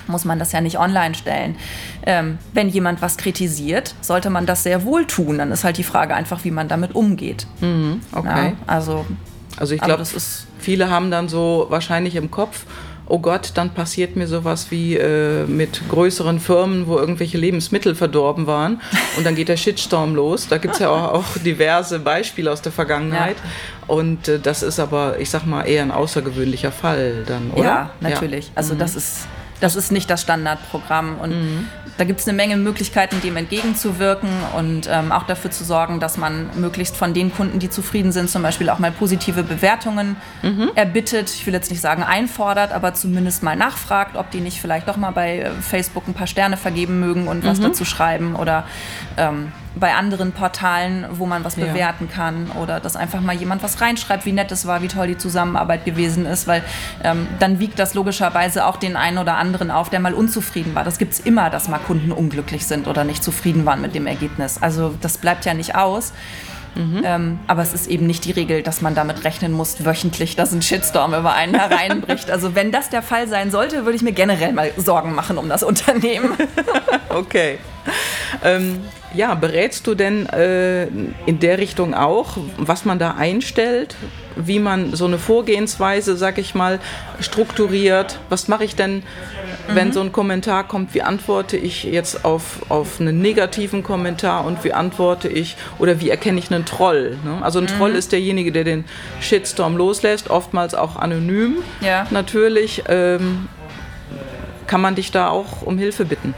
muss 0.06 0.26
man 0.26 0.38
das 0.38 0.52
ja 0.52 0.60
nicht 0.60 0.78
online 0.78 1.14
stellen. 1.14 1.56
Ähm, 2.04 2.36
wenn 2.52 2.68
jemand 2.68 3.00
was 3.00 3.16
kritisiert, 3.16 3.94
sollte 4.02 4.28
man 4.28 4.44
das 4.44 4.62
sehr 4.62 4.84
wohl 4.84 5.06
tun. 5.06 5.38
Dann 5.38 5.50
ist 5.50 5.64
halt 5.64 5.78
die 5.78 5.82
Frage 5.82 6.14
einfach, 6.14 6.44
wie 6.44 6.50
man 6.50 6.68
damit 6.68 6.94
umgeht. 6.94 7.46
Okay. 8.12 8.28
Ja, 8.48 8.52
also 8.66 9.06
Also 9.56 9.74
ich 9.74 9.80
glaube, 9.80 10.00
das 10.00 10.12
ist- 10.12 10.46
viele 10.64 10.90
haben 10.90 11.10
dann 11.10 11.28
so 11.28 11.66
wahrscheinlich 11.68 12.16
im 12.16 12.30
Kopf, 12.30 12.64
oh 13.06 13.18
Gott, 13.18 13.52
dann 13.54 13.70
passiert 13.70 14.16
mir 14.16 14.26
sowas 14.26 14.70
wie 14.70 14.96
äh, 14.96 15.44
mit 15.44 15.82
größeren 15.88 16.40
Firmen, 16.40 16.86
wo 16.86 16.98
irgendwelche 16.98 17.36
Lebensmittel 17.38 17.94
verdorben 17.94 18.46
waren 18.46 18.80
und 19.16 19.26
dann 19.26 19.34
geht 19.34 19.48
der 19.48 19.56
Shitstorm 19.56 20.14
los. 20.14 20.48
Da 20.48 20.58
gibt 20.58 20.74
es 20.74 20.80
ja 20.80 20.88
auch, 20.88 21.12
auch 21.12 21.38
diverse 21.44 21.98
Beispiele 21.98 22.50
aus 22.50 22.62
der 22.62 22.72
Vergangenheit. 22.72 23.36
Und 23.86 24.28
äh, 24.28 24.38
das 24.38 24.62
ist 24.62 24.80
aber, 24.80 25.20
ich 25.20 25.28
sag 25.28 25.44
mal, 25.44 25.64
eher 25.64 25.82
ein 25.82 25.90
außergewöhnlicher 25.90 26.72
Fall 26.72 27.24
dann, 27.26 27.50
oder? 27.50 27.64
Ja, 27.64 27.90
natürlich. 28.00 28.50
Also 28.54 28.74
das 28.74 28.96
ist 28.96 29.26
das 29.60 29.76
ist 29.76 29.92
nicht 29.92 30.10
das 30.10 30.22
Standardprogramm. 30.22 31.18
Und 31.18 31.34
da 31.96 32.04
gibt 32.04 32.20
es 32.20 32.28
eine 32.28 32.36
Menge 32.36 32.56
Möglichkeiten, 32.56 33.20
dem 33.20 33.36
entgegenzuwirken 33.36 34.28
und 34.56 34.88
ähm, 34.90 35.12
auch 35.12 35.24
dafür 35.24 35.50
zu 35.50 35.64
sorgen, 35.64 36.00
dass 36.00 36.16
man 36.16 36.50
möglichst 36.56 36.96
von 36.96 37.14
den 37.14 37.32
Kunden, 37.32 37.58
die 37.58 37.70
zufrieden 37.70 38.12
sind, 38.12 38.28
zum 38.30 38.42
Beispiel 38.42 38.68
auch 38.68 38.78
mal 38.78 38.90
positive 38.90 39.42
Bewertungen 39.42 40.16
erbittet. 40.74 41.30
Ich 41.30 41.46
will 41.46 41.54
jetzt 41.54 41.70
nicht 41.70 41.80
sagen 41.80 42.02
einfordert, 42.02 42.72
aber 42.72 42.94
zumindest 42.94 43.42
mal 43.42 43.56
nachfragt, 43.56 44.16
ob 44.16 44.30
die 44.30 44.40
nicht 44.40 44.60
vielleicht 44.60 44.88
doch 44.88 44.96
mal 44.96 45.12
bei 45.12 45.38
äh, 45.38 45.50
Facebook 45.60 46.08
ein 46.08 46.14
paar 46.14 46.26
Sterne 46.26 46.56
vergeben 46.56 47.00
mögen 47.00 47.28
und 47.28 47.44
was 47.44 47.60
dazu 47.60 47.84
schreiben 47.84 48.34
oder 48.34 48.64
ähm, 49.16 49.52
bei 49.76 49.94
anderen 49.94 50.32
Portalen, 50.32 51.06
wo 51.10 51.26
man 51.26 51.44
was 51.44 51.56
Ja. 51.56 51.66
bewerten 51.66 52.08
kann 52.08 52.50
oder 52.62 52.78
dass 52.80 52.94
einfach 52.96 53.20
mal 53.20 53.34
jemand 53.34 53.62
was 53.62 53.80
reinschreibt, 53.80 54.24
wie 54.24 54.32
nett 54.32 54.52
es 54.52 54.66
war, 54.66 54.82
wie 54.82 54.88
toll 54.88 55.08
die 55.08 55.18
Zusammenarbeit 55.18 55.84
gewesen 55.84 56.26
ist, 56.26 56.46
weil 56.46 56.62
ähm, 57.02 57.26
dann 57.40 57.58
wiegt 57.58 57.78
das 57.78 57.94
logischerweise 57.94 58.66
auch 58.66 58.76
den 58.76 58.96
einen 58.96 59.18
oder 59.18 59.36
anderen 59.36 59.70
auf, 59.70 59.90
der 59.90 60.00
mal 60.00 60.14
unzufrieden 60.14 60.74
war. 60.74 60.84
Das 60.84 60.98
gibt 60.98 61.12
es 61.14 61.20
immer, 61.20 61.50
dass 61.50 61.68
mal 61.68 61.78
Kunden 61.78 62.12
unglücklich 62.12 62.66
sind 62.66 62.86
oder 62.86 63.04
nicht 63.04 63.24
zufrieden 63.24 63.66
waren 63.66 63.80
mit 63.80 63.94
dem 63.94 64.06
Ergebnis. 64.06 64.62
Also 64.62 64.94
das 65.00 65.18
bleibt 65.18 65.44
ja 65.44 65.54
nicht 65.54 65.74
aus. 65.74 66.12
Ähm, 66.76 67.38
aber 67.46 67.62
es 67.62 67.72
ist 67.72 67.86
eben 67.86 68.04
nicht 68.08 68.24
die 68.24 68.32
Regel, 68.32 68.64
dass 68.64 68.80
man 68.82 68.96
damit 68.96 69.22
rechnen 69.22 69.52
muss, 69.52 69.84
wöchentlich, 69.84 70.34
dass 70.34 70.50
ein 70.52 70.60
Shitstorm 70.60 71.14
über 71.14 71.32
einen 71.32 71.54
hereinbricht. 71.54 72.32
Also 72.32 72.56
wenn 72.56 72.72
das 72.72 72.90
der 72.90 73.00
Fall 73.00 73.28
sein 73.28 73.52
sollte, 73.52 73.84
würde 73.84 73.94
ich 73.94 74.02
mir 74.02 74.10
generell 74.12 74.52
mal 74.52 74.72
Sorgen 74.76 75.14
machen 75.14 75.38
um 75.38 75.48
das 75.48 75.62
Unternehmen. 75.62 76.32
Okay. 77.10 77.58
Ähm, 78.42 78.80
ja, 79.14 79.34
berätst 79.34 79.86
du 79.86 79.94
denn 79.94 80.26
äh, 80.26 80.86
in 81.26 81.38
der 81.40 81.58
Richtung 81.58 81.94
auch, 81.94 82.36
was 82.56 82.84
man 82.84 82.98
da 82.98 83.12
einstellt, 83.12 83.96
wie 84.36 84.58
man 84.58 84.94
so 84.94 85.06
eine 85.06 85.18
Vorgehensweise, 85.18 86.16
sag 86.16 86.38
ich 86.38 86.54
mal, 86.54 86.80
strukturiert? 87.20 88.18
Was 88.28 88.48
mache 88.48 88.64
ich 88.64 88.74
denn, 88.74 89.02
wenn 89.68 89.92
so 89.92 90.00
ein 90.00 90.12
Kommentar 90.12 90.66
kommt? 90.66 90.94
Wie 90.94 91.02
antworte 91.02 91.56
ich 91.56 91.84
jetzt 91.84 92.24
auf, 92.24 92.62
auf 92.68 93.00
einen 93.00 93.20
negativen 93.20 93.82
Kommentar 93.82 94.44
und 94.44 94.64
wie 94.64 94.72
antworte 94.72 95.28
ich 95.28 95.56
oder 95.78 96.00
wie 96.00 96.10
erkenne 96.10 96.38
ich 96.38 96.52
einen 96.52 96.64
Troll? 96.64 97.16
Ne? 97.24 97.38
Also 97.42 97.60
ein 97.60 97.66
Troll 97.66 97.92
ist 97.92 98.12
derjenige, 98.12 98.50
der 98.50 98.64
den 98.64 98.84
Shitstorm 99.20 99.76
loslässt, 99.76 100.30
oftmals 100.30 100.74
auch 100.74 100.96
anonym. 100.96 101.58
Ja. 101.80 102.06
Natürlich 102.10 102.82
ähm, 102.88 103.48
kann 104.66 104.80
man 104.80 104.96
dich 104.96 105.12
da 105.12 105.28
auch 105.28 105.62
um 105.62 105.78
Hilfe 105.78 106.04
bitten. 106.04 106.34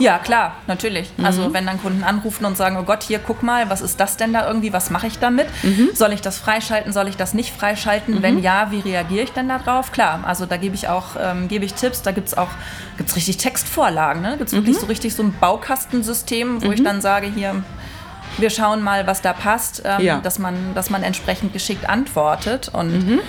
Ja, 0.00 0.18
klar, 0.18 0.56
natürlich. 0.66 1.12
Mhm. 1.18 1.24
Also 1.26 1.52
wenn 1.52 1.66
dann 1.66 1.80
Kunden 1.80 2.02
anrufen 2.02 2.44
und 2.46 2.56
sagen, 2.56 2.76
oh 2.78 2.82
Gott, 2.84 3.02
hier 3.02 3.18
guck 3.18 3.42
mal, 3.42 3.68
was 3.70 3.82
ist 3.82 4.00
das 4.00 4.16
denn 4.16 4.32
da 4.32 4.46
irgendwie, 4.48 4.72
was 4.72 4.88
mache 4.90 5.06
ich 5.06 5.18
damit? 5.18 5.46
Mhm. 5.62 5.90
Soll 5.92 6.12
ich 6.14 6.22
das 6.22 6.38
freischalten, 6.38 6.92
soll 6.92 7.06
ich 7.06 7.16
das 7.18 7.34
nicht 7.34 7.54
freischalten? 7.54 8.22
Wenn 8.22 8.38
ja, 8.42 8.70
wie 8.70 8.80
reagiere 8.80 9.24
ich 9.24 9.32
denn 9.32 9.48
darauf? 9.48 9.92
Klar, 9.92 10.20
also 10.26 10.46
da 10.46 10.56
gebe 10.56 10.74
ich 10.74 10.88
auch, 10.88 11.16
ähm, 11.20 11.48
gebe 11.48 11.64
ich 11.66 11.74
Tipps, 11.74 12.00
da 12.02 12.12
gibt 12.12 12.28
es 12.28 12.36
auch, 12.36 12.48
gibt's 12.96 13.14
richtig 13.14 13.36
Textvorlagen, 13.36 14.22
ne? 14.22 14.36
gibt 14.38 14.48
es 14.48 14.52
Mhm. 14.54 14.58
wirklich 14.58 14.78
so 14.78 14.86
richtig 14.86 15.14
so 15.14 15.22
ein 15.22 15.34
Baukastensystem, 15.38 16.64
wo 16.64 16.72
ich 16.72 16.82
dann 16.82 17.00
sage, 17.00 17.26
hier, 17.26 17.62
wir 18.38 18.48
schauen 18.50 18.82
mal, 18.82 19.06
was 19.06 19.20
da 19.20 19.32
passt, 19.34 19.82
ähm, 19.84 20.00
Ja. 20.04 20.16
dass, 20.20 20.38
man, 20.38 20.54
dass 20.74 20.88
man 20.88 21.02
entsprechend 21.02 21.52
geschickt 21.52 21.88
antwortet 21.88 22.70
und 22.72 23.06
Mhm. 23.06 23.20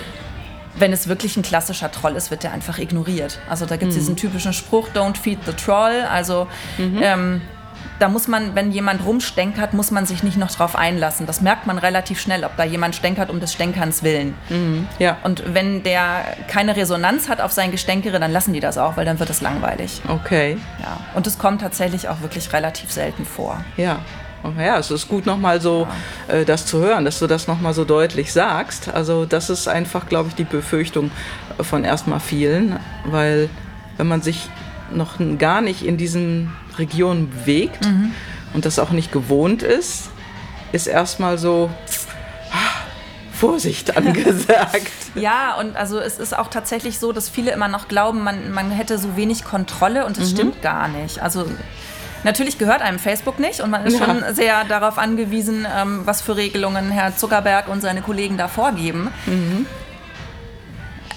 Wenn 0.74 0.92
es 0.92 1.06
wirklich 1.08 1.36
ein 1.36 1.42
klassischer 1.42 1.90
Troll 1.92 2.16
ist, 2.16 2.30
wird 2.30 2.42
der 2.44 2.52
einfach 2.52 2.78
ignoriert. 2.78 3.38
Also 3.48 3.66
da 3.66 3.76
gibt 3.76 3.92
Mhm. 3.92 3.98
es 3.98 4.04
diesen 4.04 4.16
typischen 4.16 4.52
Spruch, 4.52 4.88
don't 4.94 5.16
feed 5.18 5.38
the 5.46 5.52
troll. 5.52 6.02
Also 6.10 6.46
ähm, 6.78 7.42
da 7.98 8.08
muss 8.08 8.26
man, 8.26 8.54
wenn 8.56 8.72
jemand 8.72 9.04
rumstenkert, 9.04 9.74
muss 9.74 9.90
man 9.92 10.06
sich 10.06 10.22
nicht 10.24 10.36
noch 10.36 10.50
drauf 10.50 10.74
einlassen. 10.74 11.26
Das 11.26 11.40
merkt 11.40 11.66
man 11.66 11.78
relativ 11.78 12.20
schnell, 12.20 12.42
ob 12.44 12.56
da 12.56 12.64
jemand 12.64 12.96
stänkert 12.96 13.30
um 13.30 13.38
des 13.38 13.52
Stänkerns 13.52 14.02
willen. 14.02 14.34
Ja. 14.98 15.18
Und 15.22 15.42
wenn 15.54 15.82
der 15.84 16.24
keine 16.48 16.74
Resonanz 16.74 17.28
hat 17.28 17.40
auf 17.40 17.52
sein 17.52 17.70
Gestänkere, 17.70 18.18
dann 18.18 18.32
lassen 18.32 18.52
die 18.54 18.60
das 18.60 18.76
auch, 18.78 18.96
weil 18.96 19.04
dann 19.04 19.20
wird 19.20 19.30
es 19.30 19.40
langweilig. 19.40 20.00
Okay, 20.08 20.56
Ja. 20.80 20.98
Und 21.14 21.26
es 21.26 21.38
kommt 21.38 21.60
tatsächlich 21.60 22.08
auch 22.08 22.20
wirklich 22.22 22.52
relativ 22.52 22.90
selten 22.90 23.24
vor. 23.24 23.62
ja. 23.76 23.98
Ja, 24.58 24.78
es 24.78 24.90
ist 24.90 25.08
gut 25.08 25.24
nochmal 25.26 25.60
so 25.60 25.86
äh, 26.28 26.44
das 26.44 26.66
zu 26.66 26.78
hören, 26.80 27.04
dass 27.04 27.18
du 27.20 27.26
das 27.26 27.46
nochmal 27.46 27.74
so 27.74 27.84
deutlich 27.84 28.32
sagst. 28.32 28.88
Also 28.92 29.24
das 29.24 29.50
ist 29.50 29.68
einfach, 29.68 30.08
glaube 30.08 30.28
ich, 30.30 30.34
die 30.34 30.44
Befürchtung 30.44 31.10
von 31.60 31.84
erstmal 31.84 32.18
vielen, 32.20 32.78
weil 33.04 33.48
wenn 33.98 34.08
man 34.08 34.20
sich 34.22 34.48
noch 34.92 35.14
gar 35.38 35.60
nicht 35.60 35.84
in 35.84 35.96
diesen 35.96 36.52
Regionen 36.78 37.30
bewegt 37.30 37.86
und 38.52 38.64
das 38.64 38.78
auch 38.78 38.90
nicht 38.90 39.12
gewohnt 39.12 39.62
ist, 39.62 40.10
ist 40.72 40.86
erstmal 40.86 41.38
so, 41.38 41.70
ah, 42.50 42.56
Vorsicht 43.32 43.96
angesagt. 43.96 44.90
Ja, 45.14 45.54
und 45.58 45.76
also 45.76 45.98
es 46.00 46.18
ist 46.18 46.36
auch 46.36 46.48
tatsächlich 46.48 46.98
so, 46.98 47.12
dass 47.12 47.28
viele 47.28 47.52
immer 47.52 47.68
noch 47.68 47.86
glauben, 47.88 48.24
man, 48.24 48.50
man 48.52 48.70
hätte 48.70 48.98
so 48.98 49.16
wenig 49.16 49.44
Kontrolle 49.44 50.04
und 50.06 50.16
das 50.18 50.30
Mhm. 50.32 50.34
stimmt 50.36 50.62
gar 50.62 50.88
nicht. 50.88 51.20
Also 51.22 51.46
natürlich 52.24 52.58
gehört 52.58 52.82
einem 52.82 52.98
Facebook 52.98 53.38
nicht 53.38 53.60
und 53.60 53.70
man 53.70 53.84
ist 53.84 53.98
Ja. 53.98 54.06
schon 54.06 54.34
sehr 54.34 54.64
darauf 54.64 54.98
angewiesen, 54.98 55.66
ähm, 55.76 56.02
was 56.04 56.22
für 56.22 56.36
Regelungen 56.36 56.90
Herr 56.90 57.16
Zuckerberg 57.16 57.68
und 57.68 57.80
seine 57.80 58.02
Kollegen 58.02 58.36
da 58.38 58.48
vorgeben. 58.48 59.10
Mhm. 59.26 59.66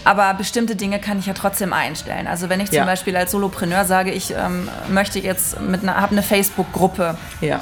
Aber 0.03 0.33
bestimmte 0.35 0.75
Dinge 0.75 0.99
kann 0.99 1.17
ich 1.17 1.25
ja 1.25 1.33
trotzdem 1.33 1.73
einstellen. 1.73 2.27
Also 2.27 2.47
wenn 2.47 2.59
ich 2.59 2.67
zum 2.69 2.77
Ja. 2.77 2.85
Beispiel 2.85 3.17
als 3.17 3.31
Solopreneur 3.31 3.85
sage, 3.85 4.11
ich 4.11 4.31
ähm, 4.35 4.69
möchte 4.89 5.19
jetzt 5.19 5.59
mit 5.61 5.81
einer, 5.81 5.95
habe 5.95 6.11
eine 6.11 6.21
Facebook-Gruppe 6.21 7.17
Ja. 7.41 7.61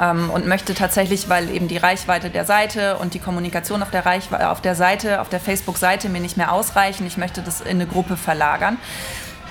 ähm, 0.00 0.30
und 0.30 0.46
möchte 0.46 0.74
tatsächlich, 0.74 1.28
weil 1.28 1.50
eben 1.50 1.66
die 1.66 1.78
Reichweite 1.78 2.30
der 2.30 2.44
Seite 2.44 2.96
und 2.98 3.14
die 3.14 3.18
Kommunikation 3.18 3.82
auf 3.82 3.90
der, 3.90 4.06
Reichwe 4.06 4.50
auf 4.50 4.60
der 4.60 4.76
Seite, 4.76 5.20
auf 5.20 5.28
der 5.30 5.40
Facebook-Seite 5.40 6.08
mir 6.08 6.20
nicht 6.20 6.36
mehr 6.36 6.52
ausreichen, 6.52 7.06
ich 7.08 7.16
möchte 7.16 7.42
das 7.42 7.60
in 7.60 7.70
eine 7.70 7.86
Gruppe 7.86 8.16
verlagern, 8.16 8.76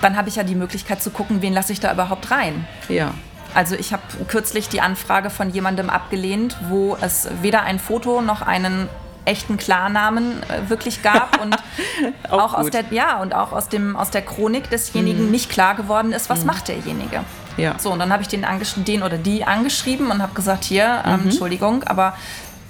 dann 0.01 0.15
habe 0.15 0.29
ich 0.29 0.37
ja 0.37 0.43
die 0.43 0.55
Möglichkeit 0.55 1.01
zu 1.03 1.09
gucken, 1.09 1.41
wen 1.41 1.51
lasse 1.51 1.73
ich 1.73 1.81
da 1.81 1.91
überhaupt 1.91 2.31
rein. 2.31 2.65
Ja. 2.87 3.11
Also 3.53 3.75
ich 3.75 3.93
habe 3.93 4.03
kürzlich 4.27 4.69
die 4.69 4.81
Anfrage 4.81 5.29
von 5.29 5.49
jemandem 5.49 5.89
abgelehnt, 5.89 6.57
wo 6.69 6.97
es 7.01 7.27
weder 7.41 7.63
ein 7.63 7.79
Foto 7.79 8.21
noch 8.21 8.41
einen 8.41 8.89
echten 9.25 9.57
Klarnamen 9.57 10.41
äh, 10.43 10.69
wirklich 10.69 11.03
gab 11.03 11.41
und 11.41 11.55
Auch 12.29 12.53
auch, 12.53 12.53
aus 12.55 12.69
der 12.69 12.85
ja 12.91 13.21
und 13.21 13.33
auch 13.33 13.51
aus 13.51 13.69
dem 13.69 13.95
aus 13.95 14.11
der 14.11 14.21
Chronik 14.21 14.69
desjenigen 14.69 15.29
nicht 15.31 15.49
klar 15.49 15.75
geworden 15.75 16.13
ist, 16.13 16.29
was 16.29 16.45
macht 16.45 16.67
derjenige. 16.67 17.21
Ja. 17.57 17.75
So, 17.77 17.91
und 17.91 17.99
dann 17.99 18.11
habe 18.13 18.23
ich 18.23 18.29
den, 18.29 18.45
den 18.77 19.03
oder 19.03 19.17
die 19.17 19.43
angeschrieben 19.43 20.11
und 20.11 20.21
habe 20.21 20.33
gesagt, 20.33 20.63
hier, 20.63 21.03
ähm, 21.05 21.21
Entschuldigung, 21.25 21.83
aber 21.83 22.15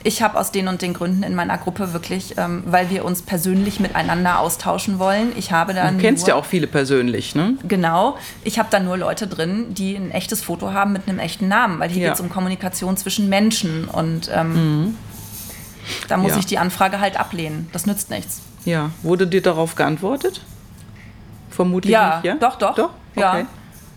ich 0.03 0.21
habe 0.21 0.39
aus 0.39 0.51
den 0.51 0.67
und 0.67 0.81
den 0.81 0.93
Gründen 0.93 1.23
in 1.23 1.35
meiner 1.35 1.57
Gruppe 1.57 1.91
wirklich, 1.93 2.35
ähm, 2.37 2.63
weil 2.65 2.89
wir 2.89 3.03
uns 3.05 3.21
persönlich 3.21 3.79
miteinander 3.79 4.39
austauschen 4.39 4.97
wollen, 4.99 5.33
ich 5.37 5.51
habe 5.51 5.73
da 5.73 5.87
Du 5.87 5.93
nur, 5.93 6.01
kennst 6.01 6.27
ja 6.27 6.35
auch 6.35 6.45
viele 6.45 6.67
persönlich, 6.67 7.35
ne? 7.35 7.55
Genau, 7.67 8.17
ich 8.43 8.59
habe 8.59 8.69
da 8.71 8.79
nur 8.79 8.97
Leute 8.97 9.27
drin, 9.27 9.73
die 9.73 9.95
ein 9.95 10.11
echtes 10.11 10.41
Foto 10.41 10.71
haben 10.73 10.93
mit 10.93 11.07
einem 11.07 11.19
echten 11.19 11.47
Namen, 11.47 11.79
weil 11.79 11.89
hier 11.89 12.01
Ja. 12.03 12.07
geht 12.09 12.15
es 12.15 12.21
um 12.21 12.29
Kommunikation 12.29 12.95
zwischen 12.97 13.27
Menschen 13.29 13.85
und 13.85 14.29
ähm, 14.33 14.95
da 16.07 16.17
muss 16.17 16.31
Ja. 16.31 16.37
ich 16.39 16.45
die 16.45 16.57
Anfrage 16.59 16.99
halt 16.99 17.19
ablehnen. 17.19 17.67
Das 17.73 17.85
nützt 17.85 18.09
nichts. 18.09 18.41
Ja. 18.65 18.91
Wurde 19.03 19.27
dir 19.27 19.41
darauf 19.41 19.75
geantwortet? 19.75 20.41
Vermutlich 21.49 21.91
Ja, 21.91 22.15
nicht, 22.17 22.25
ja? 22.25 22.35
doch, 22.35 22.55
doch. 22.57 22.75
Doch? 22.75 22.89
Ja. 23.15 23.31
Okay. 23.33 23.45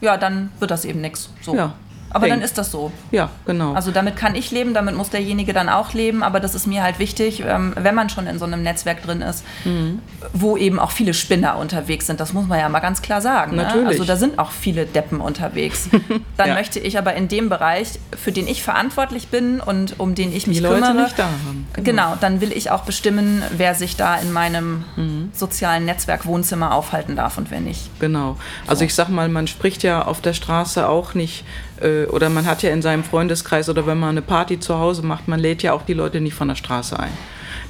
ja, 0.01 0.17
dann 0.17 0.51
wird 0.59 0.71
das 0.71 0.85
eben 0.85 1.01
nichts. 1.01 1.31
So. 1.43 1.55
Ja, 1.55 1.75
Aber 2.14 2.29
dann 2.29 2.38
denk. 2.38 2.44
ist 2.44 2.59
das 2.59 2.70
so. 2.70 2.92
Ja, 3.11 3.31
genau. 3.46 3.72
Also 3.75 3.90
damit 3.90 4.16
kann 4.16 4.35
ich 4.35 4.51
leben, 4.51 4.75
damit 4.75 4.96
muss 4.96 5.11
derjenige 5.11 5.53
dann 5.53 5.68
auch 5.68 5.92
leben, 5.94 6.22
aber 6.22 6.40
das 6.40 6.55
ist 6.55 6.66
mir 6.66 6.83
halt 6.83 6.98
wichtig, 6.98 7.42
ähm, 7.46 7.72
wenn 7.77 7.94
man 7.94 8.09
schon 8.11 8.27
in 8.27 8.38
so 8.38 8.44
einem 8.44 8.62
Netzwerk 8.62 9.03
drin 9.03 9.22
ist, 9.22 9.44
Mhm. 9.64 10.01
wo 10.33 10.57
eben 10.57 10.79
auch 10.79 10.90
viele 10.90 11.14
Spinner 11.14 11.57
unterwegs 11.57 12.07
sind, 12.07 12.20
das 12.20 12.33
muss 12.33 12.46
man 12.46 12.59
ja 12.59 12.68
mal 12.68 12.81
ganz 12.81 13.03
klar 13.03 13.20
sagen. 13.20 13.57
Ne? 13.57 13.62
Natürlich. 13.64 13.87
Also 13.88 14.05
da 14.05 14.16
sind 14.16 14.38
auch 14.38 14.51
viele 14.51 14.87
Deppen 14.87 15.20
unterwegs. 15.20 15.88
Dann 16.37 16.48
Ja. 16.48 16.55
möchte 16.55 16.79
ich 16.81 16.98
aber 16.98 17.14
in 17.14 17.29
dem 17.29 17.48
Bereich, 17.48 17.98
für 18.16 18.33
den 18.33 18.46
ich 18.46 18.62
verantwortlich 18.62 19.29
bin 19.29 19.61
und 19.61 19.98
um 19.98 20.14
den 20.14 20.35
ich 20.35 20.46
mich 20.46 20.59
die 20.59 20.62
Leute 20.62 20.83
kümmere, 20.83 21.03
nicht 21.05 21.18
da 21.18 21.25
haben. 21.25 21.66
Genau, 21.83 22.16
dann 22.20 22.40
will 22.40 22.53
ich 22.53 22.70
auch 22.70 22.83
bestimmen, 22.83 23.42
wer 23.57 23.75
sich 23.75 23.96
da 23.96 24.16
in 24.16 24.33
meinem 24.33 24.85
Mhm. 24.96 25.31
sozialen 25.33 25.85
Netzwerk 25.85 26.27
Wohnzimmer 26.27 26.75
aufhalten 26.75 27.16
darf 27.16 27.38
und 27.38 27.51
wer 27.51 27.61
nicht. 27.61 27.88
Genau. 28.01 28.37
Also 28.66 28.85
ich 28.85 28.94
sag 28.94 29.09
mal, 29.09 29.29
man 29.29 29.46
spricht 29.46 29.83
ja 29.83 30.03
auf 30.05 30.20
der 30.20 30.33
Straße 30.33 30.88
auch 30.88 31.14
nicht, 31.14 31.44
äh, 31.83 32.07
oder 32.07 32.29
man 32.31 32.47
hat 32.47 32.62
ja 32.62 32.71
in 32.71 32.83
seinem 32.83 33.05
Freundeskreis 33.05 33.68
oder 33.68 33.87
wenn 33.87 33.99
man 33.99 34.11
eine 34.11 34.23
Party 34.23 34.59
zu 34.61 34.79
Hause 34.79 35.03
macht, 35.03 35.29
man 35.29 35.40
lädt 35.40 35.62
ja 35.62 35.73
auch 35.73 35.83
die 35.83 35.95
Leute 35.95 36.21
nicht 36.21 36.35
von 36.35 36.49
der 36.49 36.55
Straße 36.55 36.99
ein. 36.99 37.12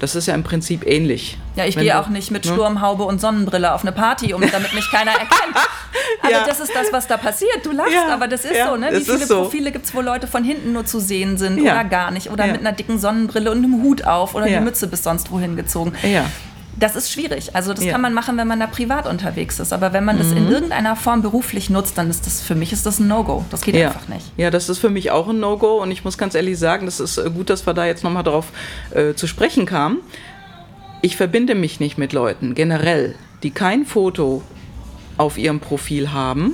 Das 0.01 0.16
ist 0.16 0.27
ja 0.27 0.35
im 0.35 0.42
Prinzip 0.42 0.85
ähnlich. 0.85 1.38
Ja, 1.55 1.64
ich 1.64 1.77
gehe 1.77 1.96
auch 2.01 2.09
nicht 2.09 2.33
mit 2.33 2.44
ne? 2.44 2.53
Sturmhaube 2.53 3.05
und 3.05 3.20
Sonnenbrille 3.20 3.72
auf 3.72 3.83
eine 3.83 3.92
Party, 3.92 4.35
um, 4.35 4.40
damit 4.40 4.75
mich 4.75 4.90
keiner 4.90 5.12
erkennt. 5.12 5.55
Aber 6.22 6.33
Ja. 6.33 6.44
das 6.44 6.59
ist 6.59 6.75
das, 6.75 6.92
was 6.92 7.07
da 7.07 7.16
passiert. 7.16 7.64
Du 7.64 7.70
lachst, 7.70 7.92
Ja, 7.92 8.12
aber 8.12 8.27
das 8.27 8.44
ist 8.44 8.57
ja, 8.57 8.68
so, 8.68 8.77
ne? 8.77 8.88
Wie 8.90 8.94
das 8.94 9.05
viele 9.05 9.27
so. 9.27 9.42
Profile 9.42 9.70
gibt 9.70 9.85
es, 9.87 9.94
wo 9.94 10.01
Leute 10.01 10.27
von 10.27 10.42
hinten 10.44 10.72
nur 10.72 10.85
zu 10.85 10.98
sehen 11.01 11.37
sind 11.37 11.61
oder 11.61 11.85
gar 11.85 12.11
nicht 12.11 12.31
oder 12.31 12.46
mit 12.46 12.61
einer 12.61 12.72
dicken 12.72 12.98
Sonnenbrille 12.98 13.51
und 13.51 13.59
einem 13.59 13.83
Hut 13.83 14.05
auf 14.05 14.35
oder 14.35 14.46
die 14.46 14.59
Mütze 14.61 14.87
bis 14.88 15.03
sonst 15.05 15.31
wohin 15.31 15.57
gezogen. 15.57 15.92
Ja. 16.03 16.25
Das 16.78 16.96
ist 16.96 17.12
schwierig. 17.12 17.54
Also 17.54 17.72
das 17.74 17.85
Ja. 17.85 17.90
Mhm. 17.90 17.92
kann 17.92 18.00
man 18.00 18.14
machen, 18.14 18.37
wenn 18.38 18.48
man 18.48 18.58
da 18.58 18.66
privat 18.66 19.06
unterwegs 19.06 19.61
ist. 19.61 19.72
Aber 19.72 19.92
wenn 19.92 20.04
man 20.04 20.18
das 20.18 20.32
in 20.32 20.48
irgendeiner 20.50 20.96
Form 20.96 21.20
beruflich 21.22 21.68
nutzt, 21.70 21.98
dann 21.98 22.08
ist 22.11 22.26
das 22.26 22.40
für 22.40 22.54
mich 22.54 22.72
ist 22.72 22.87
das 22.87 22.98
ein 22.98 23.08
No-Go. 23.08 23.44
Das 23.50 23.61
geht 23.61 23.76
Ja. 23.76 23.88
einfach 23.88 24.08
nicht. 24.08 24.24
ja, 24.37 24.50
das 24.50 24.68
ist 24.68 24.78
für 24.78 24.90
mich 24.90 25.11
auch 25.11 25.28
ein 25.28 25.38
No-Go 25.38 25.82
und 25.82 25.90
ich 25.90 26.02
muss 26.04 26.16
ganz 26.18 26.35
ehrlich 26.35 26.58
sagen, 26.58 26.87
das 26.87 26.98
ist 26.98 27.18
äh, 27.18 27.30
gut, 27.30 27.50
dass 27.50 27.66
wir 27.66 27.74
da 27.74 27.85
jetzt 27.87 28.02
nochmal 28.04 28.22
drauf 28.24 28.46
äh, 28.90 29.14
zu 29.14 29.26
sprechen 29.26 29.66
kamen. 29.66 29.98
Ich 31.02 31.16
verbinde 31.16 31.54
mich 31.54 31.78
nicht 31.80 31.98
mit 31.98 32.12
Leuten 32.12 32.54
generell, 32.54 33.16
die 33.42 33.50
kein 33.50 33.85
Foto 33.85 34.42
auf 35.18 35.37
ihrem 35.37 35.61
Profil 35.61 36.12
haben 36.12 36.52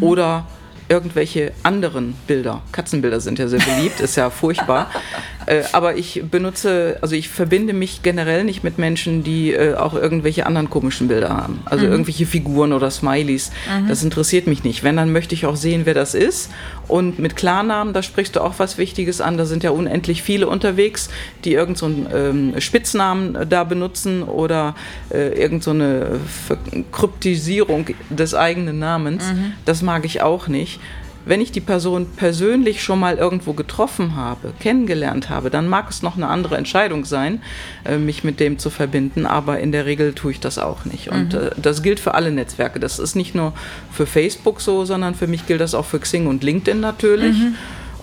oder 0.00 0.46
irgendwelche 0.88 1.52
anderen 1.62 2.14
Bilder. 2.26 2.60
Katzenbilder 2.72 3.20
sind 3.20 3.38
ja 3.38 3.48
sehr 3.48 3.60
beliebt, 3.60 4.00
ist 4.00 4.16
ja 4.16 4.28
furchtbar. 4.30 4.90
Äh, 5.46 5.62
aber 5.72 5.96
ich 5.96 6.22
benutze, 6.30 6.98
also 7.00 7.14
ich 7.14 7.28
verbinde 7.28 7.72
mich 7.72 8.02
generell 8.02 8.44
nicht 8.44 8.64
mit 8.64 8.78
Menschen, 8.78 9.22
die 9.22 9.52
äh, 9.52 9.74
auch 9.74 9.94
irgendwelche 9.94 10.46
anderen 10.46 10.70
komischen 10.70 11.08
Bilder 11.08 11.30
haben. 11.30 11.60
Also 11.64 11.86
irgendwelche 11.86 12.26
Figuren 12.26 12.72
oder 12.72 12.90
Smileys. 12.90 13.50
Das 13.88 14.02
interessiert 14.02 14.46
mich 14.46 14.64
nicht. 14.64 14.82
Wenn, 14.82 14.96
dann 14.96 15.12
möchte 15.12 15.34
ich 15.34 15.46
auch 15.46 15.56
sehen, 15.56 15.82
wer 15.84 15.94
das 15.94 16.14
ist. 16.14 16.50
Und 16.88 17.18
mit 17.18 17.36
Klarnamen, 17.36 17.94
da 17.94 18.02
sprichst 18.02 18.36
du 18.36 18.40
auch 18.40 18.54
was 18.58 18.78
Wichtiges 18.78 19.20
an. 19.20 19.36
Da 19.36 19.46
sind 19.46 19.62
ja 19.62 19.70
unendlich 19.70 20.22
viele 20.22 20.48
unterwegs, 20.48 21.08
die 21.44 21.54
irgendeinen 21.54 22.06
so 22.06 22.16
einen, 22.16 22.52
ähm, 22.52 22.60
Spitznamen 22.60 23.34
äh, 23.34 23.46
da 23.46 23.64
benutzen 23.64 24.22
oder 24.22 24.74
äh, 25.10 25.28
irgendeine 25.28 25.60
so 25.62 25.70
eine 25.70 26.20
Verkryptisierung 26.46 27.86
des 28.10 28.34
eigenen 28.34 28.78
Namens. 28.78 29.24
Das 29.64 29.82
mag 29.82 30.04
ich 30.04 30.22
auch 30.22 30.48
nicht. 30.48 30.80
Wenn 31.26 31.40
ich 31.40 31.52
die 31.52 31.60
Person 31.60 32.06
persönlich 32.16 32.82
schon 32.82 33.00
mal 33.00 33.16
irgendwo 33.16 33.52
getroffen 33.52 34.16
habe, 34.16 34.52
kennengelernt 34.60 35.30
habe, 35.30 35.50
dann 35.50 35.68
mag 35.68 35.90
es 35.90 36.02
noch 36.02 36.16
eine 36.16 36.28
andere 36.28 36.56
Entscheidung 36.56 37.04
sein, 37.04 37.42
äh, 37.84 37.96
mich 37.96 38.24
mit 38.24 38.40
dem 38.40 38.58
zu 38.58 38.70
verbinden, 38.70 39.26
aber 39.26 39.60
in 39.60 39.72
der 39.72 39.86
Regel 39.86 40.12
tue 40.12 40.32
ich 40.32 40.40
das 40.40 40.58
auch 40.58 40.84
nicht. 40.84 41.08
Und 41.08 41.34
äh, 41.34 41.50
das 41.56 41.82
gilt 41.82 42.00
für 42.00 42.14
alle 42.14 42.30
Netzwerke. 42.30 42.80
Das 42.80 42.98
ist 42.98 43.14
nicht 43.14 43.34
nur 43.34 43.52
für 43.90 44.06
Facebook 44.06 44.60
so, 44.60 44.84
sondern 44.84 45.14
für 45.14 45.26
mich 45.26 45.46
gilt 45.46 45.60
das 45.60 45.74
auch 45.74 45.86
für 45.86 45.98
Xing 45.98 46.26
und 46.26 46.42
LinkedIn 46.42 46.80
natürlich. 46.80 47.36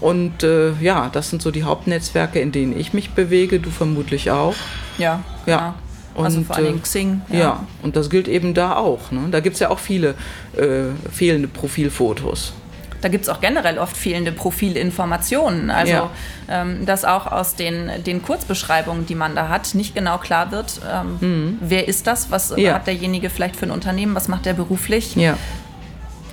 Und 0.02 0.42
äh, 0.42 0.74
ja, 0.82 1.10
das 1.14 1.30
sind 1.30 1.44
so 1.44 1.52
die 1.52 1.64
Hauptnetzwerke, 1.64 2.40
in 2.40 2.52
denen 2.52 2.78
ich 2.78 2.92
mich 2.92 3.12
bewege, 3.12 3.60
du 3.60 3.70
vermutlich 3.70 4.32
auch. 4.32 4.56
Ja. 4.98 5.24
Ja. 5.46 5.76
Also 6.16 6.40
Und, 6.40 6.48
vor 6.48 6.56
allen 6.56 6.66
Dingen 6.66 6.80
äh, 6.80 6.82
Xing. 6.82 7.22
Ja, 7.32 7.66
und 7.84 7.96
das 7.96 8.10
gilt 8.10 8.28
eben 8.28 8.54
da 8.54 8.76
auch. 8.76 9.12
Ne? 9.12 9.28
Da 9.32 9.40
gibt 9.40 9.54
es 9.54 9.60
ja 9.60 9.70
auch 9.70 9.80
viele 9.80 10.16
äh, 10.58 10.86
fehlende 11.12 11.48
Profilfotos. 11.48 12.54
Da 13.02 13.10
gibt 13.10 13.24
es 13.24 13.30
auch 13.30 13.42
generell 13.42 13.78
oft 13.80 13.98
fehlende 13.98 14.32
Profilinformationen. 14.32 15.70
Also, 15.72 15.92
Ja. 15.94 16.10
ähm, 16.50 16.86
dass 16.86 17.04
auch 17.06 17.28
aus 17.32 17.56
den, 17.56 17.90
den 18.06 18.22
Kurzbeschreibungen, 18.22 19.06
die 19.06 19.16
man 19.16 19.36
da 19.36 19.50
hat, 19.50 19.74
nicht 19.76 19.96
genau 19.96 20.18
klar 20.18 20.52
wird, 20.52 20.80
ähm, 20.92 21.18
Mhm. 21.20 21.58
wer 21.62 21.88
ist 21.88 22.08
das, 22.08 22.30
was 22.32 22.54
Ja. 22.56 22.76
hat 22.76 22.88
derjenige 22.88 23.30
vielleicht 23.30 23.56
für 23.56 23.66
ein 23.66 23.72
Unternehmen, 23.72 24.16
was 24.16 24.28
macht 24.28 24.46
der 24.46 24.54
beruflich. 24.54 25.16
Ja. 25.16 25.38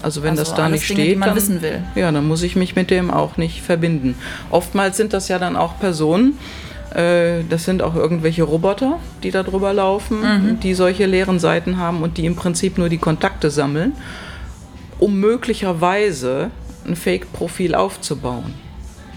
Also 0.03 0.23
wenn 0.23 0.31
Also 0.31 0.45
das 0.45 0.55
da 0.55 0.69
nicht 0.69 0.89
Dinge, 0.89 1.03
steht, 1.03 1.21
dann, 1.25 1.35
wissen 1.35 1.61
will. 1.61 1.83
ja, 1.97 2.13
dann 2.13 2.27
muss 2.29 2.43
ich 2.43 2.55
mich 2.55 2.77
mit 2.77 2.91
dem 2.91 3.11
auch 3.11 3.37
nicht 3.37 3.63
verbinden. 3.63 4.15
Oftmals 4.51 4.97
sind 4.97 5.13
das 5.13 5.27
ja 5.29 5.41
dann 5.41 5.57
auch 5.57 5.81
Personen, 5.81 6.39
äh, 6.95 7.43
das 7.49 7.65
sind 7.65 7.83
auch 7.83 7.97
irgendwelche 7.97 8.45
Roboter, 8.45 8.99
die 9.25 9.33
da 9.33 9.43
drüber 9.43 9.73
laufen, 9.73 10.21
Mhm. 10.21 10.61
die 10.61 10.75
solche 10.75 11.07
leeren 11.07 11.41
Seiten 11.41 11.79
haben 11.79 12.03
und 12.03 12.17
die 12.17 12.27
im 12.27 12.37
Prinzip 12.37 12.79
nur 12.79 12.89
die 12.89 12.99
Kontakte 12.99 13.51
sammeln, 13.51 13.93
um 14.99 15.19
möglicherweise 15.21 16.51
ein 16.87 16.97
Fake-Profil 16.97 17.75
aufzubauen. 17.75 18.55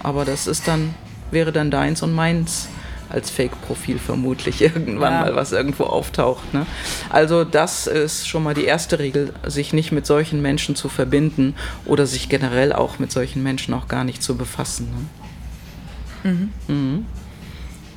Aber 0.00 0.24
das 0.24 0.46
ist 0.46 0.66
dann, 0.68 0.94
wäre 1.30 1.52
dann 1.52 1.70
deins 1.70 2.02
und 2.02 2.12
meins 2.12 2.68
als 3.08 3.30
Fake-Profil 3.30 3.98
vermutlich 3.98 4.60
irgendwann 4.62 5.12
Ja. 5.12 5.20
mal, 5.20 5.36
was 5.36 5.52
irgendwo 5.52 5.84
auftaucht. 5.84 6.54
Ne? 6.54 6.66
Also 7.10 7.44
das 7.44 7.86
ist 7.86 8.26
schon 8.26 8.42
mal 8.42 8.54
die 8.54 8.64
erste 8.64 8.98
Regel, 8.98 9.34
sich 9.46 9.72
nicht 9.72 9.92
mit 9.92 10.06
solchen 10.06 10.40
Menschen 10.40 10.76
zu 10.76 10.88
verbinden 10.88 11.54
oder 11.84 12.06
sich 12.06 12.28
generell 12.28 12.72
auch 12.72 12.98
mit 12.98 13.12
solchen 13.12 13.42
Menschen 13.42 13.74
auch 13.74 13.86
gar 13.88 14.04
nicht 14.04 14.22
zu 14.22 14.36
befassen. 14.36 14.88
Ne? 16.24 16.98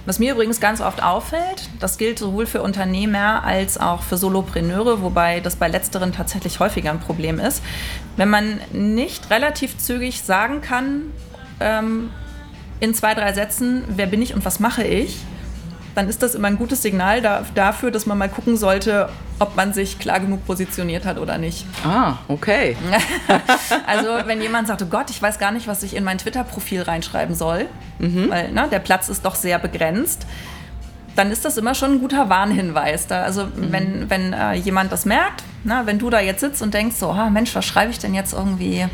Was 0.06 0.20
mir 0.20 0.34
übrigens 0.34 0.60
ganz 0.60 0.82
oft 0.82 1.02
auffällt, 1.02 1.68
das 1.80 1.98
gilt 1.98 2.20
sowohl 2.20 2.46
für 2.46 2.62
Unternehmer 2.62 3.44
als 3.44 3.80
auch 3.80 4.04
für 4.04 4.18
Solopreneure, 4.18 5.02
wobei 5.02 5.40
das 5.40 5.56
bei 5.56 5.68
letzteren 5.68 6.12
tatsächlich 6.12 6.60
häufiger 6.60 6.92
ein 6.92 7.00
Problem 7.00 7.40
ist. 7.40 7.64
Wenn 8.16 8.30
man 8.30 8.60
nicht 8.72 9.32
relativ 9.32 9.78
zügig 9.78 10.22
sagen 10.22 10.62
kann, 10.62 11.12
ähm, 11.60 12.12
in 12.80 12.94
zwei, 12.94 13.16
drei 13.16 13.34
Sätzen, 13.34 13.84
wer 13.88 14.06
bin 14.06 14.22
ich 14.22 14.36
und 14.36 14.46
was 14.46 14.60
mache 14.60 14.84
ich, 14.84 15.18
dann 15.96 16.10
ist 16.10 16.22
das 16.22 16.36
immer 16.36 16.48
ein 16.50 16.58
gutes 16.58 16.82
Signal 16.82 17.22
da, 17.22 17.44
dafür, 17.56 17.90
dass 17.90 18.06
man 18.06 18.18
mal 18.18 18.30
gucken 18.30 18.58
sollte, 18.58 19.10
ob 19.40 19.56
man 19.56 19.74
sich 19.74 19.98
klar 19.98 20.20
genug 20.20 20.46
positioniert 20.46 21.06
hat 21.06 21.18
oder 21.18 21.38
nicht. 21.38 21.66
Ah, 21.84 22.18
okay. 22.28 22.76
Also 23.88 24.10
wenn 24.26 24.42
jemand 24.42 24.68
sagt, 24.68 24.82
oh 24.82 24.88
Gott, 24.88 25.10
ich 25.10 25.22
weiß 25.22 25.40
gar 25.40 25.52
nicht, 25.52 25.68
was 25.68 25.84
ich 25.84 25.96
in 25.96 26.04
mein 26.04 26.18
Twitter-Profil 26.18 26.82
reinschreiben 26.82 27.36
soll, 27.36 27.68
weil 28.00 28.52
ne, 28.52 28.68
der 28.70 28.80
Platz 28.80 29.10
ist 29.10 29.26
doch 29.26 29.36
sehr 29.36 29.58
begrenzt, 29.60 30.26
dann 31.16 31.32
ist 31.32 31.46
das 31.46 31.58
immer 31.58 31.76
schon 31.76 31.94
ein 31.94 32.00
guter 32.00 32.30
Warnhinweis. 32.30 33.08
Da, 33.08 33.24
also 33.24 33.46
mhm. 33.46 33.72
wenn, 33.72 34.10
wenn 34.10 34.34
äh, 34.34 34.54
jemand 34.54 34.92
das 34.92 35.06
merkt, 35.06 35.44
na, 35.64 35.86
wenn 35.86 35.98
du 35.98 36.10
da 36.10 36.20
jetzt 36.20 36.42
sitzt 36.42 36.62
und 36.62 36.74
denkst, 36.74 36.98
so, 36.98 37.10
ah, 37.10 37.30
Mensch, 37.30 37.56
was 37.56 37.66
schreibe 37.66 37.92
ich 37.92 38.00
denn 38.00 38.14
jetzt 38.14 38.34
irgendwie, 38.34 38.86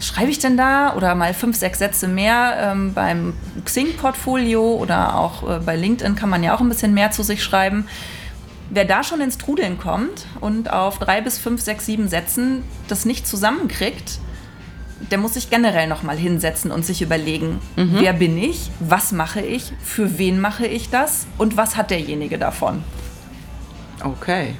schreibe 0.00 0.30
ich 0.30 0.38
denn 0.38 0.56
da? 0.56 0.94
Oder 0.94 1.14
mal 1.14 1.34
fünf, 1.34 1.56
sechs 1.56 1.78
Sätze 1.78 2.08
mehr 2.08 2.56
ähm, 2.60 2.94
beim 2.94 3.34
Xing-Portfolio 3.64 4.76
oder 4.76 5.16
auch 5.16 5.48
äh, 5.48 5.58
bei 5.60 5.76
LinkedIn 5.76 6.16
kann 6.16 6.28
man 6.28 6.42
ja 6.42 6.54
auch 6.54 6.60
ein 6.60 6.68
bisschen 6.68 6.94
mehr 6.94 7.10
zu 7.10 7.22
sich 7.22 7.42
schreiben. 7.42 7.86
Wer 8.68 8.84
da 8.84 9.04
schon 9.04 9.20
ins 9.20 9.38
Trudeln 9.38 9.78
kommt 9.78 10.26
und 10.40 10.72
auf 10.72 10.98
drei 10.98 11.20
bis 11.20 11.38
fünf, 11.38 11.60
sechs, 11.60 11.86
sieben 11.86 12.08
Sätzen 12.08 12.64
das 12.88 13.04
nicht 13.04 13.26
zusammenkriegt, 13.26 14.18
der 15.10 15.18
muss 15.18 15.34
sich 15.34 15.50
generell 15.50 15.86
nochmal 15.86 16.16
hinsetzen 16.16 16.70
und 16.70 16.84
sich 16.84 17.02
überlegen, 17.02 17.60
mhm. 17.76 17.98
wer 18.00 18.12
bin 18.12 18.36
ich, 18.38 18.70
was 18.80 19.12
mache 19.12 19.40
ich, 19.40 19.72
für 19.82 20.18
wen 20.18 20.40
mache 20.40 20.66
ich 20.66 20.90
das 20.90 21.26
und 21.38 21.56
was 21.56 21.76
hat 21.76 21.90
derjenige 21.90 22.38
davon. 22.38 22.82
Okay. 24.02 24.54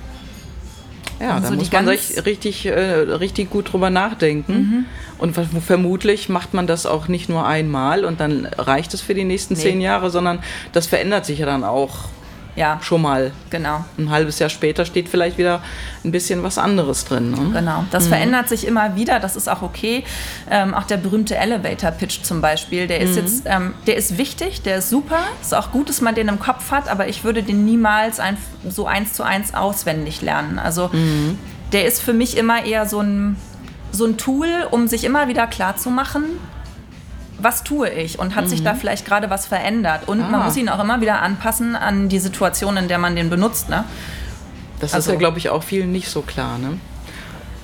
Ja, 1.20 1.34
also 1.34 1.50
da 1.50 1.54
muss 1.56 1.72
man 1.72 1.86
sich 1.88 2.26
richtig, 2.26 2.66
äh, 2.66 2.72
richtig 2.72 3.50
gut 3.50 3.72
drüber 3.72 3.90
nachdenken. 3.90 4.52
Mhm. 4.52 4.84
Und 5.18 5.34
vermutlich 5.34 6.28
macht 6.28 6.52
man 6.52 6.66
das 6.66 6.84
auch 6.84 7.08
nicht 7.08 7.28
nur 7.28 7.46
einmal 7.46 8.04
und 8.04 8.20
dann 8.20 8.46
reicht 8.58 8.92
es 8.92 9.00
für 9.00 9.14
die 9.14 9.24
nächsten 9.24 9.54
nee. 9.54 9.60
zehn 9.60 9.80
Jahre, 9.80 10.10
sondern 10.10 10.40
das 10.72 10.86
verändert 10.86 11.24
sich 11.24 11.38
ja 11.38 11.46
dann 11.46 11.64
auch 11.64 12.10
ja. 12.56 12.78
schon 12.82 13.02
mal. 13.02 13.32
Genau. 13.50 13.84
Ein 13.98 14.10
halbes 14.10 14.38
Jahr 14.38 14.50
später 14.50 14.84
steht 14.84 15.08
vielleicht 15.08 15.38
wieder 15.38 15.62
ein 16.04 16.10
bisschen 16.10 16.42
was 16.42 16.58
anderes 16.58 17.04
drin. 17.04 17.30
Ne? 17.30 17.50
Genau. 17.52 17.84
Das 17.90 18.06
mhm. 18.06 18.08
verändert 18.08 18.48
sich 18.48 18.66
immer 18.66 18.96
wieder. 18.96 19.20
Das 19.20 19.36
ist 19.36 19.48
auch 19.48 19.62
okay. 19.62 20.04
Ähm, 20.50 20.74
auch 20.74 20.84
der 20.84 20.96
berühmte 20.96 21.36
Elevator 21.36 21.90
Pitch 21.90 22.22
zum 22.22 22.40
Beispiel, 22.40 22.86
der 22.86 23.00
ist 23.00 23.10
mhm. 23.10 23.16
jetzt, 23.16 23.42
ähm, 23.46 23.74
der 23.86 23.96
ist 23.96 24.18
wichtig, 24.18 24.62
der 24.62 24.78
ist 24.78 24.90
super. 24.90 25.20
Ist 25.40 25.54
auch 25.54 25.70
gut, 25.70 25.88
dass 25.88 26.00
man 26.00 26.14
den 26.14 26.28
im 26.28 26.40
Kopf 26.40 26.70
hat, 26.70 26.88
aber 26.88 27.08
ich 27.08 27.22
würde 27.22 27.42
den 27.42 27.64
niemals 27.64 28.18
ein, 28.18 28.36
so 28.68 28.86
eins 28.86 29.12
zu 29.12 29.22
eins 29.22 29.54
auswendig 29.54 30.22
lernen. 30.22 30.58
Also 30.58 30.88
mhm. 30.92 31.38
der 31.72 31.86
ist 31.86 32.02
für 32.02 32.12
mich 32.12 32.36
immer 32.36 32.64
eher 32.64 32.86
so 32.86 33.00
ein 33.00 33.36
so 33.92 34.04
ein 34.04 34.18
Tool, 34.18 34.48
um 34.70 34.88
sich 34.88 35.04
immer 35.04 35.28
wieder 35.28 35.46
klar 35.46 35.76
zu 35.76 35.90
machen, 35.90 36.24
was 37.38 37.64
tue 37.64 37.90
ich 37.90 38.18
und 38.18 38.34
hat 38.34 38.44
mhm. 38.44 38.48
sich 38.48 38.62
da 38.62 38.74
mhm. 38.74 38.78
vielleicht 38.78 39.06
gerade 39.06 39.30
was 39.30 39.46
verändert. 39.46 40.08
Und 40.08 40.22
ah. 40.22 40.28
man 40.28 40.44
muss 40.44 40.56
ihn 40.56 40.68
auch 40.68 40.80
immer 40.80 41.00
wieder 41.00 41.22
anpassen 41.22 41.76
an 41.76 42.08
die 42.08 42.18
Situation, 42.18 42.76
in 42.76 42.88
der 42.88 42.98
man 42.98 43.16
den 43.16 43.30
benutzt. 43.30 43.68
Ne? 43.68 43.84
Das 44.80 44.94
also. 44.94 45.10
ist 45.10 45.14
ja, 45.14 45.18
glaube 45.18 45.38
ich, 45.38 45.48
auch 45.50 45.62
vielen 45.62 45.92
nicht 45.92 46.08
so 46.08 46.22
klar. 46.22 46.58
Ne? 46.58 46.78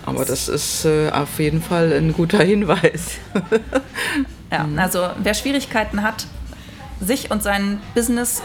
Aber 0.05 0.25
das 0.25 0.49
ist 0.49 0.85
äh, 0.85 1.11
auf 1.11 1.39
jeden 1.39 1.63
Fall 1.63 1.93
ein 1.93 2.13
guter 2.13 2.39
Hinweis. 2.45 3.19
ja, 4.51 4.65
mhm. 4.65 4.79
also 4.79 5.09
wer 5.19 5.35
Schwierigkeiten 5.35 6.03
hat, 6.03 6.27
sich 7.01 7.31
und 7.31 7.43
sein 7.43 7.81
Business 7.95 8.43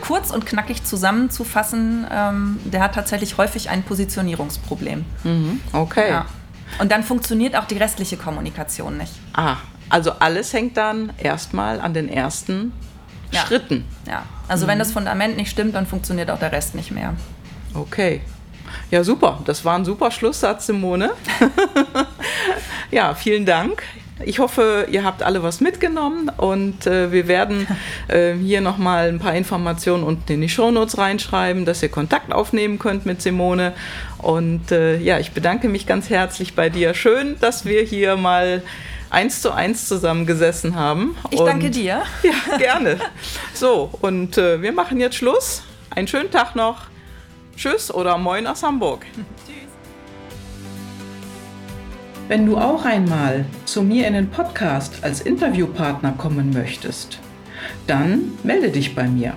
kurz 0.00 0.30
und 0.30 0.44
knackig 0.44 0.84
zusammenzufassen, 0.84 2.06
ähm, 2.10 2.58
der 2.64 2.82
hat 2.82 2.94
tatsächlich 2.94 3.38
häufig 3.38 3.70
ein 3.70 3.82
Positionierungsproblem. 3.82 5.04
Mhm. 5.22 5.60
Okay. 5.72 6.10
Ja. 6.10 6.26
Und 6.78 6.90
dann 6.90 7.04
funktioniert 7.04 7.56
auch 7.56 7.66
die 7.66 7.76
restliche 7.76 8.16
Kommunikation 8.16 8.96
nicht. 8.96 9.12
Ah, 9.32 9.56
also 9.90 10.12
alles 10.12 10.52
hängt 10.52 10.76
dann 10.76 11.12
erstmal 11.18 11.80
an 11.80 11.92
den 11.92 12.08
ersten 12.08 12.72
ja. 13.32 13.40
Schritten. 13.40 13.84
Ja, 14.06 14.24
also 14.48 14.64
mhm. 14.64 14.70
wenn 14.70 14.78
das 14.78 14.92
Fundament 14.92 15.36
nicht 15.36 15.50
stimmt, 15.50 15.74
dann 15.74 15.86
funktioniert 15.86 16.30
auch 16.30 16.38
der 16.38 16.52
Rest 16.52 16.74
nicht 16.74 16.90
mehr. 16.90 17.14
Okay. 17.74 18.22
Ja, 18.90 19.04
super. 19.04 19.40
Das 19.44 19.64
war 19.64 19.76
ein 19.76 19.84
super 19.84 20.10
Schlusssatz, 20.10 20.66
Simone. 20.66 21.10
ja, 22.90 23.14
vielen 23.14 23.46
Dank. 23.46 23.82
Ich 24.24 24.38
hoffe, 24.38 24.86
ihr 24.90 25.02
habt 25.02 25.22
alle 25.22 25.42
was 25.42 25.60
mitgenommen 25.60 26.30
und 26.36 26.86
äh, 26.86 27.10
wir 27.10 27.26
werden 27.26 27.66
äh, 28.08 28.34
hier 28.34 28.60
nochmal 28.60 29.08
ein 29.08 29.18
paar 29.18 29.34
Informationen 29.34 30.04
unten 30.04 30.30
in 30.32 30.42
die 30.42 30.48
Shownotes 30.48 30.98
reinschreiben, 30.98 31.64
dass 31.64 31.82
ihr 31.82 31.88
Kontakt 31.88 32.30
aufnehmen 32.30 32.78
könnt 32.78 33.06
mit 33.06 33.22
Simone. 33.22 33.72
Und 34.18 34.72
äh, 34.72 34.98
ja, 34.98 35.18
ich 35.18 35.32
bedanke 35.32 35.68
mich 35.70 35.86
ganz 35.86 36.10
herzlich 36.10 36.54
bei 36.54 36.68
dir. 36.68 36.92
Schön, 36.92 37.36
dass 37.40 37.64
wir 37.64 37.82
hier 37.82 38.16
mal 38.16 38.62
eins 39.10 39.42
zu 39.42 39.52
eins 39.52 39.86
zusammengesessen 39.86 40.76
haben. 40.76 41.16
Ich 41.30 41.40
danke 41.40 41.70
dir. 41.70 42.02
Ja, 42.22 42.56
gerne. 42.56 42.98
So, 43.54 43.90
und 44.00 44.38
äh, 44.38 44.62
wir 44.62 44.72
machen 44.72 45.00
jetzt 45.00 45.16
Schluss. 45.16 45.62
Einen 45.90 46.06
schönen 46.06 46.30
Tag 46.30 46.54
noch. 46.54 46.82
Tschüss 47.56 47.92
oder 47.92 48.16
Moin 48.16 48.46
aus 48.46 48.62
Hamburg. 48.62 49.04
Tschüss. 49.46 49.56
Wenn 52.28 52.46
du 52.46 52.56
auch 52.56 52.84
einmal 52.84 53.44
zu 53.64 53.82
mir 53.82 54.06
in 54.06 54.14
den 54.14 54.30
Podcast 54.30 55.02
als 55.02 55.20
Interviewpartner 55.20 56.12
kommen 56.12 56.52
möchtest, 56.52 57.18
dann 57.86 58.38
melde 58.44 58.70
dich 58.70 58.94
bei 58.94 59.08
mir. 59.08 59.36